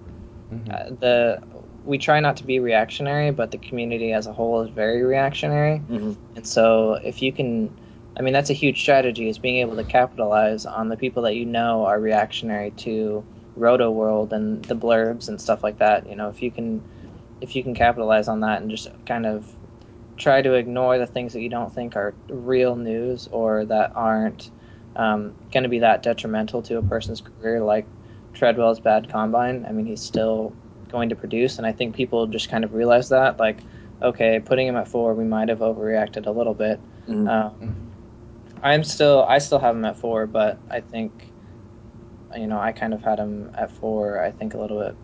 Mhm. 0.52 0.72
Uh, 0.72 0.94
the 0.98 1.42
we 1.84 1.96
try 1.96 2.20
not 2.20 2.36
to 2.36 2.44
be 2.44 2.60
reactionary, 2.60 3.30
but 3.30 3.50
the 3.50 3.56
community 3.58 4.12
as 4.12 4.26
a 4.26 4.32
whole 4.32 4.60
is 4.60 4.68
very 4.68 5.02
reactionary. 5.02 5.78
Mm-hmm. 5.78 6.12
And 6.36 6.46
so 6.46 6.98
if 7.02 7.22
you 7.22 7.32
can, 7.32 7.74
I 8.16 8.20
mean, 8.20 8.34
that's 8.34 8.50
a 8.50 8.54
huge 8.54 8.80
strategy 8.80 9.28
is 9.28 9.38
being 9.38 9.56
able 9.56 9.76
to 9.76 9.84
capitalize 9.84 10.66
on 10.66 10.88
the 10.88 10.98
people 10.98 11.22
that 11.22 11.34
you 11.34 11.46
know 11.46 11.86
are 11.86 11.98
reactionary 11.98 12.72
to 12.72 13.24
Rotoworld 13.58 14.32
and 14.32 14.62
the 14.66 14.76
blurbs 14.76 15.28
and 15.28 15.40
stuff 15.40 15.62
like 15.62 15.78
that. 15.78 16.06
You 16.08 16.14
know, 16.14 16.28
if 16.28 16.42
you 16.42 16.50
can, 16.50 16.82
if 17.40 17.56
you 17.56 17.62
can 17.62 17.74
capitalize 17.74 18.28
on 18.28 18.40
that 18.40 18.60
and 18.60 18.70
just 18.70 18.88
kind 19.06 19.24
of 19.24 19.50
try 20.18 20.42
to 20.42 20.54
ignore 20.54 20.98
the 20.98 21.06
things 21.06 21.32
that 21.32 21.40
you 21.40 21.48
don't 21.48 21.72
think 21.74 21.96
are 21.96 22.14
real 22.28 22.76
news 22.76 23.28
or 23.30 23.64
that 23.66 23.92
aren't 23.94 24.50
um, 24.96 25.34
going 25.52 25.62
to 25.62 25.68
be 25.68 25.78
that 25.78 26.02
detrimental 26.02 26.60
to 26.62 26.78
a 26.78 26.82
person's 26.82 27.20
career, 27.20 27.60
like 27.60 27.86
Treadwell's 28.34 28.80
bad 28.80 29.08
combine. 29.08 29.64
I 29.66 29.72
mean, 29.72 29.86
he's 29.86 30.02
still 30.02 30.52
going 30.90 31.08
to 31.10 31.16
produce, 31.16 31.58
and 31.58 31.66
I 31.66 31.72
think 31.72 31.94
people 31.94 32.26
just 32.26 32.48
kind 32.50 32.64
of 32.64 32.74
realize 32.74 33.08
that, 33.10 33.38
like, 33.38 33.58
okay, 34.02 34.40
putting 34.40 34.66
him 34.66 34.76
at 34.76 34.88
four, 34.88 35.14
we 35.14 35.24
might 35.24 35.48
have 35.48 35.58
overreacted 35.58 36.26
a 36.26 36.30
little 36.30 36.54
bit. 36.54 36.80
Mhm. 37.08 37.28
Um, 37.28 37.92
I'm 38.62 38.82
still, 38.82 39.24
I 39.28 39.38
still 39.38 39.58
have 39.60 39.76
him 39.76 39.84
at 39.84 39.96
four, 39.98 40.26
but 40.26 40.58
I 40.70 40.80
think, 40.80 41.12
you 42.36 42.46
know, 42.46 42.58
I 42.58 42.72
kind 42.72 42.92
of 42.92 43.02
had 43.02 43.18
him 43.18 43.50
at 43.54 43.70
four. 43.70 44.20
I 44.22 44.30
think 44.32 44.54
a 44.54 44.58
little 44.58 44.80
bit, 44.80 44.96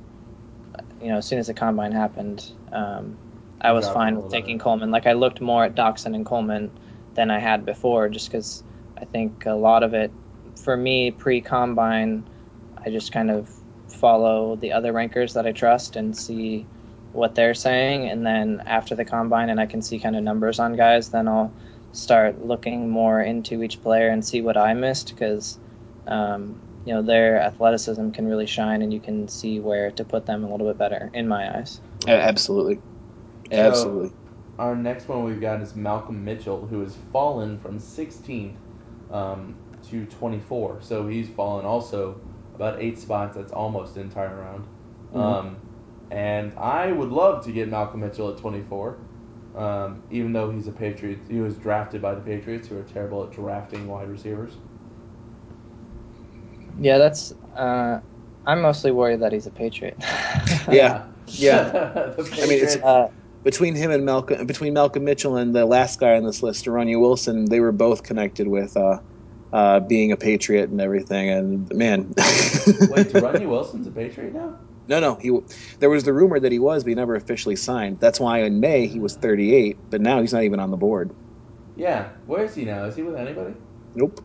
you 1.01 1.09
know, 1.09 1.19
as 1.19 1.27
soon 1.27 1.39
as 1.39 1.47
the 1.47 1.55
combine 1.55 1.93
happened, 1.93 2.51
um, 2.73 3.17
I 3.65 3.73
was 3.73 3.87
Dropped 3.87 3.95
fine 3.95 4.17
with 4.17 4.31
bit. 4.31 4.41
taking 4.43 4.59
Coleman. 4.59 4.91
Like 4.91 5.07
I 5.07 5.15
looked 5.15 5.41
more 5.41 5.65
at 5.65 5.75
Doctson 5.75 6.15
and 6.15 6.25
Coleman 6.25 6.71
than 7.15 7.31
I 7.31 7.39
had 7.39 7.65
before, 7.65 8.09
just 8.09 8.29
because 8.31 8.63
I 8.99 9.05
think 9.07 9.47
a 9.47 9.55
lot 9.55 9.83
of 9.83 9.95
it, 9.95 10.13
for 10.57 10.77
me, 10.77 11.11
pre-combine, 11.11 12.25
I 12.85 12.91
just 12.91 13.11
kind 13.13 13.31
of 13.31 13.49
follow 13.89 14.57
the 14.57 14.73
other 14.73 14.93
rankers 14.93 15.33
that 15.35 15.47
I 15.47 15.53
trust 15.53 15.97
and 15.97 16.17
see 16.17 16.67
what 17.13 17.35
they're 17.35 17.55
saying, 17.55 18.09
and 18.09 18.27
then 18.27 18.63
after 18.67 18.95
the 18.95 19.05
combine, 19.05 19.49
and 19.49 19.61
I 19.61 19.67
can 19.67 19.83
see 19.83 19.99
kind 19.99 20.17
of 20.17 20.23
numbers 20.23 20.59
on 20.59 20.77
guys, 20.77 21.09
then 21.11 21.29
I'll 21.29 21.53
start 21.93 22.45
looking 22.45 22.91
more 22.91 23.21
into 23.21 23.63
each 23.63 23.81
player 23.83 24.09
and 24.09 24.25
see 24.25 24.41
what 24.43 24.57
I 24.57 24.75
missed 24.75 25.11
because. 25.15 25.59
Um, 26.07 26.61
you 26.85 26.93
know 26.93 27.01
their 27.01 27.41
athleticism 27.41 28.11
can 28.11 28.27
really 28.27 28.47
shine, 28.47 28.83
and 28.83 28.93
you 28.93 29.01
can 29.01 29.29
see 29.29 29.59
where 29.59 29.91
to 29.93 30.05
put 30.05 30.27
them 30.27 30.45
a 30.45 30.51
little 30.51 30.67
bit 30.67 30.77
better, 30.77 31.11
in 31.15 31.27
my 31.27 31.59
eyes. 31.59 31.81
A- 32.07 32.11
Absolutely, 33.59 34.11
absolutely. 34.11 34.13
Our 34.59 34.77
next 34.77 35.09
one 35.09 35.25
we've 35.25 35.41
got 35.41 35.61
is 35.63 35.75
Malcolm 35.75 36.25
Mitchell, 36.25 36.67
who 36.67 36.81
has 36.81 36.95
fallen 37.13 37.59
from 37.59 37.79
16th 37.79 38.57
um, 39.11 39.57
to 39.91 40.07
24. 40.07 40.81
So 40.83 41.07
he's 41.09 41.29
fallen 41.29 41.65
also 41.67 42.21
about 42.55 42.81
eight 42.81 42.99
spots. 42.99 43.37
That's 43.37 43.53
almost 43.53 43.95
the 43.95 44.01
entire 44.01 44.37
round. 44.37 44.65
Mhm. 45.15 45.21
Um, 45.21 45.57
and 46.11 46.53
I 46.59 46.93
would 46.93 47.11
love 47.11 47.45
to 47.45 47.53
get 47.53 47.69
Malcolm 47.69 48.01
Mitchell 48.01 48.31
at 48.31 48.39
24, 48.39 48.97
um, 49.57 50.03
even 50.11 50.33
though 50.33 50.51
he's 50.51 50.69
a 50.69 50.73
Patriot. 50.73 51.19
He 51.29 51.41
was 51.41 51.57
drafted 51.57 52.01
by 52.03 52.15
the 52.15 52.21
Patriots, 52.21 52.69
who 52.69 52.79
are 52.79 52.83
terrible 52.83 53.25
at 53.25 53.33
drafting 53.33 53.89
wide 53.89 54.09
receivers. 54.09 54.53
Yeah, 56.79 56.99
that's. 56.99 57.33
Uh, 57.57 58.01
I'm 58.47 58.61
mostly 58.61 58.91
worried 58.91 59.21
that 59.21 59.33
he's 59.33 59.47
a 59.47 59.51
Patriot. 59.51 59.97
Yeah. 60.71 61.05
Yeah. 61.27 62.13
I 62.17 62.47
mean, 62.47 62.59
it's- 62.59 62.77
uh, 62.77 63.09
between 63.45 63.75
him 63.77 63.91
and 63.91 64.05
Malcolm, 64.05 64.47
between 64.47 64.75
Malcolm 64.75 65.05
Mitchell 65.05 65.37
and 65.37 65.55
the 65.55 65.67
last 65.67 66.01
guy 66.01 66.17
on 66.17 66.25
this 66.25 66.43
list, 66.43 66.67
Ronnie 66.67 66.97
Wilson, 66.97 67.47
they 67.47 67.61
were 67.61 67.73
both 67.73 68.03
connected 68.03 68.49
with 68.49 68.77
uh, 68.77 69.01
uh, 69.53 69.81
being 69.81 70.13
a 70.13 70.17
Patriot 70.17 70.71
and 70.71 70.81
everything. 70.81 71.31
And 71.31 71.73
man, 71.73 72.13
Wait, 72.91 73.13
Runny 73.15 73.47
Wilson's 73.47 73.87
a 73.87 73.93
Patriot 73.93 74.33
now? 74.35 74.59
no, 74.89 75.01
no, 75.01 75.17
he. 75.21 75.31
There 75.81 75.91
was 75.91 76.05
the 76.05 76.13
rumor 76.13 76.41
that 76.41 76.53
he 76.53 76.59
was, 76.59 76.85
but 76.85 76.91
he 76.91 76.95
never 76.95 77.15
officially 77.17 77.57
signed. 77.57 78.01
That's 78.01 78.21
why 78.21 78.41
in 78.41 78.61
May 78.61 78.87
he 78.89 78.99
was 79.01 79.17
38, 79.17 79.79
but 79.91 80.01
now 80.01 80.21
he's 80.21 80.33
not 80.33 80.43
even 80.45 80.61
on 80.61 80.71
the 80.71 80.77
board. 80.77 81.15
Yeah. 81.77 82.11
Where 82.27 82.45
is 82.45 82.55
he 82.55 82.65
now? 82.65 82.85
Is 82.85 82.97
he 82.97 83.03
with 83.03 83.17
anybody? 83.17 83.55
Nope. 83.95 84.21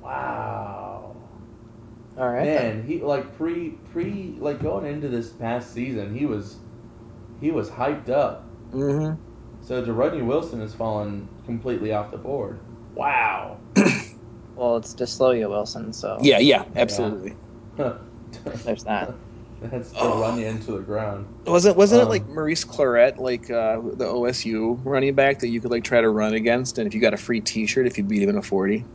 Wow. 0.00 1.16
all 2.16 2.30
right. 2.30 2.44
then. 2.44 2.78
Man, 2.78 2.86
he 2.86 3.02
like 3.02 3.36
pre 3.36 3.70
pre 3.92 4.36
like 4.38 4.60
going 4.62 4.86
into 4.86 5.08
this 5.08 5.32
past 5.32 5.72
season, 5.72 6.14
he 6.14 6.26
was 6.26 6.60
he 7.42 7.50
was 7.50 7.68
hyped 7.70 8.08
up. 8.08 8.56
hmm 8.72 9.22
So 9.62 9.82
Derodney 9.82 10.22
Wilson 10.26 10.60
has 10.60 10.74
fallen 10.74 11.30
completely 11.44 11.90
off 11.90 12.10
the 12.10 12.18
board. 12.18 12.60
Wow. 12.94 13.60
Well, 14.54 14.76
it's 14.76 14.94
Disloya 14.94 15.48
Wilson, 15.48 15.92
so 15.92 16.18
Yeah, 16.22 16.38
yeah, 16.38 16.64
absolutely. 16.76 17.36
there's 18.64 18.84
that. 18.84 19.18
That's 19.60 19.92
to 19.92 19.98
Oh. 20.00 20.20
run 20.20 20.38
you 20.38 20.46
into 20.46 20.72
the 20.72 20.80
ground. 20.80 21.26
Wasn't 21.46 21.76
wasn't 21.76 22.02
it 22.02 22.04
Um, 22.04 22.10
like 22.10 22.28
Maurice 22.28 22.64
Clarett, 22.64 23.18
like 23.18 23.50
uh, 23.50 23.80
the 23.96 24.06
OSU 24.06 24.80
running 24.84 25.14
back 25.14 25.40
that 25.40 25.48
you 25.48 25.60
could 25.60 25.70
like 25.72 25.84
try 25.84 26.00
to 26.00 26.08
run 26.08 26.34
against, 26.34 26.78
and 26.78 26.86
if 26.86 26.94
you 26.94 27.00
got 27.00 27.14
a 27.14 27.16
free 27.16 27.40
T-shirt 27.40 27.86
if 27.86 27.98
you 27.98 28.04
beat 28.04 28.22
him 28.22 28.28
in 28.30 28.36
a 28.36 28.42
forty? 28.42 28.86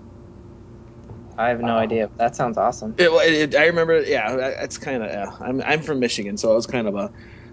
I 1.38 1.50
have 1.50 1.62
no 1.62 1.78
Wow. 1.78 1.80
idea. 1.80 2.12
That 2.18 2.36
sounds 2.36 2.58
awesome. 2.58 2.98
It, 2.98 3.10
it, 3.54 3.56
I 3.56 3.68
remember, 3.68 4.02
yeah, 4.02 4.36
that- 4.36 4.56
that's 4.60 4.78
kind 4.78 5.04
of. 5.04 5.10
Yeah, 5.12 5.32
I'm 5.40 5.62
I'm 5.62 5.82
from 5.84 6.00
Michigan, 6.00 6.38
so 6.38 6.52
it 6.52 6.56
was 6.56 6.68
kind 6.68 6.88
of 6.88 6.96
a, 6.96 7.12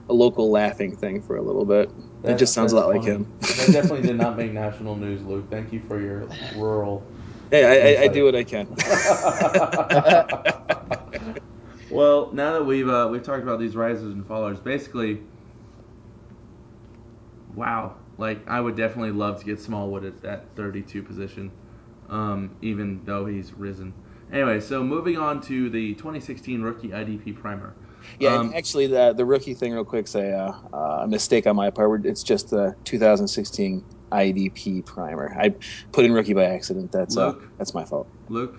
a 0.08 0.12
local 0.12 0.50
laughing 0.50 0.96
thing 0.96 1.22
for 1.22 1.36
a 1.36 1.42
little 1.42 1.64
bit. 1.64 1.92
it 2.24 2.36
just 2.36 2.52
sounds 2.52 2.72
a 2.72 2.76
lot 2.76 2.88
like 2.88 3.04
him. 3.04 3.30
that 3.40 3.70
definitely 3.72 4.02
did 4.02 4.16
not 4.16 4.36
make 4.40 4.52
national 4.52 4.96
news, 4.96 5.22
Luke. 5.22 5.48
Thank 5.50 5.72
you 5.72 5.80
for 5.86 6.00
your 6.00 6.28
rural. 6.56 7.06
Hey, 7.50 7.64
I, 7.64 8.00
I, 8.00 8.04
I 8.04 8.08
do 8.08 8.24
what 8.24 8.34
I 8.34 8.42
can. 8.42 8.66
well, 11.90 12.30
now 12.32 12.54
that 12.54 12.64
we've 12.64 12.88
uh, 12.88 13.08
we've 13.10 13.22
talked 13.22 13.42
about 13.42 13.60
these 13.60 13.76
risers 13.76 14.12
and 14.12 14.26
fallers, 14.26 14.62
basically, 14.62 15.20
wow. 17.54 17.96
Like 18.16 18.48
I 18.48 18.60
would 18.60 18.76
definitely 18.76 19.12
love 19.12 19.40
to 19.40 19.44
get 19.44 19.60
Smallwood 19.60 20.04
at 20.04 20.22
that 20.22 20.46
32 20.56 21.02
position, 21.02 21.50
um, 22.08 22.56
even 22.62 23.04
though 23.04 23.26
he's 23.26 23.52
risen. 23.54 23.92
Anyway, 24.32 24.60
so 24.60 24.82
moving 24.82 25.18
on 25.18 25.40
to 25.42 25.68
the 25.68 25.94
2016 25.94 26.62
rookie 26.62 26.88
IDP 26.88 27.34
primer. 27.34 27.74
Yeah, 28.18 28.36
Um, 28.36 28.52
actually, 28.54 28.86
the 28.86 29.12
the 29.12 29.24
rookie 29.24 29.54
thing, 29.54 29.72
real 29.72 29.84
quick, 29.84 30.08
say 30.08 30.32
uh, 30.32 30.52
uh, 30.72 31.00
a 31.02 31.08
mistake 31.08 31.46
on 31.46 31.56
my 31.56 31.70
part. 31.70 32.06
It's 32.06 32.22
just 32.22 32.50
the 32.50 32.74
2016 32.84 33.84
IDP 34.12 34.86
primer. 34.86 35.34
I 35.38 35.54
put 35.92 36.04
in 36.04 36.12
rookie 36.12 36.34
by 36.34 36.44
accident. 36.44 36.92
That's 36.92 37.16
uh, 37.16 37.34
that's 37.58 37.74
my 37.74 37.84
fault. 37.84 38.08
Luke, 38.28 38.58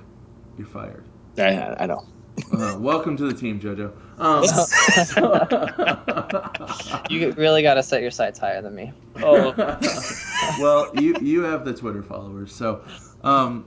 you're 0.58 0.68
fired. 0.68 1.06
I, 1.38 1.76
I 1.80 1.86
know. 1.86 2.06
Uh, 2.52 2.78
welcome 2.80 3.16
to 3.18 3.26
the 3.26 3.34
team, 3.34 3.60
JoJo. 3.60 3.91
Um, 4.18 4.46
You 7.10 7.32
really 7.34 7.62
got 7.62 7.76
to 7.76 7.84
set 7.84 8.02
your 8.02 8.12
sights 8.12 8.39
higher 8.39 8.62
than 8.62 8.76
me. 8.76 8.91
Oh. 9.22 9.54
well, 10.60 10.89
you 10.96 11.16
you 11.22 11.43
have 11.43 11.66
the 11.66 11.74
Twitter 11.74 12.04
followers, 12.04 12.54
so 12.54 12.84
um, 13.24 13.66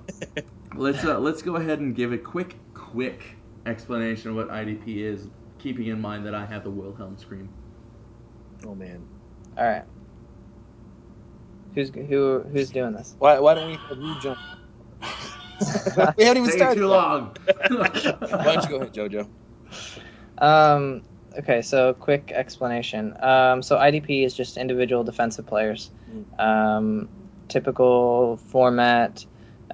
let's 0.74 1.04
uh, 1.04 1.18
let's 1.18 1.42
go 1.42 1.56
ahead 1.56 1.80
and 1.80 1.94
give 1.94 2.12
a 2.12 2.18
quick 2.18 2.56
quick 2.74 3.36
explanation 3.66 4.30
of 4.30 4.36
what 4.36 4.48
IDP 4.48 4.98
is, 4.98 5.28
keeping 5.58 5.86
in 5.86 6.00
mind 6.00 6.26
that 6.26 6.34
I 6.34 6.44
have 6.46 6.64
the 6.64 6.70
Wilhelm 6.70 7.16
scream. 7.18 7.48
Oh 8.66 8.74
man. 8.74 9.04
All 9.56 9.64
right. 9.64 9.84
Who's 11.74 11.90
who? 11.90 12.40
Who's 12.52 12.70
doing 12.70 12.92
this? 12.92 13.14
Why 13.18 13.38
why 13.38 13.54
don't 13.54 13.68
we 13.68 13.76
have 13.76 13.98
you 13.98 14.14
jump? 14.20 14.38
we 16.16 16.24
haven't 16.24 16.42
even 16.42 16.44
Taking 16.44 16.58
started. 16.58 16.74
too 16.76 16.80
yet. 16.82 16.88
long. 16.88 17.36
Why 17.70 18.54
don't 18.54 18.64
you 18.64 18.68
go 18.68 18.76
ahead, 18.76 18.94
JoJo? 18.94 19.28
Um, 20.38 21.02
okay, 21.38 21.62
so 21.62 21.94
quick 21.94 22.32
explanation. 22.34 23.14
Um, 23.22 23.62
so 23.62 23.76
IDP 23.76 24.24
is 24.24 24.34
just 24.34 24.56
individual 24.56 25.04
defensive 25.04 25.46
players. 25.46 25.90
Um, 26.38 27.08
typical 27.48 28.36
format 28.36 29.24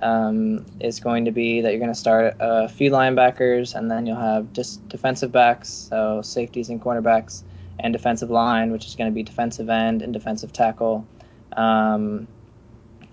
um, 0.05 0.67
is 0.81 1.01
going 1.01 1.25
to 1.25 1.33
be 1.33 1.63
that 1.63 1.71
you're 1.71 1.81
going 1.81 1.93
to 1.93 1.99
start 1.99 2.37
a 2.39 2.69
few 2.69 2.91
linebackers, 2.91 3.75
and 3.75 3.91
then 3.91 4.07
you'll 4.07 4.17
have 4.17 4.53
just 4.53 4.87
defensive 4.89 5.33
backs, 5.33 5.71
so 5.71 6.21
safeties 6.23 6.69
and 6.69 6.81
cornerbacks, 6.81 7.43
and 7.81 7.93
defensive 7.93 8.31
line, 8.31 8.71
which 8.71 8.85
is 8.87 8.95
going 8.95 9.11
to 9.11 9.15
be 9.15 9.23
defensive 9.23 9.71
end 9.71 10.03
and 10.03 10.13
defensive 10.13 10.53
tackle. 10.53 11.07
Um, 11.57 12.29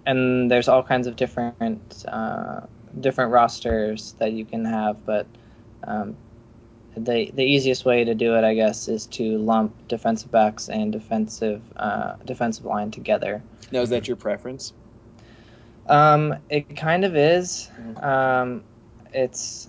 and 0.05 0.51
there's 0.51 0.67
all 0.67 0.83
kinds 0.83 1.07
of 1.07 1.15
different 1.15 2.05
uh, 2.07 2.61
different 2.99 3.31
rosters 3.31 4.13
that 4.19 4.33
you 4.33 4.43
can 4.43 4.65
have, 4.65 5.05
but 5.05 5.27
um, 5.85 6.17
the 6.97 7.31
the 7.33 7.43
easiest 7.43 7.85
way 7.85 8.03
to 8.03 8.13
do 8.13 8.35
it, 8.35 8.43
I 8.43 8.53
guess, 8.53 8.89
is 8.89 9.05
to 9.07 9.37
lump 9.37 9.87
defensive 9.87 10.29
backs 10.29 10.67
and 10.67 10.91
defensive 10.91 11.61
uh, 11.77 12.15
defensive 12.25 12.65
line 12.65 12.91
together. 12.91 13.41
Now, 13.71 13.79
is 13.79 13.89
that 13.91 14.09
your 14.09 14.17
preference? 14.17 14.73
Um, 15.91 16.37
it 16.49 16.77
kind 16.77 17.03
of 17.03 17.17
is. 17.17 17.69
Um, 17.97 18.63
it's 19.13 19.67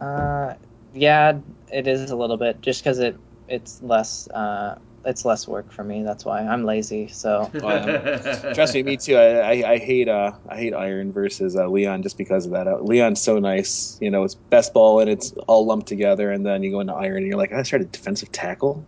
uh, 0.00 0.54
yeah, 0.94 1.38
it 1.72 1.88
is 1.88 2.12
a 2.12 2.16
little 2.16 2.36
bit 2.36 2.62
just 2.62 2.82
because 2.82 3.00
it 3.00 3.16
it's 3.48 3.82
less 3.82 4.28
uh, 4.28 4.78
it's 5.04 5.24
less 5.24 5.48
work 5.48 5.72
for 5.72 5.82
me. 5.82 6.04
That's 6.04 6.24
why 6.24 6.40
I'm 6.42 6.64
lazy. 6.64 7.08
So 7.08 7.50
Trust 8.54 8.74
me, 8.74 8.84
me 8.84 8.96
too. 8.96 9.16
I, 9.16 9.62
I, 9.62 9.72
I 9.72 9.78
hate 9.78 10.08
uh 10.08 10.30
I 10.48 10.56
hate 10.58 10.74
Iron 10.74 11.12
versus 11.12 11.56
uh, 11.56 11.66
Leon 11.66 12.04
just 12.04 12.18
because 12.18 12.46
of 12.46 12.52
that. 12.52 12.68
Uh, 12.68 12.78
Leon's 12.78 13.20
so 13.20 13.40
nice, 13.40 13.98
you 14.00 14.12
know. 14.12 14.22
It's 14.22 14.36
best 14.36 14.72
ball 14.72 15.00
and 15.00 15.10
it's 15.10 15.32
all 15.48 15.66
lumped 15.66 15.88
together, 15.88 16.30
and 16.30 16.46
then 16.46 16.62
you 16.62 16.70
go 16.70 16.78
into 16.78 16.94
Iron 16.94 17.18
and 17.18 17.26
you're 17.26 17.38
like, 17.38 17.52
I 17.52 17.64
started 17.64 17.90
defensive 17.90 18.30
tackle. 18.30 18.86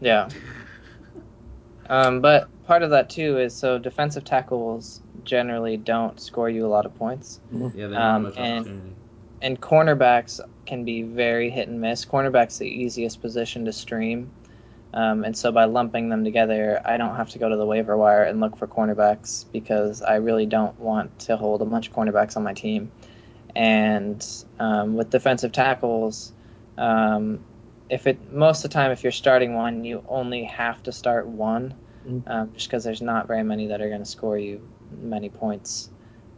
Yeah. 0.00 0.30
Um, 1.90 2.22
but 2.22 2.48
part 2.64 2.82
of 2.82 2.90
that 2.90 3.10
too 3.10 3.38
is 3.38 3.54
so 3.54 3.78
defensive 3.78 4.24
tackles 4.24 5.02
generally 5.28 5.76
don't 5.76 6.18
score 6.20 6.48
you 6.50 6.66
a 6.66 6.68
lot 6.76 6.86
of 6.86 6.96
points, 6.98 7.38
Yeah, 7.52 7.68
they 7.68 7.80
don't 7.82 7.92
have 7.92 8.14
Um, 8.16 8.22
much 8.24 8.34
and- 8.38 8.58
opportunity. 8.60 8.92
and 9.42 9.60
cornerbacks 9.60 10.40
can 10.66 10.84
be 10.84 11.02
very 11.02 11.50
hit 11.50 11.68
and 11.68 11.80
miss. 11.80 12.04
Cornerbacks 12.04 12.58
the 12.58 12.66
easiest 12.66 13.20
position 13.20 13.66
to 13.66 13.72
stream, 13.72 14.30
um, 14.94 15.24
and 15.24 15.36
so 15.36 15.52
by 15.52 15.66
lumping 15.66 16.08
them 16.08 16.24
together, 16.24 16.80
I 16.84 16.96
don't 16.96 17.14
have 17.16 17.28
to 17.30 17.38
go 17.38 17.48
to 17.48 17.56
the 17.56 17.66
waiver 17.66 17.96
wire 17.96 18.22
and 18.24 18.40
look 18.40 18.56
for 18.56 18.66
cornerbacks 18.66 19.44
because 19.52 20.02
I 20.02 20.16
really 20.16 20.46
don't 20.46 20.78
want 20.80 21.18
to 21.20 21.36
hold 21.36 21.62
a 21.62 21.66
bunch 21.66 21.88
of 21.88 21.94
cornerbacks 21.94 22.36
on 22.36 22.42
my 22.42 22.54
team. 22.54 22.90
And 23.54 24.26
um, 24.58 24.94
with 24.96 25.10
defensive 25.10 25.52
tackles, 25.52 26.32
um, 26.76 27.40
if 27.90 28.06
it 28.06 28.32
most 28.32 28.64
of 28.64 28.70
the 28.70 28.74
time 28.74 28.90
if 28.92 29.02
you're 29.02 29.12
starting 29.12 29.54
one, 29.54 29.84
you 29.84 30.02
only 30.08 30.44
have 30.44 30.82
to 30.84 30.92
start 30.92 31.26
one, 31.26 31.74
Mhm. 32.06 32.22
um, 32.26 32.50
just 32.54 32.68
because 32.68 32.84
there's 32.84 33.02
not 33.02 33.26
very 33.26 33.42
many 33.42 33.68
that 33.68 33.80
are 33.80 33.88
going 33.88 34.00
to 34.00 34.06
score 34.06 34.38
you 34.38 34.60
many 34.90 35.28
points. 35.28 35.90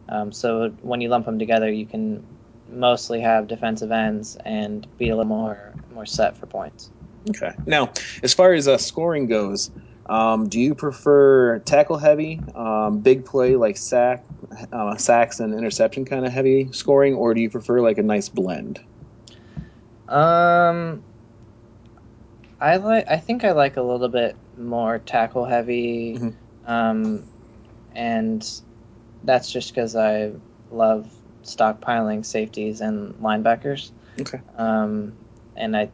Um, 0.09 0.31
so 0.31 0.69
when 0.81 1.01
you 1.01 1.09
lump 1.09 1.25
them 1.25 1.39
together, 1.39 1.71
you 1.71 1.85
can 1.85 2.25
mostly 2.67 3.19
have 3.21 3.47
defensive 3.47 3.91
ends 3.91 4.37
and 4.45 4.87
be 4.97 5.09
a 5.09 5.15
little 5.15 5.29
more 5.29 5.75
more 5.93 6.05
set 6.05 6.37
for 6.37 6.47
points. 6.47 6.89
Okay. 7.29 7.51
Now, 7.65 7.91
as 8.23 8.33
far 8.33 8.53
as 8.53 8.67
uh, 8.67 8.77
scoring 8.77 9.27
goes, 9.27 9.69
um, 10.07 10.49
do 10.49 10.59
you 10.59 10.73
prefer 10.73 11.59
tackle 11.59 11.97
heavy, 11.97 12.43
um, 12.55 13.01
big 13.01 13.25
play 13.25 13.55
like 13.55 13.77
sack, 13.77 14.25
uh, 14.71 14.95
sacks 14.95 15.39
and 15.39 15.53
interception 15.53 16.05
kind 16.05 16.25
of 16.25 16.31
heavy 16.31 16.69
scoring, 16.71 17.13
or 17.13 17.33
do 17.33 17.41
you 17.41 17.49
prefer 17.49 17.79
like 17.81 17.97
a 17.97 18.03
nice 18.03 18.29
blend? 18.29 18.79
Um, 20.07 21.03
I 22.59 22.77
like. 22.77 23.05
I 23.09 23.17
think 23.17 23.43
I 23.43 23.51
like 23.51 23.77
a 23.77 23.81
little 23.81 24.09
bit 24.09 24.37
more 24.57 24.99
tackle 24.99 25.45
heavy, 25.45 26.13
Mhm. 26.15 26.37
um, 26.65 27.30
and 27.95 28.47
that's 29.23 29.51
just 29.51 29.73
because 29.73 29.95
I 29.95 30.31
love 30.71 31.09
stockpiling 31.43 32.25
safeties 32.25 32.81
and 32.81 33.13
linebackers. 33.15 33.91
Okay. 34.19 34.41
Um, 34.57 35.13
and 35.55 35.75
I, 35.75 35.89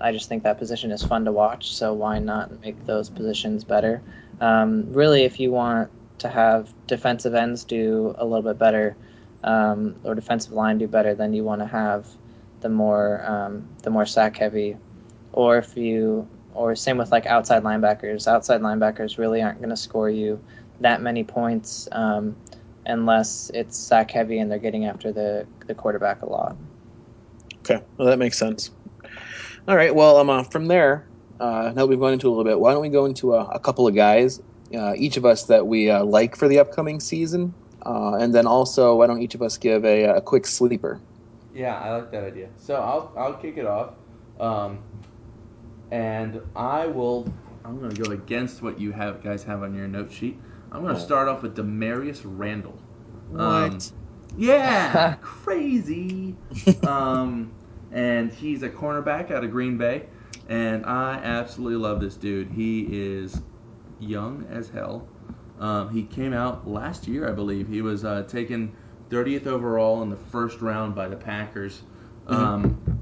I 0.00 0.12
just 0.12 0.28
think 0.28 0.44
that 0.44 0.58
position 0.58 0.90
is 0.90 1.02
fun 1.02 1.24
to 1.24 1.32
watch. 1.32 1.74
So 1.74 1.92
why 1.94 2.18
not 2.18 2.60
make 2.60 2.84
those 2.86 3.10
positions 3.10 3.64
better? 3.64 4.02
Um, 4.40 4.92
really, 4.92 5.24
if 5.24 5.40
you 5.40 5.50
want 5.52 5.90
to 6.18 6.28
have 6.28 6.72
defensive 6.86 7.34
ends 7.34 7.64
do 7.64 8.14
a 8.18 8.24
little 8.24 8.42
bit 8.42 8.58
better, 8.58 8.96
um, 9.44 9.96
or 10.04 10.14
defensive 10.14 10.52
line 10.52 10.78
do 10.78 10.88
better, 10.88 11.14
then 11.14 11.32
you 11.32 11.44
want 11.44 11.60
to 11.60 11.66
have 11.66 12.06
the 12.60 12.68
more 12.68 13.24
um, 13.24 13.68
the 13.82 13.90
more 13.90 14.06
sack 14.06 14.36
heavy, 14.36 14.76
or 15.32 15.58
if 15.58 15.76
you 15.76 16.28
or 16.54 16.74
same 16.74 16.98
with 16.98 17.12
like 17.12 17.26
outside 17.26 17.62
linebackers. 17.62 18.26
Outside 18.26 18.60
linebackers 18.60 19.18
really 19.18 19.42
aren't 19.42 19.58
going 19.58 19.70
to 19.70 19.76
score 19.76 20.10
you 20.10 20.42
that 20.80 21.02
many 21.02 21.24
points 21.24 21.88
um, 21.92 22.36
unless 22.84 23.50
it's 23.54 23.76
sack 23.76 24.10
heavy 24.10 24.38
and 24.38 24.50
they're 24.50 24.58
getting 24.58 24.86
after 24.86 25.12
the 25.12 25.46
the 25.66 25.74
quarterback 25.74 26.22
a 26.22 26.26
lot. 26.26 26.56
Okay, 27.68 27.84
well 27.98 28.08
that 28.08 28.18
makes 28.18 28.38
sense. 28.38 28.70
All 29.68 29.76
right, 29.76 29.94
well, 29.94 30.18
um, 30.18 30.30
uh, 30.30 30.44
from 30.44 30.66
there, 30.66 31.08
uh, 31.40 31.72
now 31.74 31.82
that 31.82 31.86
we've 31.88 31.98
gone 31.98 32.12
into 32.12 32.28
a 32.28 32.30
little 32.30 32.44
bit, 32.44 32.60
why 32.60 32.72
don't 32.72 32.82
we 32.82 32.88
go 32.88 33.04
into 33.04 33.34
a, 33.34 33.44
a 33.46 33.58
couple 33.58 33.88
of 33.88 33.94
guys, 33.96 34.40
uh, 34.74 34.94
each 34.96 35.16
of 35.16 35.24
us 35.24 35.44
that 35.44 35.66
we 35.66 35.90
uh, 35.90 36.04
like 36.04 36.36
for 36.36 36.46
the 36.46 36.60
upcoming 36.60 37.00
season, 37.00 37.54
uh, 37.84 38.14
and 38.14 38.32
then 38.34 38.46
also 38.46 38.94
why 38.96 39.06
don't 39.06 39.20
each 39.20 39.34
of 39.34 39.42
us 39.42 39.56
give 39.58 39.84
a, 39.84 40.04
a 40.04 40.20
quick 40.20 40.46
sleeper? 40.46 41.00
Yeah, 41.52 41.76
I 41.76 41.96
like 41.96 42.12
that 42.12 42.24
idea. 42.24 42.48
So 42.58 42.76
I'll 42.76 43.12
I'll 43.16 43.34
kick 43.34 43.56
it 43.56 43.66
off, 43.66 43.94
um, 44.38 44.78
and 45.90 46.40
I 46.54 46.86
will. 46.86 47.26
I'm 47.64 47.80
going 47.80 47.92
to 47.92 48.00
go 48.00 48.12
against 48.12 48.62
what 48.62 48.78
you 48.78 48.92
have 48.92 49.24
guys 49.24 49.42
have 49.42 49.64
on 49.64 49.74
your 49.74 49.88
note 49.88 50.12
sheet. 50.12 50.38
I'm 50.72 50.82
going 50.82 50.94
to 50.94 51.00
Oh. 51.00 51.04
start 51.04 51.28
off 51.28 51.42
with 51.42 51.56
Damarious 51.56 52.22
Randall. 52.24 52.78
What? 53.30 53.42
Um, 53.42 53.78
yeah, 54.36 55.14
crazy. 55.20 56.36
um, 56.86 57.52
and 57.92 58.30
he's 58.32 58.62
a 58.62 58.68
cornerback 58.68 59.30
out 59.30 59.44
of 59.44 59.50
Green 59.50 59.78
Bay, 59.78 60.06
and 60.48 60.84
I 60.84 61.14
absolutely 61.22 61.76
love 61.78 62.00
this 62.00 62.16
dude. 62.16 62.50
He 62.50 62.86
is 62.90 63.40
young 64.00 64.46
as 64.50 64.68
hell. 64.68 65.08
Um, 65.58 65.88
he 65.90 66.02
came 66.02 66.34
out 66.34 66.68
last 66.68 67.08
year, 67.08 67.28
I 67.28 67.32
believe. 67.32 67.68
He 67.68 67.80
was 67.80 68.04
uh, 68.04 68.24
taken 68.24 68.74
30th 69.08 69.46
overall 69.46 70.02
in 70.02 70.10
the 70.10 70.16
first 70.16 70.60
round 70.60 70.94
by 70.94 71.08
the 71.08 71.16
Packers. 71.16 71.82
Um, 72.26 73.00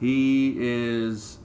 he 0.00 0.54
is 0.58 1.38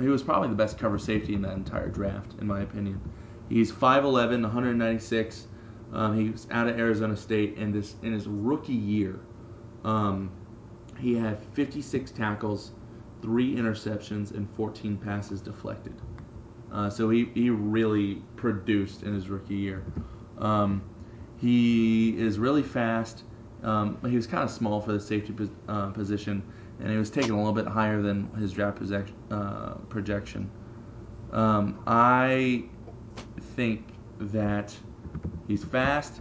he 0.00 0.06
was 0.06 0.22
probably 0.22 0.48
the 0.48 0.54
best 0.54 0.78
cover 0.78 0.98
safety 0.98 1.34
in 1.34 1.42
that 1.42 1.54
entire 1.54 1.88
draft, 1.88 2.34
in 2.40 2.46
my 2.46 2.60
opinion. 2.60 3.00
He's 3.48 3.72
5'11", 3.72 4.42
196. 4.42 5.46
Um, 5.92 6.18
he 6.18 6.30
was 6.30 6.46
out 6.50 6.68
of 6.68 6.78
Arizona 6.78 7.16
State, 7.16 7.56
and 7.56 7.74
this 7.74 7.96
in 8.02 8.12
his 8.12 8.26
rookie 8.26 8.72
year, 8.72 9.20
um, 9.84 10.30
he 10.98 11.14
had 11.14 11.42
56 11.54 12.10
tackles, 12.10 12.72
three 13.22 13.54
interceptions, 13.54 14.32
and 14.32 14.48
14 14.56 14.98
passes 14.98 15.40
deflected. 15.40 15.94
Uh, 16.70 16.90
so 16.90 17.08
he, 17.08 17.30
he 17.34 17.48
really 17.48 18.22
produced 18.36 19.02
in 19.02 19.14
his 19.14 19.28
rookie 19.28 19.54
year. 19.54 19.82
Um, 20.38 20.82
he 21.38 22.18
is 22.18 22.38
really 22.38 22.62
fast. 22.62 23.22
Um, 23.62 23.98
he 24.06 24.16
was 24.16 24.26
kind 24.26 24.44
of 24.44 24.50
small 24.50 24.80
for 24.80 24.92
the 24.92 25.00
safety 25.00 25.34
uh, 25.68 25.90
position, 25.90 26.42
and 26.80 26.90
he 26.90 26.96
was 26.96 27.10
taken 27.10 27.30
a 27.30 27.36
little 27.36 27.52
bit 27.52 27.66
higher 27.66 28.02
than 28.02 28.28
his 28.34 28.52
draft 28.52 28.76
project, 28.76 29.10
uh, 29.30 29.74
projection. 29.88 30.50
Um, 31.32 31.82
I 31.86 32.64
think 33.56 33.84
that 34.18 34.76
he's 35.46 35.64
fast 35.64 36.20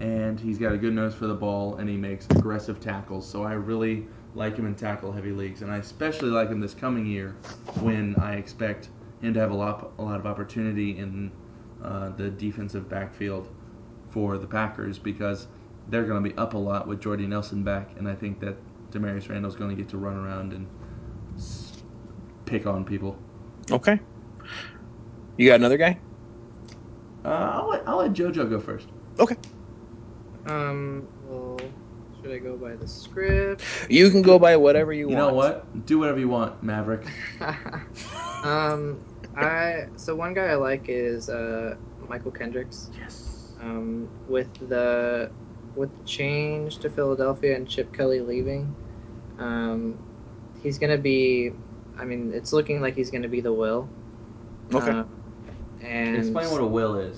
and 0.00 0.38
he's 0.38 0.58
got 0.58 0.72
a 0.72 0.78
good 0.78 0.92
nose 0.92 1.14
for 1.14 1.26
the 1.26 1.34
ball 1.34 1.76
and 1.76 1.88
he 1.88 1.96
makes 1.96 2.26
aggressive 2.30 2.80
tackles. 2.80 3.28
So 3.28 3.44
I 3.44 3.52
really 3.52 4.06
like 4.34 4.56
him 4.56 4.66
in 4.66 4.74
tackle 4.74 5.10
heavy 5.10 5.32
leagues, 5.32 5.62
and 5.62 5.72
I 5.72 5.78
especially 5.78 6.28
like 6.28 6.50
him 6.50 6.60
this 6.60 6.74
coming 6.74 7.06
year 7.06 7.34
when 7.80 8.14
I 8.16 8.34
expect 8.34 8.90
him 9.22 9.32
to 9.34 9.40
have 9.40 9.50
a 9.50 9.54
lot 9.54 9.92
a 9.98 10.02
lot 10.02 10.20
of 10.20 10.26
opportunity 10.26 10.98
in 10.98 11.32
uh, 11.82 12.10
the 12.10 12.30
defensive 12.30 12.88
backfield 12.88 13.48
for 14.10 14.36
the 14.38 14.46
Packers 14.46 14.98
because 14.98 15.48
they're 15.88 16.04
going 16.04 16.22
to 16.22 16.28
be 16.28 16.36
up 16.36 16.54
a 16.54 16.58
lot 16.58 16.86
with 16.86 17.00
Jordy 17.00 17.26
Nelson 17.26 17.62
back, 17.62 17.90
and 17.96 18.06
I 18.08 18.14
think 18.14 18.40
that 18.40 18.56
Damarious 18.90 19.28
Randall's 19.28 19.56
going 19.56 19.70
to 19.70 19.76
get 19.76 19.88
to 19.90 19.98
run 19.98 20.16
around 20.16 20.52
and 20.52 20.66
pick 22.44 22.66
on 22.66 22.84
people. 22.84 23.16
Okay. 23.70 23.98
You 25.36 25.48
got 25.48 25.56
another 25.56 25.76
guy? 25.76 25.98
Uh, 27.26 27.50
I'll, 27.54 27.68
let, 27.68 27.88
I'll 27.88 27.96
let 27.96 28.12
JoJo 28.12 28.48
go 28.48 28.60
first. 28.60 28.86
Okay. 29.18 29.36
Um, 30.46 31.08
well, 31.28 31.58
should 32.22 32.30
I 32.30 32.38
go 32.38 32.56
by 32.56 32.76
the 32.76 32.86
script? 32.86 33.64
You 33.90 34.10
can 34.10 34.22
go 34.22 34.38
by 34.38 34.56
whatever 34.56 34.92
you, 34.92 35.10
You 35.10 35.16
want. 35.16 35.18
You 35.18 35.32
know 35.32 35.34
what? 35.34 35.86
Do 35.86 35.98
whatever 35.98 36.20
you 36.20 36.28
want, 36.28 36.62
Maverick. 36.62 37.04
um, 38.44 39.00
I 39.36 39.86
so 39.96 40.14
one 40.14 40.34
guy 40.34 40.46
I 40.46 40.54
like 40.54 40.84
is 40.86 41.28
uh 41.28 41.76
Mychal 42.08 42.32
Kendricks. 42.32 42.90
Yes. 42.96 43.54
Um, 43.60 44.08
with 44.28 44.52
the 44.68 45.28
with 45.74 45.90
the 45.98 46.04
change 46.04 46.78
to 46.78 46.90
Philadelphia 46.90 47.56
and 47.56 47.68
Chip 47.68 47.92
Kelly 47.92 48.20
leaving, 48.20 48.72
um, 49.40 49.98
he's 50.62 50.78
gonna 50.78 50.96
be. 50.96 51.50
I 51.98 52.04
mean, 52.04 52.32
it's 52.32 52.52
looking 52.52 52.80
like 52.80 52.94
he's 52.94 53.10
gonna 53.10 53.28
be 53.28 53.40
the 53.40 53.52
will. 53.52 53.88
Okay. 54.72 54.90
Uh, 54.90 55.04
and 55.86 56.16
Explain 56.16 56.50
what 56.50 56.60
a 56.60 56.66
will 56.66 56.96
is. 56.98 57.16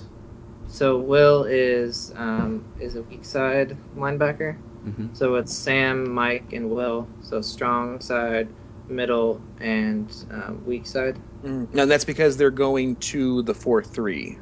so 0.67 0.97
Will 0.97 1.43
is 1.45 2.13
um, 2.15 2.63
is 2.79 2.95
a 2.95 3.01
weak 3.03 3.25
side 3.25 3.75
linebacker. 3.97 4.55
Mm-hmm. 4.87 5.07
So 5.13 5.35
it's 5.35 5.53
Sam, 5.53 6.09
Mike, 6.09 6.53
and 6.53 6.69
Will. 6.69 7.07
So 7.21 7.41
strong 7.41 7.99
side, 7.99 8.47
middle, 8.87 9.41
and 9.59 10.11
um, 10.31 10.63
weak 10.65 10.87
side. 10.87 11.17
Mm, 11.43 11.67
And 11.73 11.91
that's 11.91 12.05
because 12.05 12.37
they're 12.37 12.51
going 12.51 12.95
to 12.97 13.41
the 13.43 13.53
4 13.53 13.83
3. 13.83 14.37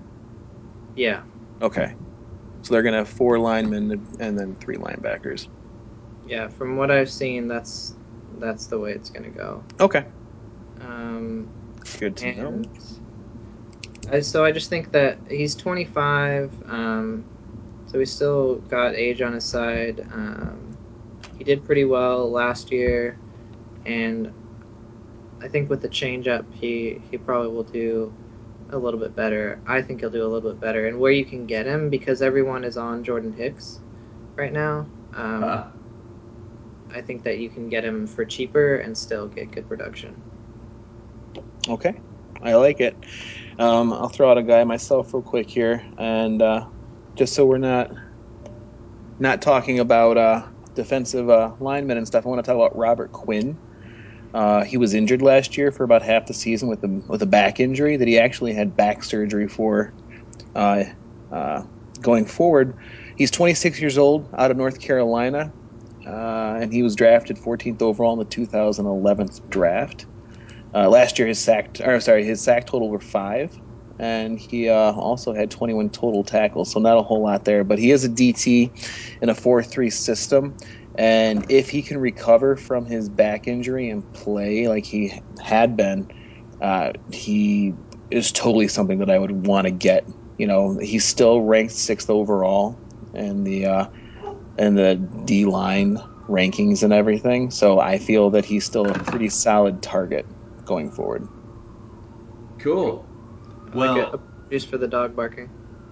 Yeah. 0.95 1.21
Okay. 1.61 1.93
So 2.63 2.73
they're 2.73 2.83
going 2.83 2.93
to 2.93 2.99
have 2.99 3.09
four 3.09 3.39
linemen 3.39 4.05
and 4.19 4.37
then 4.37 4.55
three 4.59 4.75
linebackers. 4.75 5.47
Yeah. 6.25 6.47
From 6.49 6.75
what 6.75 6.91
I've 6.91 7.09
seen, 7.09 7.47
that's 7.47 7.93
that's 8.39 8.65
the 8.67 8.77
way 8.77 8.91
it's 8.91 9.09
gonna 9.09 9.29
go. 9.29 9.63
Okay. 9.79 10.05
Um, 10.81 11.47
Good 11.99 12.17
to 12.17 12.35
know. 12.35 12.61
And 14.07 14.15
I, 14.15 14.19
so 14.21 14.45
I 14.45 14.51
just 14.51 14.69
think 14.69 14.91
that 14.91 15.19
he's 15.29 15.55
25. 15.55 16.63
Um, 16.67 17.25
so 17.85 17.99
he's 17.99 18.13
still 18.15 18.57
got 18.61 18.95
age 18.95 19.21
on 19.21 19.33
his 19.33 19.45
side. 19.45 20.07
Um, 20.11 20.79
he 21.37 21.43
did 21.43 21.65
pretty 21.65 21.85
well 21.85 22.31
last 22.31 22.71
year, 22.71 23.21
and 23.85 24.33
I 25.41 25.47
think 25.49 25.69
with 25.69 25.81
the 25.81 25.89
change 25.89 26.27
up, 26.27 26.45
he 26.53 26.99
he 27.11 27.17
probably 27.17 27.49
will 27.49 27.63
do 27.63 28.15
a 28.69 28.77
little 28.77 28.99
bit 28.99 29.15
better. 29.15 29.61
I 29.67 29.81
think 29.81 30.01
he'll 30.01 30.09
do 30.11 30.23
a 30.25 30.27
little 30.29 30.51
bit 30.51 30.59
better. 30.59 30.87
And 30.87 30.99
where 30.99 31.11
you 31.11 31.25
can 31.25 31.45
get 31.47 31.65
him, 31.67 31.89
because 31.89 32.21
everyone 32.21 32.63
is 32.65 32.77
on 32.77 33.03
Jordan 33.03 33.33
Hicks 33.33 33.81
right 34.37 34.53
now. 34.53 34.89
Um, 35.13 35.43
Uh, 35.43 35.67
I 36.93 37.01
think 37.01 37.23
that 37.23 37.39
you 37.39 37.49
can 37.49 37.69
get 37.69 37.85
him 37.85 38.07
for 38.07 38.25
cheaper 38.25 38.75
and 38.77 38.97
still 38.97 39.27
get 39.27 39.51
good 39.51 39.67
production. 39.69 40.23
Okay. 41.69 42.01
I 42.41 42.55
like 42.55 42.79
it. 42.79 42.97
Um, 43.59 43.91
I'll 43.91 44.09
throw 44.09 44.29
out 44.29 44.37
a 44.37 44.43
guy 44.43 44.63
myself 44.63 45.13
real 45.13 45.23
quick 45.23 45.49
here, 45.49 45.83
and 45.97 46.41
uh, 46.41 46.67
just 47.17 47.33
so 47.33 47.45
we're 47.45 47.57
not 47.57 47.91
not 49.19 49.41
talking 49.41 49.79
about 49.79 50.17
uh, 50.17 50.45
defensive 50.75 51.29
uh, 51.29 51.53
linemen 51.59 51.97
and 51.97 52.07
stuff, 52.07 52.25
I 52.25 52.29
want 52.29 52.43
to 52.43 52.49
talk 52.49 52.55
about 52.55 52.77
Robert 52.77 53.11
Quinn. 53.11 53.57
Uh, 54.33 54.63
he 54.63 54.77
was 54.77 54.93
injured 54.93 55.21
last 55.21 55.57
year 55.57 55.71
for 55.71 55.83
about 55.83 56.03
half 56.03 56.27
the 56.27 56.33
season 56.33 56.69
with 56.69 56.83
a 56.83 57.01
with 57.07 57.21
a 57.23 57.25
back 57.25 57.59
injury 57.59 57.97
that 57.97 58.07
he 58.07 58.19
actually 58.19 58.53
had 58.53 58.75
back 58.75 59.03
surgery 59.03 59.47
for. 59.47 59.95
Uh, 60.53 60.83
uh, 61.31 61.63
going 62.01 62.25
forward, 62.25 62.77
he's 63.15 63.31
26 63.31 63.81
years 63.81 63.97
old, 63.97 64.29
out 64.37 64.51
of 64.51 64.57
North 64.57 64.79
Carolina, 64.79 65.53
uh, 66.05 66.59
and 66.61 66.71
he 66.71 66.83
was 66.83 66.95
drafted 66.95 67.37
14th 67.37 67.81
overall 67.81 68.13
in 68.13 68.19
the 68.19 68.25
2011 68.25 69.29
draft. 69.49 70.05
Uh, 70.73 70.89
last 70.89 71.17
year, 71.17 71.27
his 71.27 71.39
sack, 71.41 71.77
or 71.83 71.99
sorry, 71.99 72.23
his 72.25 72.43
sack 72.43 72.67
total 72.67 72.89
were 72.89 72.99
five, 72.99 73.51
and 73.99 74.37
he 74.39 74.69
uh, 74.69 74.91
also 74.93 75.33
had 75.33 75.49
21 75.49 75.89
total 75.89 76.23
tackles, 76.23 76.71
so 76.71 76.79
not 76.79 76.97
a 76.97 77.03
whole 77.03 77.23
lot 77.23 77.45
there. 77.45 77.63
But 77.63 77.79
he 77.79 77.91
is 77.91 78.03
a 78.03 78.09
DT 78.09 78.71
in 79.21 79.29
a 79.29 79.35
4-3 79.35 79.91
system, 79.91 80.55
and 80.95 81.45
if 81.49 81.69
he 81.69 81.81
can 81.81 81.97
recover 81.97 82.55
from 82.55 82.85
his 82.85 83.09
back 83.09 83.47
injury 83.47 83.89
and 83.89 84.11
play 84.13 84.67
like 84.67 84.85
he 84.85 85.13
had 85.41 85.77
been, 85.77 86.07
uh, 86.61 86.91
he 87.11 87.73
is 88.11 88.31
totally 88.31 88.67
something 88.67 88.99
that 88.99 89.09
I 89.09 89.19
would 89.19 89.47
want 89.47 89.65
to 89.65 89.71
get. 89.71 90.07
You 90.37 90.47
know, 90.47 90.77
he's 90.79 91.05
still 91.05 91.41
ranked 91.41 91.73
sixth 91.73 92.09
overall 92.09 92.81
in 93.13 93.43
the 93.43 93.65
uh, 93.65 93.85
in 94.57 94.75
the 94.75 94.95
D 95.25 95.45
line 95.45 95.97
rankings 96.29 96.83
and 96.83 96.93
everything. 96.93 97.51
So 97.51 97.79
I 97.79 97.97
feel 97.97 98.29
that 98.31 98.45
he's 98.45 98.65
still 98.65 98.87
a 98.89 98.93
pretty 98.93 99.29
solid 99.29 99.81
target 99.81 100.27
going 100.67 100.91
forward. 100.91 101.27
cool. 102.59 103.07
I 103.71 103.75
Well, 103.75 103.85
like 103.93 103.95
it. 103.95 104.09
just 104.51 104.69
for 104.69 104.77
the 104.77 104.87
dog 104.87 105.15
barking. 105.15 105.49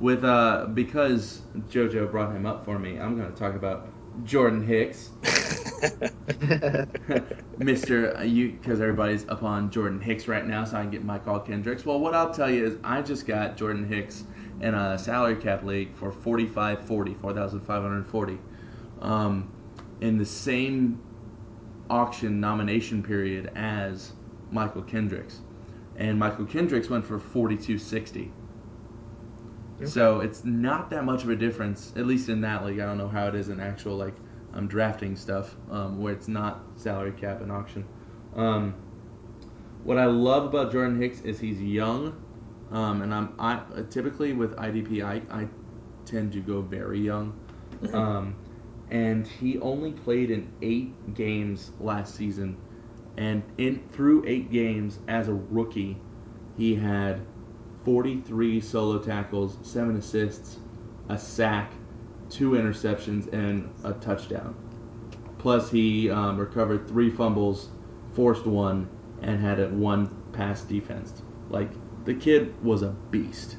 with 0.00 0.24
uh, 0.24 0.66
because 0.74 1.42
JoJo 1.70 2.10
brought 2.10 2.34
him 2.34 2.46
up 2.46 2.64
for 2.64 2.78
me, 2.78 2.98
I'm 2.98 3.16
going 3.16 3.30
to 3.32 3.36
talk 3.38 3.54
about 3.54 3.88
Jordan 4.24 4.66
Hicks, 4.66 5.10
Mister. 7.58 8.24
You 8.24 8.52
because 8.52 8.80
everybody's 8.80 9.28
up 9.28 9.42
on 9.42 9.70
Jordan 9.70 10.00
Hicks 10.00 10.28
right 10.28 10.46
now, 10.46 10.64
so 10.64 10.76
I 10.78 10.82
can 10.82 10.90
get 10.90 11.04
my 11.04 11.18
call 11.18 11.40
Kendricks. 11.40 11.84
Well, 11.86 12.00
what 12.00 12.14
I'll 12.14 12.32
tell 12.32 12.50
you 12.50 12.66
is 12.66 12.76
I 12.84 13.02
just 13.02 13.26
got 13.26 13.56
Jordan 13.56 13.86
Hicks 13.86 14.24
in 14.60 14.74
a 14.74 14.98
salary 14.98 15.36
cap 15.36 15.64
league 15.64 15.94
for 15.94 16.12
4540, 16.12 17.14
4,540, 17.14 18.38
um, 19.00 19.50
in 20.00 20.18
the 20.18 20.26
same 20.26 21.00
auction 21.90 22.40
nomination 22.40 23.02
period 23.02 23.50
as 23.54 24.12
Mychal 24.52 24.86
Kendricks, 24.86 25.40
and 25.96 26.20
Mychal 26.20 26.48
Kendricks 26.48 26.88
went 26.88 27.04
for 27.04 27.18
4260. 27.18 28.32
So 29.84 30.20
it's 30.20 30.44
not 30.44 30.90
that 30.90 31.04
much 31.04 31.22
of 31.22 31.30
a 31.30 31.36
difference, 31.36 31.92
at 31.94 32.04
least 32.04 32.28
in 32.28 32.40
that 32.40 32.64
league. 32.64 32.80
I 32.80 32.86
don't 32.86 32.98
know 32.98 33.08
how 33.08 33.28
it 33.28 33.36
is 33.36 33.48
in 33.48 33.60
actual 33.60 33.96
like 33.96 34.14
um, 34.54 34.66
drafting 34.66 35.14
stuff, 35.14 35.54
um, 35.70 36.00
where 36.02 36.12
it's 36.12 36.26
not 36.26 36.62
salary 36.74 37.12
cap 37.12 37.40
and 37.42 37.52
auction. 37.52 37.86
Um, 38.34 38.74
what 39.84 39.96
I 39.96 40.06
love 40.06 40.44
about 40.44 40.72
Jordan 40.72 41.00
Hicks 41.00 41.20
is 41.20 41.38
he's 41.38 41.60
young, 41.60 42.20
um, 42.72 43.02
and 43.02 43.14
I'm 43.14 43.34
I 43.38 43.60
typically 43.88 44.32
with 44.32 44.56
IDP 44.56 45.04
I, 45.04 45.22
I 45.30 45.46
tend 46.04 46.32
to 46.32 46.40
go 46.40 46.60
very 46.60 46.98
young, 46.98 47.38
um, 47.92 48.34
and 48.90 49.26
he 49.26 49.58
only 49.58 49.92
played 49.92 50.30
in 50.30 50.48
eight 50.62 51.14
games 51.14 51.72
last 51.80 52.14
season, 52.14 52.56
and 53.16 53.42
in 53.58 53.82
through 53.92 54.24
eight 54.26 54.50
games 54.50 54.98
as 55.08 55.28
a 55.28 55.34
rookie, 55.34 55.96
he 56.56 56.74
had 56.74 57.20
43 57.84 58.60
solo 58.60 58.98
tackles, 58.98 59.58
seven 59.62 59.96
assists, 59.96 60.58
a 61.08 61.18
sack, 61.18 61.72
two 62.28 62.50
interceptions, 62.50 63.32
and 63.32 63.70
a 63.84 63.92
touchdown. 63.94 64.54
Plus, 65.38 65.70
he 65.70 66.10
um, 66.10 66.36
recovered 66.36 66.88
three 66.88 67.10
fumbles, 67.10 67.68
forced 68.12 68.46
one, 68.46 68.88
and 69.22 69.40
had 69.40 69.60
a 69.60 69.68
one 69.68 70.10
pass 70.32 70.62
defense. 70.62 71.22
Like 71.50 71.70
the 72.04 72.14
kid 72.14 72.54
was 72.62 72.82
a 72.82 72.88
beast, 73.10 73.56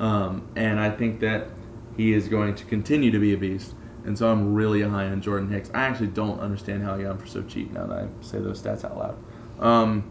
um, 0.00 0.46
and 0.56 0.80
I 0.80 0.90
think 0.90 1.20
that 1.20 1.48
he 1.96 2.12
is 2.12 2.28
going 2.28 2.54
to 2.56 2.64
continue 2.64 3.10
to 3.10 3.18
be 3.18 3.32
a 3.32 3.36
beast. 3.38 3.74
And 4.04 4.18
so 4.18 4.30
I'm 4.30 4.52
really 4.54 4.82
high 4.82 5.06
on 5.06 5.20
Jordan 5.20 5.48
Hicks. 5.50 5.70
I 5.72 5.82
actually 5.82 6.08
don't 6.08 6.40
understand 6.40 6.82
how 6.82 6.96
he 6.96 7.04
got 7.04 7.12
him 7.12 7.18
for 7.18 7.26
so 7.26 7.42
cheap 7.42 7.72
now 7.72 7.86
that 7.86 7.98
I 7.98 8.08
say 8.20 8.38
those 8.38 8.60
stats 8.60 8.84
out 8.84 8.98
loud. 8.98 9.16
Um, 9.60 10.10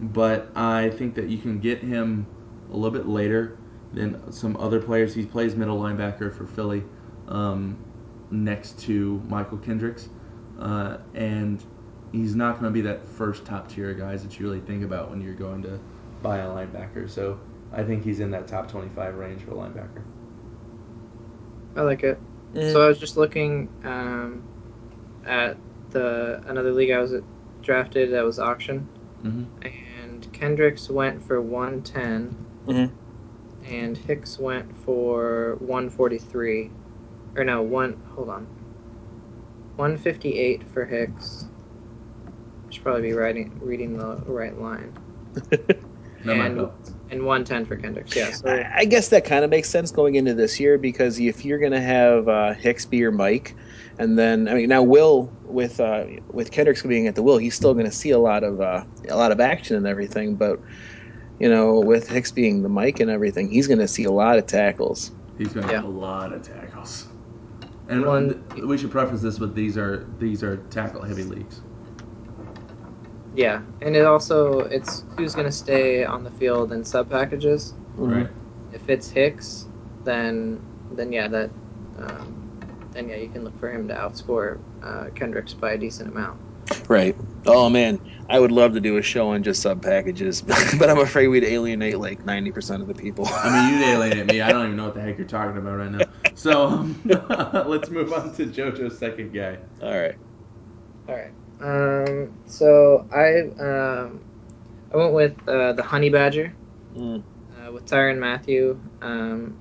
but 0.00 0.50
I 0.56 0.90
think 0.90 1.14
that 1.16 1.28
you 1.28 1.38
can 1.38 1.60
get 1.60 1.80
him 1.80 2.26
a 2.70 2.76
little 2.76 2.90
bit 2.90 3.06
later 3.06 3.58
than 3.92 4.32
some 4.32 4.56
other 4.56 4.80
players. 4.80 5.14
He 5.14 5.26
plays 5.26 5.54
middle 5.54 5.78
linebacker 5.78 6.34
for 6.34 6.46
Philly 6.46 6.82
um, 7.28 7.76
next 8.30 8.78
to 8.80 9.22
Mychal 9.28 9.62
Kendricks, 9.62 10.08
uh, 10.58 10.98
and 11.14 11.62
he's 12.12 12.34
not 12.34 12.52
going 12.60 12.64
to 12.64 12.70
be 12.70 12.80
that 12.82 13.06
first 13.06 13.44
top 13.44 13.68
tier 13.68 13.92
guys 13.92 14.22
that 14.22 14.38
you 14.38 14.46
really 14.46 14.60
think 14.60 14.82
about 14.82 15.10
when 15.10 15.20
you're 15.20 15.34
going 15.34 15.62
to 15.62 15.78
buy 16.22 16.38
a 16.38 16.46
linebacker. 16.46 17.08
So 17.08 17.38
I 17.72 17.82
think 17.82 18.04
he's 18.04 18.20
in 18.20 18.30
that 18.30 18.46
top 18.48 18.70
25 18.70 19.16
range 19.16 19.42
for 19.42 19.52
a 19.52 19.54
linebacker. 19.54 20.02
I 21.76 21.82
like 21.82 22.02
it. 22.02 22.18
Mm. 22.54 22.72
So 22.72 22.82
I 22.84 22.88
was 22.88 22.98
just 22.98 23.16
looking 23.16 23.68
um, 23.84 24.42
at 25.24 25.56
the 25.90 26.42
another 26.46 26.72
league 26.72 26.90
I 26.90 26.98
was 26.98 27.14
drafted 27.62 28.12
that 28.12 28.24
was 28.24 28.38
auction, 28.38 28.88
Mm-hmm. 29.24 29.44
and 30.02 30.32
Kendricks 30.32 30.88
went 30.88 31.22
for 31.22 31.40
110, 31.40 32.34
Mhm. 32.66 32.90
and 33.66 33.96
Hicks 33.96 34.38
went 34.38 34.74
for 34.78 35.56
143, 35.60 36.70
or 37.36 37.44
no 37.44 37.62
one. 37.62 38.00
Hold 38.14 38.30
on. 38.30 38.46
158 39.76 40.62
for 40.72 40.84
Hicks. 40.84 41.46
Should 42.70 42.82
probably 42.82 43.02
be 43.02 43.12
writing 43.12 43.58
reading 43.62 43.96
the 43.98 44.16
right 44.26 44.58
line. 44.60 44.92
no, 46.24 46.32
And-. 46.32 46.70
And 47.10 47.24
110 47.24 47.66
for 47.66 47.76
Kendricks. 47.76 48.14
Yeah. 48.14 48.30
So 48.30 48.48
I 48.48 48.70
I 48.78 48.84
guess 48.84 49.08
that 49.08 49.24
kind 49.24 49.44
of 49.44 49.50
makes 49.50 49.68
sense 49.68 49.90
going 49.90 50.14
into 50.14 50.32
this 50.32 50.60
year 50.60 50.78
because 50.78 51.18
if 51.18 51.44
you're 51.44 51.58
going 51.58 51.72
to 51.72 51.80
have 51.80 52.28
uh, 52.28 52.54
Hicks 52.54 52.86
be 52.86 52.98
your 52.98 53.10
Mike, 53.10 53.56
and 53.98 54.16
then 54.18 54.48
I 54.48 54.54
mean 54.54 54.68
now 54.68 54.82
Will 54.82 55.32
with 55.44 55.80
uh, 55.80 56.04
with 56.32 56.52
Kendricks 56.52 56.82
being 56.82 57.08
at 57.08 57.16
the 57.16 57.22
Will, 57.22 57.38
he's 57.38 57.54
still 57.56 57.74
going 57.74 57.86
to 57.86 57.92
see 57.92 58.10
a 58.10 58.18
lot 58.18 58.44
of 58.44 58.60
uh, 58.60 58.84
a 59.08 59.16
lot 59.16 59.32
of 59.32 59.40
action 59.40 59.76
and 59.76 59.86
everything. 59.88 60.36
But 60.36 60.60
you 61.40 61.48
know, 61.48 61.80
with 61.80 62.08
Hicks 62.08 62.30
being 62.30 62.62
the 62.62 62.68
Mike 62.68 63.00
and 63.00 63.10
everything, 63.10 63.50
he's 63.50 63.66
going 63.66 63.80
to 63.80 63.88
see 63.88 64.04
a 64.04 64.12
lot 64.12 64.38
of 64.38 64.46
tackles. 64.46 65.10
He's 65.36 65.52
going 65.52 65.66
to 65.66 65.72
Yeah. 65.72 65.80
have 65.80 65.86
a 65.86 65.92
lot 65.92 66.32
of 66.32 66.42
tackles. 66.42 67.06
And 67.88 68.06
One- 68.06 68.44
we 68.68 68.78
should 68.78 68.92
preface 68.92 69.20
this 69.20 69.40
with 69.40 69.54
these 69.56 69.76
are 69.76 70.06
these 70.20 70.44
are 70.44 70.58
tackle 70.70 71.02
heavy 71.02 71.24
leagues. 71.24 71.60
Yeah, 73.34 73.62
and 73.82 73.94
it 73.94 74.04
also 74.04 74.60
it's 74.60 75.04
who's 75.16 75.34
going 75.34 75.46
to 75.46 75.52
stay 75.52 76.04
on 76.04 76.24
the 76.24 76.30
field 76.30 76.72
in 76.72 76.84
sub 76.84 77.08
packages. 77.10 77.74
Right. 77.96 78.28
If 78.72 78.88
it's 78.88 79.10
Hicks, 79.10 79.66
then 80.04 80.60
then 80.92 81.12
yeah 81.12 81.28
that 81.28 81.50
um, 81.98 82.34
then 82.92 83.08
yeah 83.08 83.16
you 83.16 83.28
can 83.28 83.44
look 83.44 83.58
for 83.58 83.70
him 83.70 83.88
to 83.88 83.94
outscore 83.94 84.58
uh, 84.82 85.06
Kendricks 85.14 85.54
by 85.54 85.72
a 85.72 85.78
decent 85.78 86.08
amount. 86.08 86.38
Right. 86.88 87.16
Oh 87.46 87.70
man, 87.70 88.00
I 88.28 88.38
would 88.38 88.52
love 88.52 88.74
to 88.74 88.80
do 88.80 88.96
a 88.96 89.02
show 89.02 89.28
on 89.30 89.42
just 89.42 89.62
sub 89.62 89.82
packages, 89.82 90.42
but 90.78 90.90
I'm 90.90 90.98
afraid 90.98 91.28
we'd 91.28 91.44
alienate 91.44 91.98
like 91.98 92.22
90% 92.24 92.80
of 92.80 92.86
the 92.86 92.94
people. 92.94 93.26
I 93.28 93.50
mean, 93.50 93.74
you'd 93.74 93.82
alienate 93.88 94.26
me. 94.26 94.40
I 94.40 94.52
don't 94.52 94.64
even 94.64 94.76
know 94.76 94.86
what 94.86 94.94
the 94.94 95.00
heck 95.00 95.18
you're 95.18 95.26
talking 95.26 95.56
about 95.56 95.76
right 95.76 95.90
now. 95.90 96.06
So 96.34 96.66
um, 96.66 97.00
let's 97.04 97.90
move 97.90 98.12
on 98.12 98.34
to 98.34 98.46
JoJo's 98.46 98.98
second 98.98 99.32
guy. 99.32 99.58
All 99.80 99.98
right. 99.98 100.16
All 101.08 101.16
right. 101.16 101.32
Um, 101.60 102.32
so 102.46 103.06
I 103.12 103.40
um, 103.62 104.20
I 104.92 104.96
went 104.96 105.12
with 105.12 105.48
uh, 105.48 105.72
the 105.72 105.82
Honey 105.82 106.10
Badger 106.10 106.52
Mm. 106.96 107.22
uh, 107.68 107.72
with 107.72 107.86
Tyrann 107.86 108.18
Mathieu. 108.18 108.78
Um, 109.02 109.56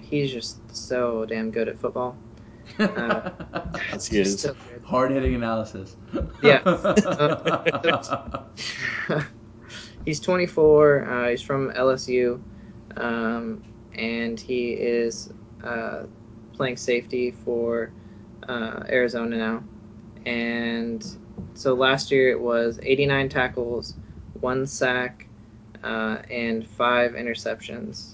he's 0.00 0.32
just 0.32 0.56
so 0.74 1.24
damn 1.26 1.50
good 1.50 1.68
at 1.68 1.78
football. 1.78 2.16
Uh, 2.78 3.30
Yes, 3.92 4.06
he 4.06 4.18
is. 4.20 4.40
so 4.40 4.54
good. 4.54 4.82
Hard 4.84 5.12
hitting 5.12 5.34
analysis. 5.34 5.96
Yeah. 6.42 6.62
he's 10.04 10.20
24. 10.20 11.04
Uh, 11.04 11.28
he's 11.30 11.42
from 11.42 11.70
LSU, 11.72 12.40
um, 12.96 13.62
and 13.94 14.38
he 14.38 14.72
is 14.72 15.32
uh, 15.62 16.04
playing 16.54 16.76
safety 16.76 17.30
for 17.30 17.90
uh, 18.48 18.82
Arizona 18.88 19.36
now. 19.36 19.62
And 20.28 21.04
so 21.54 21.72
last 21.74 22.10
year 22.10 22.30
it 22.30 22.40
was 22.40 22.78
89 22.82 23.30
tackles, 23.30 23.94
one 24.40 24.66
sack, 24.66 25.26
uh, 25.82 26.18
and 26.30 26.66
five 26.66 27.12
interceptions, 27.12 28.12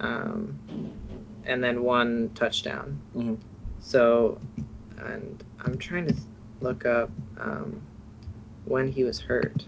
um, 0.00 0.58
and 1.46 1.62
then 1.62 1.84
one 1.84 2.30
touchdown. 2.34 3.00
Mhm. 3.14 3.38
So, 3.80 4.40
and 4.98 5.42
I'm 5.64 5.78
trying 5.78 6.08
to 6.08 6.14
look 6.60 6.84
up 6.84 7.10
um, 7.38 7.80
when 8.64 8.90
he 8.90 9.04
was 9.04 9.20
hurt. 9.20 9.66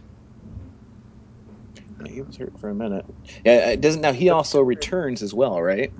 Yeah, 2.04 2.12
he 2.12 2.22
was 2.22 2.36
hurt 2.36 2.58
for 2.58 2.70
a 2.70 2.74
minute. 2.74 3.06
Yeah, 3.44 3.70
it 3.70 3.80
doesn't 3.80 4.00
now. 4.00 4.12
He 4.12 4.30
also 4.30 4.60
returns 4.60 5.22
as 5.22 5.32
well, 5.32 5.62
right? 5.62 5.92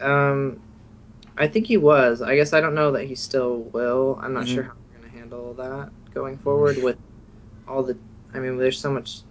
Um, 0.00 0.60
I 1.38 1.48
think 1.48 1.66
he 1.66 1.76
was. 1.76 2.22
I 2.22 2.36
guess 2.36 2.52
I 2.52 2.60
don't 2.60 2.74
know 2.74 2.92
that 2.92 3.04
he 3.04 3.14
still 3.14 3.58
will. 3.72 4.18
I'm 4.22 4.32
not 4.32 4.44
Mhm. 4.44 4.54
sure 4.54 4.62
how 4.64 4.72
we're 4.92 4.98
going 5.00 5.10
to 5.10 5.18
handle 5.18 5.54
that 5.54 5.90
going 6.14 6.38
forward 6.38 6.82
with 6.82 6.98
all 7.68 7.82
the. 7.82 7.96
I 8.34 8.38
mean, 8.38 8.58
there's 8.58 8.78
so 8.78 8.90
much 8.90 9.22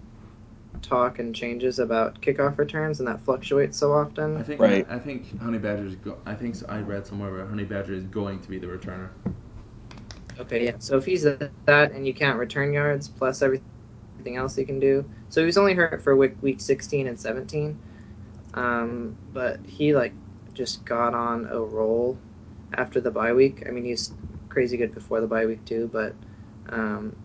talk 0.82 1.20
and 1.20 1.34
changes 1.36 1.80
about 1.80 2.22
kickoff 2.22 2.58
returns, 2.58 3.00
and 3.00 3.08
that 3.08 3.22
fluctuates 3.22 3.78
so 3.78 3.92
often. 3.92 4.38
I 4.38 4.42
often. 4.42 4.46
think 4.46 4.60
Right. 4.60 4.88
I 4.90 5.00
think 5.00 5.40
Honey 5.40 5.58
Badger 5.58 5.86
is. 5.86 5.96
Go- 5.96 6.18
I 6.26 6.34
think 6.36 6.56
I 6.70 6.80
read 6.80 7.08
somewhere 7.08 7.32
where 7.32 7.46
Honey 7.46 7.66
Badger 7.66 7.94
is 7.94 8.04
going 8.06 8.40
to 8.42 8.50
be 8.50 8.60
the 8.60 8.68
returner. 8.68 9.10
Okay, 10.40 10.66
yeah. 10.66 10.76
So 10.80 10.98
if 10.98 11.06
he's 11.06 11.24
that 11.24 11.92
and 11.92 12.06
you 12.06 12.14
count 12.14 12.38
return 12.40 12.74
yards 12.74 13.08
plus 13.08 13.42
everything 13.42 13.64
else 14.36 14.56
he 14.56 14.66
can 14.66 14.80
do, 14.80 15.06
so 15.30 15.42
he 15.42 15.46
was 15.46 15.58
only 15.58 15.74
hurt 15.74 16.02
for 16.02 16.16
week 16.16 16.34
week 16.42 16.60
16 16.62 17.08
and 17.08 17.20
17, 17.20 17.78
um, 18.54 19.16
but 19.34 19.60
he 19.66 19.96
like 19.96 20.14
just 20.56 20.84
got 20.86 21.14
on 21.14 21.46
a 21.52 21.60
roll 21.60 22.18
after 22.74 23.00
the 23.00 23.12
bye 23.12 23.34
week. 23.34 23.64
I 23.68 23.72
mean, 23.72 23.86
he's 23.86 24.12
crazy 24.50 24.78
good 24.78 24.94
before 24.94 25.22
the 25.22 25.28
bye 25.28 25.46
week 25.46 25.64
too, 25.66 25.90
but 25.94 26.16
um, 26.70 27.16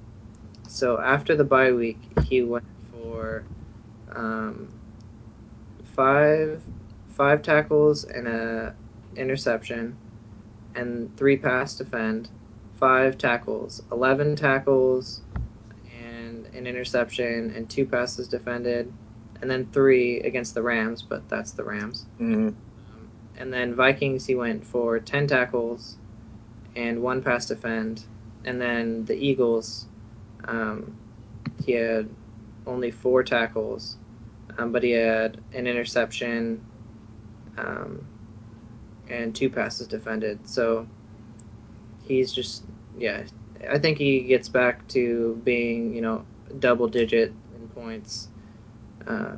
so 0.68 1.01
after 1.01 1.35
the 1.35 1.45
bye 1.45 1.72
week, 1.72 1.99
he 2.24 2.43
went 2.43 2.64
for 2.93 3.45
um, 4.14 4.68
five 5.95 6.62
five 7.09 7.43
tackles 7.43 8.05
and 8.05 8.28
a 8.28 8.74
interception, 9.16 9.97
and 10.74 11.16
three 11.16 11.37
pass 11.37 11.76
defend 11.76 12.28
five 12.81 13.18
tackles, 13.18 13.83
11 13.93 14.35
tackles, 14.37 15.20
and 16.03 16.47
an 16.47 16.66
interception, 16.66 17.53
and 17.55 17.68
two 17.68 17.85
passes 17.85 18.26
defended, 18.26 18.91
and 19.43 19.51
then 19.51 19.66
three 19.66 20.20
against 20.22 20.55
the 20.55 20.62
Rams, 20.62 21.03
but 21.03 21.28
that's 21.28 21.53
the 21.53 21.62
Rams. 21.62 22.07
Mm-hmm. 22.18 22.49
And 23.41 23.51
then 23.51 23.74
Vikings, 23.74 24.26
he 24.26 24.34
went 24.34 24.66
for 24.66 24.99
10 25.01 25.26
tackles 25.26 25.97
and 26.76 27.03
one 27.03 27.22
pass 27.22 27.47
defend. 27.47 28.05
And 28.45 28.61
then 28.61 29.07
the 29.07 29.14
Eagles, 29.14 29.86
um, 30.45 30.95
he 31.64 31.72
had 31.72 32.07
only 32.66 32.91
four 32.91 33.22
tackles, 33.22 33.97
um, 34.59 34.72
but 34.72 34.82
he 34.82 34.91
had 34.91 35.41
an 35.55 35.66
interception 35.66 36.62
um, 37.57 38.07
and 39.09 39.34
two 39.34 39.49
passes 39.49 39.88
defended. 39.88 40.47
So 40.47 40.86
he's 42.05 42.34
just, 42.34 42.64
yeah, 42.99 43.22
I 43.70 43.78
think 43.78 43.97
he 43.97 44.20
gets 44.20 44.51
back 44.51 44.86
to 44.88 45.41
being, 45.45 45.95
you 45.95 46.03
know, 46.03 46.26
double 46.59 46.88
digit 46.88 47.32
in 47.57 47.68
points 47.68 48.28
uh, 49.07 49.36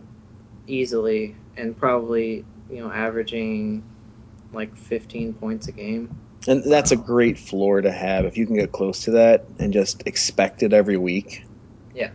easily 0.66 1.36
and 1.56 1.76
probably, 1.76 2.44
you 2.68 2.80
know, 2.80 2.90
averaging 2.90 3.84
like 4.52 4.76
15 4.76 5.34
points 5.34 5.68
a 5.68 5.72
game. 5.72 6.14
And 6.46 6.64
that's 6.70 6.90
a 6.90 6.96
great 6.96 7.38
floor 7.38 7.80
to 7.80 7.92
have 7.92 8.24
if 8.24 8.36
you 8.36 8.46
can 8.46 8.56
get 8.56 8.72
close 8.72 9.04
to 9.04 9.12
that 9.12 9.46
and 9.58 9.72
just 9.72 10.02
expect 10.06 10.62
it 10.62 10.72
every 10.72 10.96
week. 10.96 11.42
Yeah. 11.94 12.10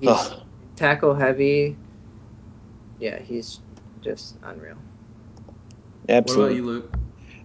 He's 0.00 0.10
Ugh. 0.10 0.40
tackle 0.76 1.14
heavy. 1.14 1.76
Yeah, 2.98 3.18
he's 3.20 3.60
just 4.00 4.36
unreal. 4.42 4.76
What 6.24 6.34
about 6.34 6.54
Absolutely. 6.54 6.56
you, 6.56 6.64
Luke? 6.64 6.96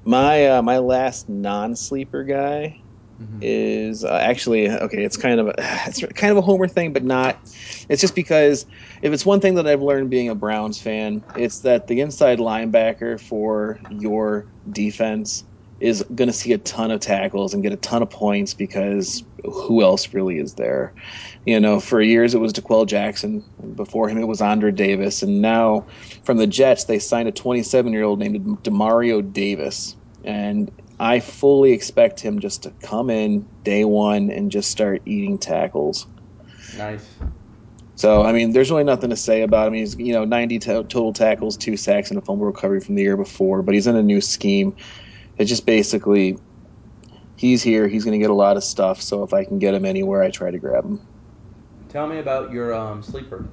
My 0.05 0.47
uh, 0.47 0.61
my 0.61 0.79
last 0.79 1.29
non-sleeper 1.29 2.23
guy 2.23 2.77
Mhm. 3.21 3.39
is 3.41 4.03
uh, 4.03 4.19
actually 4.21 4.69
okay. 4.69 5.03
It's 5.03 5.17
kind 5.17 5.39
of 5.39 5.47
a, 5.47 5.53
it's 5.87 6.01
kind 6.15 6.31
of 6.31 6.37
a 6.37 6.41
homer 6.41 6.67
thing, 6.67 6.93
but 6.93 7.03
not. 7.03 7.39
It's 7.89 8.01
just 8.01 8.15
because 8.15 8.65
if 9.01 9.13
it's 9.13 9.25
one 9.25 9.39
thing 9.39 9.55
that 9.55 9.67
I've 9.67 9.81
learned 9.81 10.09
being 10.09 10.29
a 10.29 10.35
Browns 10.35 10.79
fan, 10.79 11.23
it's 11.35 11.59
that 11.61 11.87
the 11.87 12.01
inside 12.01 12.39
linebacker 12.39 13.19
for 13.19 13.79
your 13.89 14.47
defense 14.71 15.43
is 15.79 16.03
going 16.13 16.27
to 16.27 16.33
see 16.33 16.53
a 16.53 16.59
ton 16.59 16.91
of 16.91 16.99
tackles 16.99 17.53
and 17.53 17.63
get 17.63 17.73
a 17.73 17.77
ton 17.77 18.03
of 18.03 18.09
points 18.09 18.53
because 18.53 19.23
who 19.43 19.81
else 19.81 20.13
really 20.13 20.37
is 20.37 20.53
there? 20.53 20.93
You 21.45 21.59
know, 21.59 21.79
for 21.79 22.01
years 22.01 22.35
it 22.35 22.39
was 22.39 22.53
D'Qwell 22.53 22.85
Jackson. 22.85 23.43
Before 23.75 24.07
him 24.07 24.19
it 24.19 24.27
was 24.27 24.41
Andra 24.41 24.71
Davis, 24.71 25.23
and 25.23 25.41
now 25.41 25.87
from 26.23 26.37
the 26.37 26.47
Jets 26.47 26.85
they 26.85 26.99
signed 26.99 27.27
a 27.27 27.31
27 27.31 27.91
year 27.91 28.03
old 28.03 28.19
named 28.19 28.37
Demario 28.63 29.21
Davis, 29.33 29.95
and 30.23 30.71
I 31.01 31.19
fully 31.19 31.71
expect 31.71 32.19
him 32.19 32.39
just 32.39 32.61
to 32.61 32.71
come 32.83 33.09
in 33.09 33.47
day 33.63 33.85
one 33.85 34.29
and 34.29 34.51
just 34.51 34.69
start 34.69 35.01
eating 35.07 35.39
tackles. 35.39 36.05
Nice. 36.77 37.09
So 37.95 38.21
I 38.23 38.31
mean, 38.31 38.51
there's 38.51 38.69
really 38.69 38.83
nothing 38.83 39.09
to 39.09 39.15
say 39.15 39.41
about 39.41 39.67
him. 39.67 39.73
He's 39.73 39.97
you 39.97 40.13
know 40.13 40.25
90 40.25 40.59
t- 40.59 40.67
total 40.67 41.11
tackles, 41.11 41.57
two 41.57 41.75
sacks, 41.75 42.11
and 42.11 42.19
a 42.19 42.21
fumble 42.21 42.45
recovery 42.45 42.81
from 42.81 42.93
the 42.93 43.01
year 43.01 43.17
before. 43.17 43.63
But 43.63 43.73
he's 43.73 43.87
in 43.87 43.95
a 43.95 44.03
new 44.03 44.21
scheme. 44.21 44.75
It's 45.37 45.49
just 45.49 45.65
basically 45.65 46.37
he's 47.35 47.63
here. 47.63 47.87
He's 47.87 48.05
going 48.05 48.19
to 48.19 48.23
get 48.23 48.29
a 48.29 48.35
lot 48.35 48.55
of 48.55 48.63
stuff. 48.63 49.01
So 49.01 49.23
if 49.23 49.33
I 49.33 49.43
can 49.43 49.57
get 49.57 49.73
him 49.73 49.85
anywhere, 49.85 50.21
I 50.21 50.29
try 50.29 50.51
to 50.51 50.59
grab 50.59 50.85
him. 50.85 51.01
Tell 51.89 52.05
me 52.05 52.19
about 52.19 52.51
your 52.51 52.75
um, 52.75 53.01
sleeper. 53.01 53.43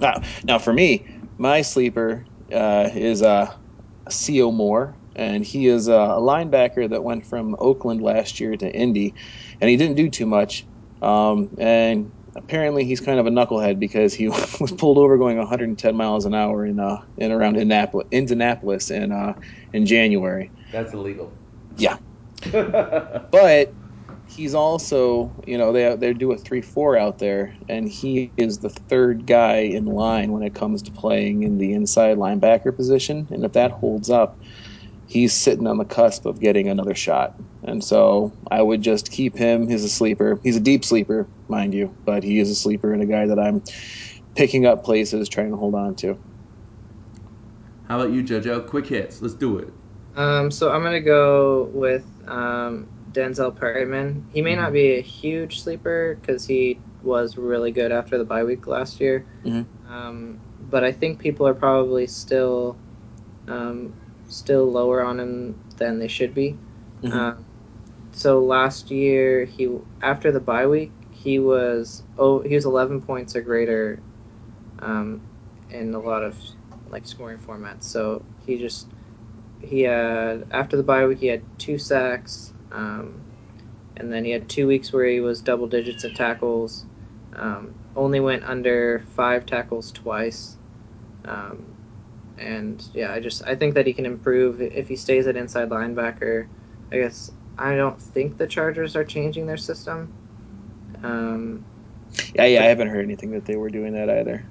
Now, 0.00 0.22
now 0.44 0.58
for 0.60 0.72
me, 0.72 1.08
my 1.38 1.62
sleeper 1.62 2.24
uh, 2.52 2.88
is 2.94 3.20
uh, 3.20 3.52
Sio 4.08 4.54
Moore, 4.54 4.96
and 5.16 5.44
he 5.44 5.66
is 5.66 5.88
a 5.88 5.92
linebacker 5.92 6.88
that 6.90 7.04
went 7.04 7.26
from 7.26 7.56
Oakland 7.58 8.02
last 8.02 8.40
year 8.40 8.56
to 8.56 8.70
Indy, 8.74 9.14
and 9.60 9.70
he 9.70 9.76
didn't 9.76 9.96
do 9.96 10.10
too 10.10 10.26
much. 10.26 10.66
Um, 11.02 11.50
and 11.58 12.12
apparently, 12.36 12.84
he's 12.84 13.00
kind 13.00 13.18
of 13.20 13.26
a 13.26 13.30
knucklehead 13.30 13.78
because 13.78 14.14
he 14.14 14.28
was 14.60 14.72
pulled 14.78 14.98
over 14.98 15.18
going 15.18 15.38
110 15.38 15.96
miles 15.96 16.24
an 16.24 16.34
hour 16.34 16.64
in 16.64 16.80
uh, 16.80 16.98
in 17.16 17.32
around 17.32 17.56
Indianapolis, 17.56 18.06
Indianapolis 18.10 18.90
in 18.90 19.12
uh, 19.12 19.34
in 19.72 19.86
January. 19.86 20.52
That's 20.72 20.92
illegal. 20.92 21.38
Yeah, 21.76 21.98
but 22.52 23.74
he's 24.26 24.54
also, 24.54 25.34
you 25.46 25.58
know, 25.58 25.72
they 25.72 25.94
they 25.96 26.12
do 26.12 26.32
a 26.32 26.38
three 26.38 26.62
four 26.62 26.96
out 26.96 27.18
there, 27.18 27.56
and 27.68 27.88
he 27.88 28.32
is 28.36 28.58
the 28.58 28.70
third 28.70 29.26
guy 29.26 29.58
in 29.58 29.84
line 29.86 30.32
when 30.32 30.42
it 30.42 30.54
comes 30.54 30.82
to 30.82 30.92
playing 30.92 31.42
in 31.42 31.58
the 31.58 31.72
inside 31.72 32.16
linebacker 32.16 32.74
position. 32.74 33.28
And 33.30 33.44
if 33.44 33.52
that 33.52 33.72
holds 33.72 34.10
up, 34.10 34.40
he's 35.06 35.32
sitting 35.34 35.66
on 35.66 35.78
the 35.78 35.84
cusp 35.84 36.26
of 36.26 36.40
getting 36.40 36.68
another 36.68 36.94
shot. 36.94 37.34
And 37.62 37.82
so 37.84 38.32
I 38.50 38.62
would 38.62 38.82
just 38.82 39.10
keep 39.10 39.36
him. 39.36 39.68
He's 39.68 39.84
a 39.84 39.88
sleeper. 39.88 40.40
He's 40.42 40.56
a 40.56 40.60
deep 40.60 40.84
sleeper, 40.84 41.28
mind 41.48 41.74
you, 41.74 41.96
but 42.04 42.22
he 42.22 42.38
is 42.38 42.50
a 42.50 42.54
sleeper 42.54 42.92
and 42.92 43.02
a 43.02 43.06
guy 43.06 43.26
that 43.26 43.38
I'm 43.38 43.62
picking 44.34 44.66
up 44.66 44.84
places, 44.84 45.28
trying 45.28 45.50
to 45.50 45.56
hold 45.56 45.74
on 45.74 45.94
to. 45.96 46.18
How 47.88 48.00
about 48.00 48.12
you, 48.14 48.22
JoJo? 48.22 48.66
Quick 48.66 48.86
hits. 48.86 49.20
Let's 49.20 49.34
do 49.34 49.58
it. 49.58 49.68
Um, 50.16 50.50
so 50.50 50.70
I'm 50.70 50.82
gonna 50.82 51.00
go 51.00 51.64
with 51.74 52.06
um, 52.26 52.88
Denzel 53.12 53.54
Perryman. 53.54 54.24
He 54.32 54.42
may 54.42 54.54
not 54.54 54.72
be 54.72 54.96
a 54.96 55.00
huge 55.00 55.60
sleeper 55.60 56.18
because 56.20 56.46
he 56.46 56.78
was 57.02 57.36
really 57.36 57.72
good 57.72 57.92
after 57.92 58.16
the 58.16 58.24
bye 58.24 58.44
week 58.44 58.66
last 58.66 59.00
year. 59.00 59.26
Mhm. 59.44 59.66
Um, 59.88 60.38
but 60.70 60.84
I 60.84 60.92
think 60.92 61.18
people 61.18 61.46
are 61.46 61.54
probably 61.54 62.06
still 62.06 62.76
um, 63.48 63.92
still 64.28 64.70
lower 64.70 65.02
on 65.02 65.20
him 65.20 65.58
than 65.76 65.98
they 65.98 66.08
should 66.08 66.34
be. 66.34 66.56
Mhm. 67.02 67.12
Um, 67.12 67.44
so 68.12 68.42
last 68.44 68.90
year, 68.90 69.44
he 69.44 69.70
after 70.02 70.32
the 70.32 70.40
bye 70.40 70.66
week, 70.66 70.92
he 71.10 71.38
was 71.38 72.02
oh 72.18 72.40
he 72.40 72.54
was 72.54 72.64
11 72.64 73.02
points 73.02 73.36
or 73.36 73.40
greater 73.42 74.00
um, 74.80 75.20
in 75.70 75.94
a 75.94 75.98
lot 75.98 76.22
of 76.22 76.36
like 76.90 77.06
scoring 77.06 77.38
formats. 77.38 77.84
So 77.84 78.22
he 78.46 78.58
just 78.58 78.86
he 79.60 79.82
had 79.82 80.46
after 80.50 80.76
the 80.76 80.82
bye 80.82 81.06
week 81.06 81.18
he 81.18 81.26
had 81.28 81.42
two 81.58 81.78
sacks, 81.78 82.52
um, 82.72 83.20
and 83.96 84.12
then 84.12 84.24
he 84.24 84.30
had 84.30 84.48
two 84.48 84.66
weeks 84.66 84.92
where 84.92 85.06
he 85.06 85.20
was 85.20 85.40
double 85.40 85.66
digits 85.66 86.04
in 86.04 86.14
tackles. 86.14 86.84
Um, 87.36 87.74
only 87.96 88.20
went 88.20 88.44
under 88.44 89.00
five 89.16 89.46
tackles 89.46 89.90
twice, 89.92 90.56
um, 91.24 91.64
and 92.38 92.86
yeah, 92.92 93.12
I 93.12 93.20
just 93.20 93.42
I 93.46 93.54
think 93.56 93.74
that 93.74 93.86
he 93.86 93.92
can 93.92 94.06
improve 94.06 94.60
if 94.60 94.88
he 94.88 94.96
stays 94.96 95.26
at 95.26 95.36
inside 95.36 95.70
linebacker. 95.70 96.46
I 96.92 96.96
guess 96.98 97.30
I 97.58 97.76
don't 97.76 98.00
think 98.00 98.36
the 98.36 98.46
Chargers 98.46 98.96
are 98.96 99.04
changing 99.04 99.46
their 99.46 99.56
system. 99.56 100.12
Um, 101.02 101.64
Yeah, 102.34 102.44
yeah, 102.46 102.62
I 102.62 102.66
haven't 102.66 102.88
heard 102.88 103.04
anything 103.04 103.30
that 103.32 103.44
they 103.44 103.56
were 103.56 103.70
doing 103.70 103.92
that 103.94 104.10
either. 104.10 104.44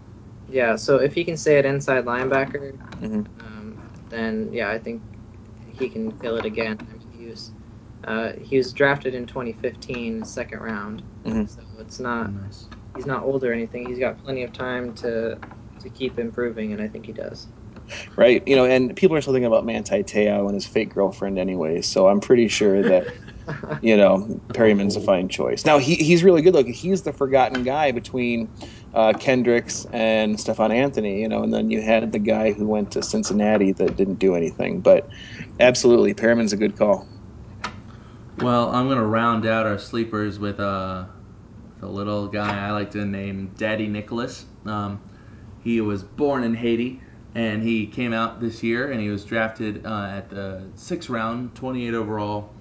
yeah, 0.47 0.75
so 0.75 0.97
if 0.97 1.13
he 1.13 1.23
can 1.23 1.38
stay 1.38 1.57
at 1.57 1.65
inside 1.65 2.05
linebacker, 2.05 2.77
Mhm. 3.01 3.25
um, 3.39 3.77
then 4.09 4.49
yeah, 4.51 4.69
I 4.69 4.79
think 4.79 5.03
he 5.65 5.89
can 5.89 6.11
fill 6.13 6.38
it 6.38 6.45
again. 6.45 6.77
I 6.89 6.93
mean, 6.97 7.11
he 7.11 7.27
was 7.27 7.51
uh, 8.05 8.34
he 8.34 8.57
was 8.57 8.73
drafted 8.73 9.13
in 9.13 9.25
2015, 9.25 10.25
second 10.25 10.59
round, 10.59 11.03
Mhm. 11.25 11.47
so 11.49 11.61
it's 11.79 11.99
not 11.99 12.34
nice. 12.34 12.67
he's 12.93 13.05
not 13.05 13.23
old 13.23 13.43
or 13.43 13.53
anything. 13.53 13.86
He's 13.86 13.99
got 13.99 14.21
plenty 14.23 14.43
of 14.43 14.51
time 14.53 14.93
to 14.95 15.39
to 15.79 15.89
keep 15.89 16.19
improving, 16.19 16.73
and 16.73 16.81
I 16.81 16.88
think 16.88 17.05
he 17.05 17.13
does. 17.13 17.47
Right, 18.16 18.44
you 18.48 18.56
know, 18.56 18.66
and 18.66 18.96
people 18.96 19.16
are 19.18 19.22
still 19.22 19.34
thinking 19.34 19.48
about 19.48 19.66
Manti 19.66 20.04
Te'o 20.04 20.46
and 20.46 20.54
his 20.54 20.66
fake 20.66 20.94
girlfriend 20.94 21.39
anyway. 21.39 21.82
So 21.82 22.08
I'm 22.08 22.20
pretty 22.20 22.48
sure 22.48 22.82
that 22.84 23.08
you 23.82 23.98
know 23.98 24.41
Perryman's 24.54 24.96
a 24.96 25.02
fine 25.02 25.30
choice. 25.30 25.66
Now 25.66 25.78
he 25.78 25.96
he's 25.96 26.24
really 26.24 26.41
good 26.41 26.54
looking. 26.54 26.74
He's 26.74 27.04
the 27.04 27.14
forgotten 27.14 27.64
guy 27.64 27.91
between 27.91 28.50
uh, 28.94 29.14
Kendricks 29.14 29.86
and 29.91 30.39
Stephone 30.39 30.72
Anthony. 30.72 31.22
You 31.22 31.28
know, 31.28 31.44
and 31.44 31.54
then 31.54 31.70
you 31.70 31.82
had 31.82 32.12
the 32.12 32.20
guy 32.20 32.54
who 32.54 32.68
went 32.68 32.91
to 32.91 33.04
Cincinnati 33.04 33.72
that 33.74 33.96
didn't 33.96 34.20
do 34.20 34.36
anything. 34.36 34.82
But 34.82 35.10
absolutely, 35.60 36.14
Perryman's 36.14 36.54
a 36.54 36.58
good 36.58 36.78
call. 36.78 37.08
Well, 38.38 38.70
I'm 38.72 38.88
gonna 38.89 39.06
round 39.06 39.46
out 39.46 39.66
our 39.66 39.78
sleepers 39.78 40.39
with 40.39 40.60
uh, 40.60 41.06
the 41.80 41.88
little 41.88 42.28
guy 42.28 42.68
I 42.68 42.72
like 42.72 42.91
to 42.91 43.06
name 43.06 43.54
Dadi 43.58 43.89
Nicolas. 43.89 44.46
Um, 44.66 45.02
he 45.60 45.82
was 45.82 46.04
born 46.04 46.44
in 46.44 46.56
Haiti, 46.56 47.02
and 47.36 47.63
he 47.63 47.88
came 47.88 48.13
out 48.13 48.39
this 48.39 48.61
year, 48.63 48.91
and 48.91 49.01
he 49.01 49.09
was 49.09 49.25
drafted 49.25 49.86
uh, 49.86 50.11
at 50.17 50.29
the 50.29 50.63
sixth 50.75 51.09
round, 51.09 51.55
28 51.55 51.93
overall, 51.93 52.51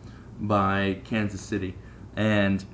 by 0.41 0.99
Kansas 1.05 1.41
City. 1.41 1.75
And 2.17 2.65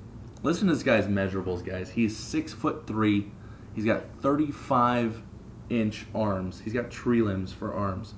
listen 0.43 0.69
to 0.69 0.75
this 0.75 0.83
guy's 0.83 1.07
measurables, 1.07 1.65
guys. 1.65 1.91
He's 1.91 2.17
six 2.17 2.53
foot 2.53 2.87
three. 2.87 3.31
He's 3.75 3.85
got 3.85 4.05
35 4.21 5.23
inch 5.71 6.07
arms. 6.15 6.61
He's 6.61 6.73
got 6.73 6.91
tree 6.91 7.23
limbs 7.23 7.53
for 7.53 7.75
arms. 7.75 8.15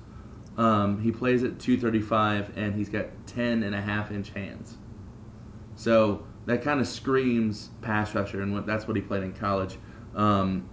Um, 0.57 1.01
he 1.01 1.11
plays 1.11 1.43
at 1.43 1.59
235 1.59 2.57
and 2.57 2.75
he's 2.75 2.89
got 2.89 3.05
10 3.27 3.63
and 3.63 3.73
a 3.73 3.81
half 3.81 4.11
inch 4.11 4.29
hands. 4.31 4.77
So 5.75 6.25
that 6.45 6.61
kind 6.61 6.79
of 6.79 6.87
screams 6.87 7.69
pass 7.81 8.13
rusher, 8.13 8.41
and 8.41 8.65
that's 8.65 8.87
what 8.87 8.95
he 8.95 9.01
played 9.01 9.23
in 9.23 9.33
college. 9.33 9.77
Um, 10.15 10.69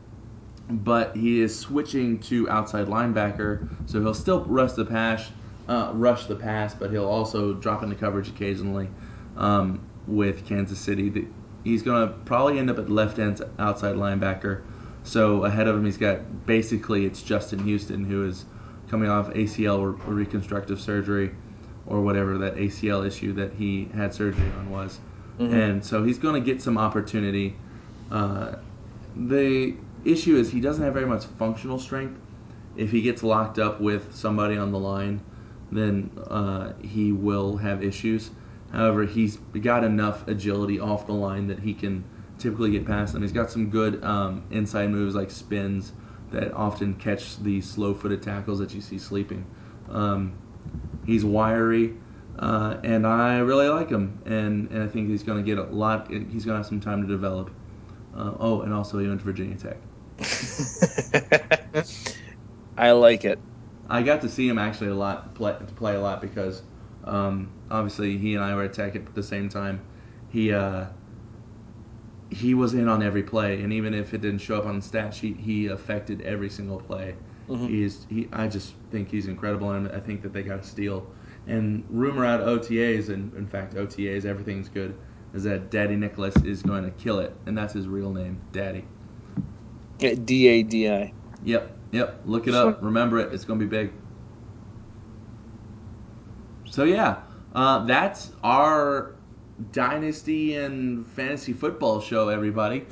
but 0.70 1.16
he 1.16 1.40
is 1.40 1.58
switching 1.58 2.18
to 2.20 2.48
outside 2.50 2.86
linebacker, 2.86 3.68
so 3.86 4.00
he'll 4.00 4.14
still 4.14 4.44
rush 4.44 4.72
the 4.72 4.84
pass, 4.84 5.30
uh, 5.68 5.90
rush 5.94 6.26
the 6.26 6.36
pass, 6.36 6.74
but 6.74 6.90
he'll 6.90 7.08
also 7.08 7.54
drop 7.54 7.82
into 7.82 7.94
coverage 7.96 8.28
occasionally 8.28 8.88
um, 9.36 9.80
with 10.06 10.46
Kansas 10.46 10.78
City. 10.78 11.26
He's 11.64 11.82
going 11.82 12.08
to 12.08 12.14
probably 12.24 12.58
end 12.58 12.70
up 12.70 12.78
at 12.78 12.90
left 12.90 13.18
end 13.18 13.40
outside 13.58 13.96
linebacker. 13.96 14.62
So 15.04 15.44
ahead 15.44 15.68
of 15.68 15.76
him, 15.76 15.84
he's 15.84 15.96
got 15.96 16.46
basically 16.46 17.06
it's 17.06 17.22
Justin 17.22 17.64
Houston, 17.64 18.04
who 18.04 18.26
is 18.26 18.44
coming 18.90 19.08
off 19.08 19.30
ACL 19.30 19.78
or 19.78 19.92
reconstructive 20.12 20.80
surgery 20.80 21.34
or 21.86 22.00
whatever 22.02 22.38
that 22.38 22.56
ACL 22.56 23.06
issue 23.06 23.32
that 23.34 23.54
he 23.54 23.88
had 23.94 24.12
surgery 24.12 24.50
on 24.58 24.70
was. 24.70 24.98
And 25.38 25.84
so 25.84 26.02
he's 26.02 26.18
going 26.18 26.34
to 26.34 26.40
get 26.40 26.60
some 26.60 26.76
opportunity. 26.76 27.56
Uh, 28.10 28.56
the 29.16 29.74
issue 30.10 30.36
is 30.36 30.50
he 30.50 30.60
doesn't 30.60 30.82
have 30.82 30.94
very 30.94 31.06
much 31.06 31.24
functional 31.38 31.78
strength. 31.78 32.20
If 32.76 32.90
he 32.90 33.02
gets 33.02 33.22
locked 33.22 33.58
up 33.58 33.80
with 33.80 34.14
somebody 34.14 34.56
on 34.56 34.72
the 34.72 34.78
line, 34.78 35.20
then 35.72 36.10
uh, 36.28 36.72
he 36.82 37.12
will 37.12 37.56
have 37.56 37.82
issues. 37.82 38.30
However, 38.72 39.04
he's 39.04 39.36
got 39.36 39.84
enough 39.84 40.28
agility 40.28 40.78
off 40.78 41.06
the 41.06 41.12
line 41.14 41.46
that 41.48 41.58
he 41.58 41.74
can 41.74 42.04
typically 42.38 42.70
get 42.70 42.86
past 42.86 43.12
them. 43.12 43.22
He's 43.22 43.32
got 43.32 43.50
some 43.50 43.70
good 43.70 44.02
um, 44.04 44.44
inside 44.50 44.90
moves 44.90 45.14
like 45.14 45.30
spins 45.30 45.92
that 46.30 46.52
often 46.52 46.94
catch 46.94 47.38
the 47.38 47.60
slow-footed 47.60 48.22
tackles 48.22 48.58
that 48.58 48.74
you 48.74 48.80
see 48.80 48.98
sleeping. 48.98 49.44
Um, 49.88 50.34
he's 51.06 51.24
wiry, 51.24 51.94
uh, 52.38 52.76
and 52.84 53.06
I 53.06 53.38
really 53.38 53.68
like 53.68 53.88
him, 53.88 54.20
and, 54.26 54.70
and 54.70 54.82
I 54.82 54.86
think 54.86 55.08
he's 55.08 55.22
going 55.22 55.38
to 55.38 55.44
get 55.44 55.58
a 55.58 55.64
lot. 55.64 56.10
He's 56.10 56.44
going 56.44 56.54
to 56.54 56.56
have 56.56 56.66
some 56.66 56.80
time 56.80 57.02
to 57.02 57.08
develop. 57.08 57.50
Uh, 58.14 58.34
oh, 58.38 58.60
and 58.62 58.72
also 58.72 58.98
he 58.98 59.08
went 59.08 59.20
to 59.20 59.24
Virginia 59.24 59.56
Tech. 59.56 59.78
I 62.76 62.92
like 62.92 63.24
it. 63.24 63.40
I 63.88 64.02
got 64.02 64.20
to 64.22 64.28
see 64.28 64.48
him 64.48 64.58
actually 64.58 64.88
a 64.90 64.94
lot 64.94 65.34
play, 65.34 65.56
play 65.76 65.94
a 65.94 66.00
lot 66.00 66.20
because 66.20 66.62
um, 67.04 67.50
obviously 67.70 68.16
he 68.18 68.34
and 68.34 68.44
I 68.44 68.54
were 68.54 68.64
at 68.64 68.72
Tech 68.74 68.94
at 68.96 69.14
the 69.14 69.22
same 69.22 69.48
time. 69.48 69.80
He 70.28 70.52
uh, 70.52 70.86
he 72.30 72.54
was 72.54 72.74
in 72.74 72.88
on 72.88 73.02
every 73.02 73.22
play, 73.22 73.62
and 73.62 73.72
even 73.72 73.94
if 73.94 74.14
it 74.14 74.20
didn't 74.20 74.40
show 74.40 74.58
up 74.58 74.66
on 74.66 74.76
the 74.76 74.82
stat 74.82 75.14
sheet, 75.14 75.36
he 75.38 75.66
affected 75.66 76.20
every 76.22 76.48
single 76.50 76.78
play. 76.78 77.16
Mhm. 77.48 77.66
He's 77.66 78.06
he. 78.08 78.28
I 78.32 78.48
just 78.48 78.74
think 78.90 79.10
he's 79.10 79.26
incredible, 79.26 79.70
and 79.72 79.88
I 79.88 80.00
think 80.00 80.22
that 80.22 80.32
they 80.32 80.42
got 80.42 80.60
a 80.60 80.62
steal 80.62 81.06
And 81.46 81.84
rumor 81.88 82.24
out 82.24 82.40
OTAs, 82.40 83.08
and 83.08 83.32
in 83.34 83.46
fact 83.46 83.74
OTAs, 83.76 84.24
everything's 84.24 84.68
good, 84.68 84.96
is 85.34 85.44
that 85.44 85.70
Dadi 85.70 85.96
Nicolas 85.98 86.36
is 86.44 86.62
going 86.62 86.84
to 86.84 86.90
kill 86.90 87.18
it, 87.20 87.34
and 87.46 87.56
that's 87.56 87.72
his 87.74 87.88
real 87.88 88.12
name, 88.12 88.40
Daddy. 88.52 88.84
D 89.98 90.48
A 90.48 90.62
D 90.62 90.90
I. 90.90 91.12
Yep, 91.44 91.76
yep. 91.92 92.20
Look 92.24 92.46
it 92.46 92.54
up. 92.54 92.82
Remember 92.82 93.18
it. 93.18 93.32
It's 93.32 93.44
going 93.44 93.58
to 93.58 93.64
be 93.64 93.70
big. 93.70 93.92
So 96.70 96.84
yeah, 96.84 97.22
uh, 97.54 97.84
that's 97.86 98.30
our 98.42 99.14
dynasty 99.72 100.54
and 100.56 101.06
fantasy 101.06 101.52
football 101.52 102.00
show, 102.00 102.28
everybody. 102.28 102.82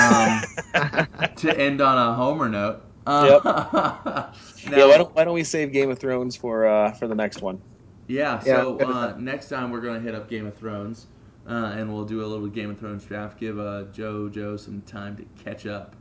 Um, 0.00 0.42
to 1.36 1.54
end 1.56 1.80
on 1.80 1.98
a 1.98 2.14
homer 2.14 2.48
note. 2.48 2.82
Uh, 3.06 3.40
yeah, 4.70 4.86
why 4.86 4.96
don't, 4.98 5.14
why 5.14 5.24
don't 5.24 5.34
we 5.34 5.44
save 5.44 5.72
Game 5.72 5.90
of 5.90 5.98
Thrones 5.98 6.34
for 6.34 6.66
uh, 6.66 6.92
for 6.92 7.06
the 7.06 7.14
next 7.14 7.40
one? 7.40 7.60
Yeah, 8.08 8.40
Yeah, 8.44 8.56
so 8.62 8.74
good 8.74 8.88
uh, 8.88 9.16
next 9.16 9.48
time 9.48 9.70
we're 9.70 9.80
gonna 9.80 10.00
hit 10.00 10.14
up 10.14 10.28
Game 10.28 10.46
of 10.46 10.56
Thrones, 10.56 11.06
uh, 11.48 11.74
and 11.76 11.92
we'll 11.92 12.04
do 12.04 12.24
a 12.24 12.26
little 12.26 12.46
Game 12.48 12.70
of 12.70 12.78
Thrones 12.78 13.04
draft. 13.04 13.38
Give 13.38 13.58
uh, 13.58 13.84
JoJo 13.92 14.58
some 14.58 14.82
time 14.82 15.16
to 15.16 15.24
catch 15.44 15.66
up. 15.66 15.95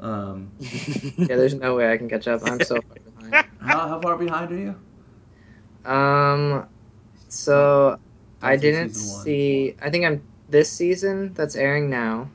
Um, 0.00 0.50
Yeah, 1.28 1.36
there's 1.36 1.54
no 1.54 1.76
way 1.76 1.92
I 1.92 1.96
can 1.96 2.08
catch 2.08 2.26
up. 2.28 2.42
I'm 2.44 2.60
so 2.60 2.80
far 2.82 2.96
behind. 3.04 3.44
how, 3.60 3.88
how 3.88 4.00
far 4.00 4.16
behind 4.16 4.52
are 4.52 4.56
you? 4.56 4.74
Um, 5.84 6.66
so 7.28 7.98
I 8.42 8.56
didn't 8.56 8.94
season 8.94 9.08
one. 9.08 9.24
see. 9.26 9.74
I 9.82 9.90
think 9.90 10.04
I'm 10.04 10.22
this 10.48 10.70
season 10.70 11.32
that's 11.34 11.56
airing 11.56 11.90
now. 11.90 12.30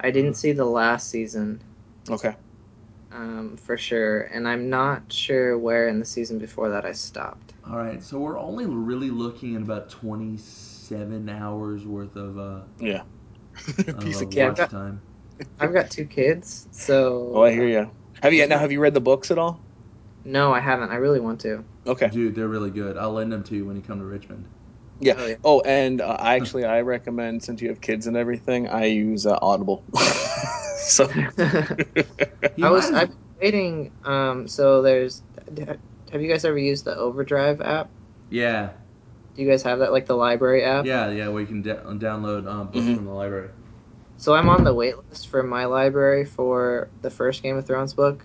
I 0.00 0.10
didn't 0.10 0.34
see 0.34 0.52
the 0.52 0.64
last 0.64 1.10
season, 1.10 1.60
Okay. 2.10 2.34
um, 3.12 3.56
for 3.56 3.76
sure, 3.76 4.22
and 4.22 4.48
I'm 4.48 4.68
not 4.70 5.12
sure 5.12 5.58
where 5.58 5.88
in 5.88 5.98
the 6.00 6.04
season 6.04 6.38
before 6.38 6.70
that 6.70 6.84
I 6.84 6.92
stopped. 6.92 7.54
All 7.68 7.76
right, 7.76 8.02
so 8.02 8.18
we're 8.18 8.38
only 8.38 8.66
really 8.66 9.10
looking 9.10 9.54
at 9.56 9.62
about 9.62 9.88
twenty-seven 9.88 11.28
hours 11.28 11.86
worth 11.86 12.16
of 12.16 12.38
uh, 12.38 12.60
Yeah. 12.80 13.02
of, 13.88 13.98
Piece 14.00 14.20
uh, 14.20 14.24
of 14.24 14.34
Yeah, 14.34 14.48
watch 14.48 14.68
time. 14.68 15.00
I've 15.58 15.72
got 15.72 15.90
two 15.90 16.06
kids, 16.06 16.68
so 16.70 17.32
Oh, 17.34 17.42
I 17.42 17.52
hear 17.52 17.66
you. 17.68 17.90
Have 18.22 18.32
you 18.32 18.46
now? 18.46 18.58
Have 18.58 18.72
you 18.72 18.80
read 18.80 18.94
the 18.94 19.00
books 19.00 19.30
at 19.30 19.38
all? 19.38 19.60
no, 20.24 20.52
I 20.52 20.60
haven't. 20.60 20.90
I 20.90 20.96
really 20.96 21.20
want 21.20 21.40
to. 21.40 21.64
Okay. 21.86 22.08
Dude, 22.08 22.34
they're 22.34 22.48
really 22.48 22.70
good. 22.70 22.96
I'll 22.96 23.12
lend 23.12 23.32
them 23.32 23.42
to 23.44 23.56
you 23.56 23.64
when 23.64 23.76
you 23.76 23.82
come 23.82 23.98
to 23.98 24.04
Richmond. 24.04 24.46
Yeah. 25.00 25.14
Oh, 25.18 25.26
yeah. 25.26 25.36
Oh, 25.42 25.60
and 25.62 26.00
uh, 26.00 26.16
I 26.18 26.36
actually 26.36 26.64
I 26.64 26.82
recommend 26.82 27.42
since 27.42 27.60
you 27.60 27.68
have 27.70 27.80
kids 27.80 28.06
and 28.06 28.16
everything, 28.16 28.68
I 28.68 28.84
use 28.86 29.26
uh, 29.26 29.36
Audible. 29.42 29.84
so 30.76 31.08
I 31.38 32.70
was 32.70 32.90
I've 32.92 33.08
been 33.08 33.18
waiting. 33.40 33.90
Um, 34.04 34.46
so 34.48 34.82
there's. 34.82 35.22
Have 36.12 36.20
you 36.20 36.28
guys 36.28 36.44
ever 36.44 36.58
used 36.58 36.84
the 36.84 36.94
Overdrive 36.96 37.60
app? 37.62 37.90
yeah, 38.30 38.70
Do 39.34 39.42
you 39.42 39.48
guys 39.48 39.62
have 39.62 39.78
that, 39.80 39.92
like 39.92 40.06
the 40.06 40.14
library 40.14 40.62
app? 40.62 40.84
yeah, 40.86 41.10
yeah. 41.10 41.28
Where 41.28 41.40
you 41.40 41.46
can 41.46 41.62
da- 41.62 41.82
download 41.84 42.46
um, 42.46 42.66
books 42.68 42.86
Mhm. 42.86 42.96
from 42.96 43.06
the 43.06 43.12
library. 43.12 43.50
So 44.22 44.34
I'm 44.34 44.48
on 44.48 44.62
the 44.62 44.72
wait 44.72 44.94
list 45.10 45.26
for 45.26 45.42
my 45.42 45.64
library 45.64 46.24
for 46.24 46.92
the 47.02 47.10
first 47.10 47.42
Game 47.42 47.56
of 47.56 47.66
Thrones 47.66 47.92
book, 47.92 48.24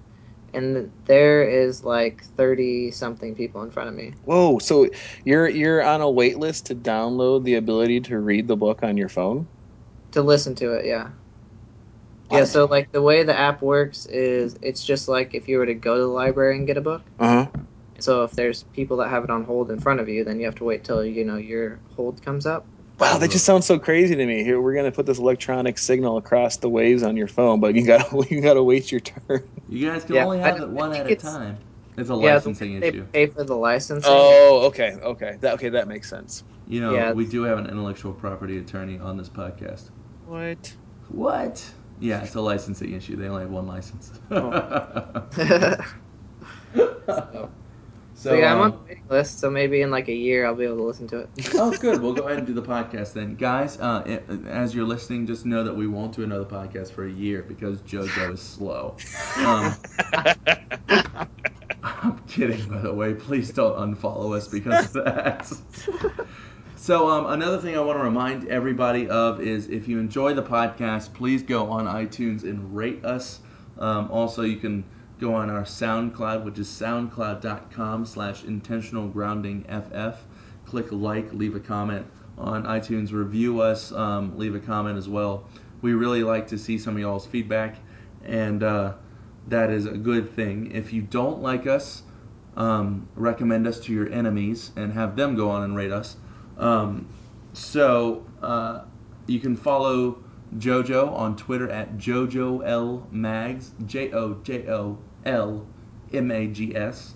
and 0.53 0.91
there 1.05 1.41
is 1.41 1.83
like 1.83 2.23
thirty 2.37 2.91
something 2.91 3.33
people 3.33 3.63
in 3.63 3.71
front 3.71 3.89
of 3.89 3.95
me. 3.95 4.13
whoa, 4.21 4.59
so 4.59 4.87
you're 5.25 5.49
you're 5.49 5.81
on 5.81 6.01
a 6.01 6.09
wait 6.11 6.37
list 6.37 6.67
to 6.67 6.75
download 6.75 7.43
the 7.45 7.55
ability 7.55 8.01
to 8.01 8.19
read 8.19 8.47
the 8.47 8.55
book 8.57 8.83
on 8.83 8.95
your 8.95 9.09
phone? 9.09 9.47
To 10.11 10.21
listen 10.21 10.55
to 10.55 10.73
it, 10.73 10.85
yeah. 10.85 11.09
Yeah, 12.29 12.43
so 12.43 12.65
like 12.65 12.91
the 12.91 13.01
way 13.01 13.23
the 13.23 13.37
app 13.37 13.61
works 13.61 14.05
is 14.05 14.57
it's 14.61 14.85
just 14.85 15.07
like 15.07 15.33
if 15.33 15.47
you 15.47 15.57
were 15.57 15.65
to 15.65 15.73
go 15.73 15.95
to 15.95 16.01
the 16.01 16.07
library 16.07 16.57
and 16.57 16.67
get 16.67 16.77
a 16.77 16.81
book. 16.81 17.01
Uh 17.19 17.45
huh. 17.45 17.51
So 17.99 18.23
if 18.23 18.33
there's 18.33 18.63
people 18.63 18.97
that 18.97 19.09
have 19.09 19.23
it 19.23 19.29
on 19.29 19.43
hold 19.45 19.71
in 19.71 19.79
front 19.79 19.99
of 19.99 20.09
you, 20.09 20.23
then 20.23 20.39
you 20.39 20.45
have 20.45 20.55
to 20.55 20.63
wait 20.65 20.83
till 20.83 21.03
you 21.05 21.23
know 21.25 21.37
your 21.37 21.79
hold 21.95 22.21
comes 22.21 22.45
up. 22.45 22.67
Wow, 22.99 23.17
that 23.19 23.29
just 23.29 23.45
sounds 23.45 23.65
so 23.67 23.77
crazy 23.77 24.15
to 24.15 24.25
me. 24.25 24.43
Here, 24.43 24.59
we're 24.59 24.73
gonna 24.73 24.91
put 24.91 25.05
this 25.05 25.19
electronic 25.19 25.77
signal 25.77 26.17
across 26.17 26.57
the 26.57 26.69
waves 26.69 27.03
on 27.03 27.15
your 27.15 27.27
phone, 27.27 27.59
but 27.59 27.75
you 27.75 27.85
gotta 27.85 28.25
you 28.31 28.41
gotta 28.41 28.63
wait 28.63 28.91
your 28.91 29.01
turn. 29.01 29.43
You 29.67 29.89
guys 29.89 30.03
can 30.03 30.15
Yeah, 30.15 30.25
only 30.25 30.41
I- 30.41 30.47
have 30.49 30.61
it 30.61 30.69
one 30.69 30.93
at 30.93 31.09
a 31.09 31.15
time. 31.15 31.57
It's 31.97 32.09
a 32.09 32.13
yeah, 32.13 32.33
licensing 32.35 32.79
they 32.79 32.89
issue. 32.89 33.05
pay 33.11 33.25
for 33.27 33.43
the 33.43 33.55
licensing. 33.55 34.11
Oh, 34.11 34.63
okay, 34.67 34.93
okay, 35.01 35.37
that 35.41 35.55
okay, 35.55 35.69
that 35.69 35.87
makes 35.87 36.07
sense. 36.09 36.43
You 36.65 36.81
know, 36.81 36.93
Yeah, 36.93 37.11
we 37.13 37.25
do 37.25 37.43
have 37.43 37.57
an 37.57 37.65
intellectual 37.67 38.13
property 38.13 38.57
attorney 38.59 38.99
on 38.99 39.17
this 39.17 39.29
podcast. 39.29 39.89
What? 40.25 40.75
What? 41.07 41.73
Yeah, 41.99 42.21
it's 42.23 42.35
a 42.35 42.41
licensing 42.41 42.93
issue. 42.93 43.15
They 43.15 43.27
only 43.27 43.41
have 43.43 43.51
one 43.51 43.65
license. 43.65 44.11
Oh. 44.29 44.51
so, 46.75 47.51
so, 48.17 48.33
yeah, 48.33 48.51
I'm 48.51 48.59
on 48.59 48.65
um, 48.65 48.71
the 48.71 48.77
waiting 48.87 49.03
list, 49.09 49.37
so 49.37 49.51
maybe 49.51 49.81
in 49.81 49.91
like 49.91 50.07
a 50.07 50.13
year 50.13 50.47
I'll 50.47 50.55
be 50.55 50.65
able 50.65 50.77
to 50.77 50.83
listen 50.83 51.07
to 51.09 51.19
it. 51.19 51.29
oh, 51.53 51.69
good. 51.79 52.01
We'll 52.01 52.13
go 52.13 52.23
ahead 52.23 52.39
and 52.39 52.47
do 52.47 52.53
the 52.53 52.63
podcast 52.63 53.13
then, 53.13 53.35
guys. 53.35 53.77
Uh, 53.79 54.19
as 54.47 54.73
you're 54.73 54.87
listening, 54.87 55.27
just 55.27 55.45
know 55.45 55.63
that 55.63 55.75
we 55.75 55.85
won't 55.85 56.15
do 56.15 56.23
another 56.23 56.43
podcast 56.43 56.93
for 56.93 57.05
a 57.05 57.11
year 57.11 57.43
because 57.43 57.79
JoJo 57.81 58.33
is 58.33 58.41
slow. 58.41 58.97
Um, 59.37 59.75
I'm 61.83 62.17
kidding, 62.27 62.67
by 62.67 62.79
the 62.79 62.91
way. 62.91 63.13
Please 63.13 63.51
don't 63.51 63.95
unfollow 63.95 64.35
us 64.35 64.47
because 64.47 64.95
of 64.95 65.05
that. 65.05 65.51
So, 66.75 67.09
um, 67.09 67.27
another 67.27 67.59
thing 67.59 67.75
I 67.77 67.81
want 67.81 67.99
to 67.99 68.03
remind 68.03 68.47
everybody 68.47 69.09
of 69.09 69.41
is 69.41 69.67
if 69.67 69.87
you 69.87 69.99
enjoy 69.99 70.33
the 70.33 70.41
podcast, 70.41 71.13
please 71.13 71.43
go 71.43 71.69
on 71.69 71.85
iTunes 71.85 72.43
and 72.43 72.75
rate 72.75 73.05
us. 73.05 73.41
Um, 73.77 74.09
also, 74.09 74.41
you 74.41 74.55
can 74.57 74.85
go 75.19 75.33
on 75.33 75.49
our 75.49 75.63
SoundCloud, 75.63 76.43
which 76.43 76.59
is 76.59 76.67
soundcloud.com 76.67 78.05
slash 78.05 78.43
intentional 78.43 79.07
grounding 79.07 79.63
FF. 79.63 80.19
Click 80.65 80.91
like, 80.91 81.33
leave 81.33 81.55
a 81.55 81.59
comment 81.59 82.05
on 82.37 82.63
iTunes, 82.63 83.11
review 83.11 83.61
us, 83.61 83.91
um, 83.91 84.37
leave 84.37 84.53
a 84.53 84.59
comment 84.59 84.97
as 84.97 85.09
well. 85.09 85.45
We 85.81 85.93
really 85.93 86.23
like 86.23 86.47
to 86.47 86.57
see 86.57 86.77
some 86.77 86.95
of 86.95 87.01
y'all's 87.01 87.25
feedback, 87.25 87.77
and 88.25 88.63
uh, 88.63 88.93
that 89.47 89.69
is 89.69 89.85
a 89.85 89.97
good 89.97 90.35
thing. 90.35 90.71
If 90.71 90.93
you 90.93 91.01
don't 91.01 91.41
like 91.41 91.65
us, 91.65 92.03
um, 92.55 93.07
recommend 93.15 93.67
us 93.67 93.79
to 93.81 93.93
your 93.93 94.11
enemies 94.11 94.71
and 94.75 94.91
have 94.93 95.15
them 95.15 95.35
go 95.35 95.49
on 95.49 95.63
and 95.63 95.75
rate 95.75 95.91
us. 95.91 96.17
Um, 96.57 97.07
so 97.53 98.25
uh, 98.41 98.81
you 99.27 99.39
can 99.39 99.55
follow 99.55 100.23
JoJo 100.57 101.11
on 101.11 101.35
Twitter 101.35 101.69
at 101.69 101.97
JoJo 101.97 102.67
L 102.67 103.07
Mags, 103.11 103.71
J 103.85 104.11
O 104.11 104.35
J 104.43 104.67
O 104.69 104.97
L 105.25 105.65
M 106.13 106.31
A 106.31 106.47
G 106.47 106.75
S. 106.75 107.13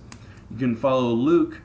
You 0.49 0.57
can 0.57 0.75
follow 0.75 1.11
Luke 1.13 1.61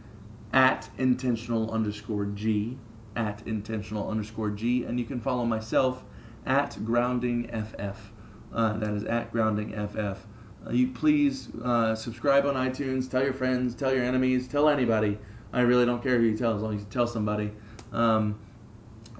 at 0.53 0.89
intentional 0.99 1.71
underscore 1.71 2.27
G, 2.27 2.79
at 3.17 3.47
intentional 3.47 4.09
underscore 4.09 4.51
G, 4.51 4.85
and 4.85 4.99
you 4.99 5.05
can 5.05 5.21
follow 5.21 5.45
myself 5.45 6.05
at 6.47 6.79
grounding 6.85 7.49
FF. 7.49 8.13
Uh, 8.53 8.79
that 8.79 8.91
is 8.91 9.05
at 9.05 9.33
grounding 9.33 9.73
FF. 9.73 10.25
Uh, 10.67 10.71
you 10.71 10.89
please 10.89 11.49
uh, 11.63 11.95
subscribe 11.95 12.47
on 12.47 12.55
iTunes. 12.55 13.11
Tell 13.11 13.23
your 13.23 13.35
friends. 13.35 13.75
Tell 13.75 13.93
your 13.93 14.05
enemies. 14.05 14.49
Tell 14.49 14.69
anybody. 14.69 15.19
I 15.53 15.61
really 15.61 15.87
don't 15.87 16.03
care 16.03 16.19
who 16.19 16.25
you 16.25 16.37
tell, 16.37 16.55
as 16.55 16.63
long 16.63 16.75
as 16.75 16.81
you 16.81 16.87
tell 16.91 17.07
somebody. 17.07 17.51
Um, 17.93 18.39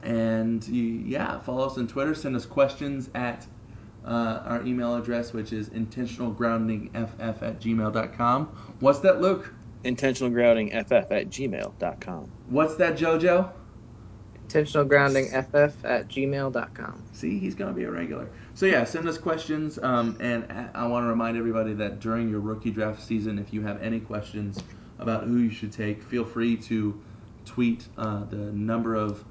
and 0.03 0.67
you, 0.69 0.85
yeah, 1.05 1.39
follow 1.41 1.67
us 1.67 1.79
on 1.79 1.89
Twitter. 1.89 2.15
Send 2.15 2.37
us 2.37 2.47
questions 2.47 3.11
at 3.15 3.47
uh, 4.07 4.43
our 4.47 4.65
email 4.65 4.95
address, 4.95 5.33
which 5.33 5.53
is 5.53 5.69
intentionalgroundingff 5.71 7.11
at 7.19 7.61
gmail.com. 7.61 8.47
What's 8.81 9.01
that, 9.01 9.21
Luke? 9.21 9.53
Intentional 9.85 10.31
grounding 10.31 10.71
ff 10.71 10.93
at 11.11 11.29
gmail.com. 11.31 12.31
What's 12.49 12.77
that, 12.77 12.97
JoJo? 12.97 13.51
Intentional 14.43 14.85
grounding 14.85 15.27
ff 15.31 15.85
at 15.85 16.09
gmail.com. 16.09 17.03
See, 17.13 17.39
he's 17.39 17.55
going 17.55 17.73
to 17.73 17.77
be 17.77 17.85
a 17.85 17.91
regular. 17.91 18.29
So, 18.55 18.67
yeah, 18.67 18.85
send 18.85 19.09
us 19.09 19.19
questions. 19.19 19.79
Um, 19.83 20.17
and 20.21 20.45
I- 20.51 20.71
I 20.75 20.87
want 20.87 21.05
to 21.05 21.09
remind 21.09 21.37
everybody 21.37 21.73
that 21.75 22.01
during 22.01 22.29
your 22.29 22.41
rookie 22.41 22.71
draft 22.71 23.03
season, 23.03 23.39
if 23.39 23.53
you 23.53 23.63
have 23.63 23.83
any 23.83 24.01
questions 24.01 24.59
about 24.99 25.25
who 25.25 25.37
you 25.37 25.51
should 25.51 25.73
take, 25.73 26.03
feel 26.03 26.25
free 26.25 26.57
to 26.57 26.99
tweet 27.45 27.87
uh, 27.99 28.25
the 28.25 28.37
number 28.37 28.95
of 28.95 29.25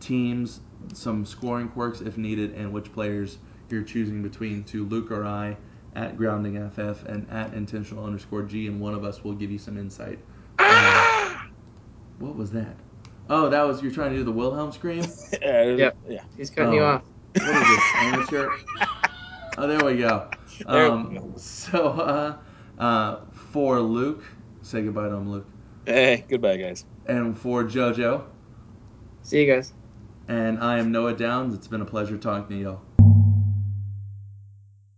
teams, 0.00 0.60
some 0.94 1.24
scoring 1.26 1.68
quirks 1.68 2.00
if 2.00 2.16
needed, 2.16 2.54
and 2.54 2.72
which 2.72 2.92
players 2.92 3.38
you're 3.72 3.82
choosing 3.82 4.22
between 4.22 4.62
to 4.64 4.84
Luke 4.84 5.10
or 5.10 5.24
I 5.24 5.56
at 5.96 6.16
grounding 6.16 6.56
ff 6.70 7.02
and 7.04 7.28
at 7.30 7.52
intentional 7.54 8.04
underscore 8.04 8.42
g, 8.42 8.66
and 8.66 8.80
one 8.80 8.94
of 8.94 9.04
us 9.04 9.24
will 9.24 9.34
give 9.34 9.50
you 9.50 9.58
some 9.58 9.76
insight. 9.78 10.18
Um, 10.58 11.50
what 12.18 12.36
was 12.36 12.50
that? 12.52 12.76
Oh, 13.28 13.48
that 13.48 13.62
was 13.62 13.82
you're 13.82 13.92
trying 13.92 14.10
to 14.12 14.16
do 14.18 14.24
the 14.24 14.32
Wilhelm 14.32 14.70
scream. 14.72 15.04
yep. 15.42 15.96
Yeah. 16.08 16.22
He's 16.36 16.50
cutting 16.50 16.74
you 16.74 16.82
Oh. 16.82 16.86
off. 16.86 17.02
What 17.34 17.48
is 17.48 17.68
this 17.68 17.82
amateur? 17.96 18.50
Oh, 19.58 19.66
there 19.66 19.84
we 19.84 19.98
go. 19.98 20.28
There 20.66 20.90
we 20.90 21.18
Um, 21.18 21.34
so 21.36 21.88
uh, 21.88 22.36
uh, 22.78 23.16
for 23.32 23.80
Luke, 23.80 24.24
say 24.62 24.82
goodbye 24.82 25.08
to 25.08 25.14
him, 25.14 25.30
Luke, 25.30 25.46
Hey, 25.84 26.24
goodbye, 26.26 26.56
guys. 26.56 26.86
and 27.04 27.36
for 27.38 27.62
JoJo, 27.62 28.24
See 29.22 29.44
you 29.44 29.52
guys. 29.54 29.74
and 30.26 30.58
I 30.58 30.78
am 30.78 30.90
Noah 30.90 31.12
Downs. 31.12 31.52
It's 31.54 31.68
been 31.68 31.82
a 31.82 31.84
pleasure 31.84 32.16
talking 32.16 32.56
to 32.56 32.62
y'all. 32.62 32.80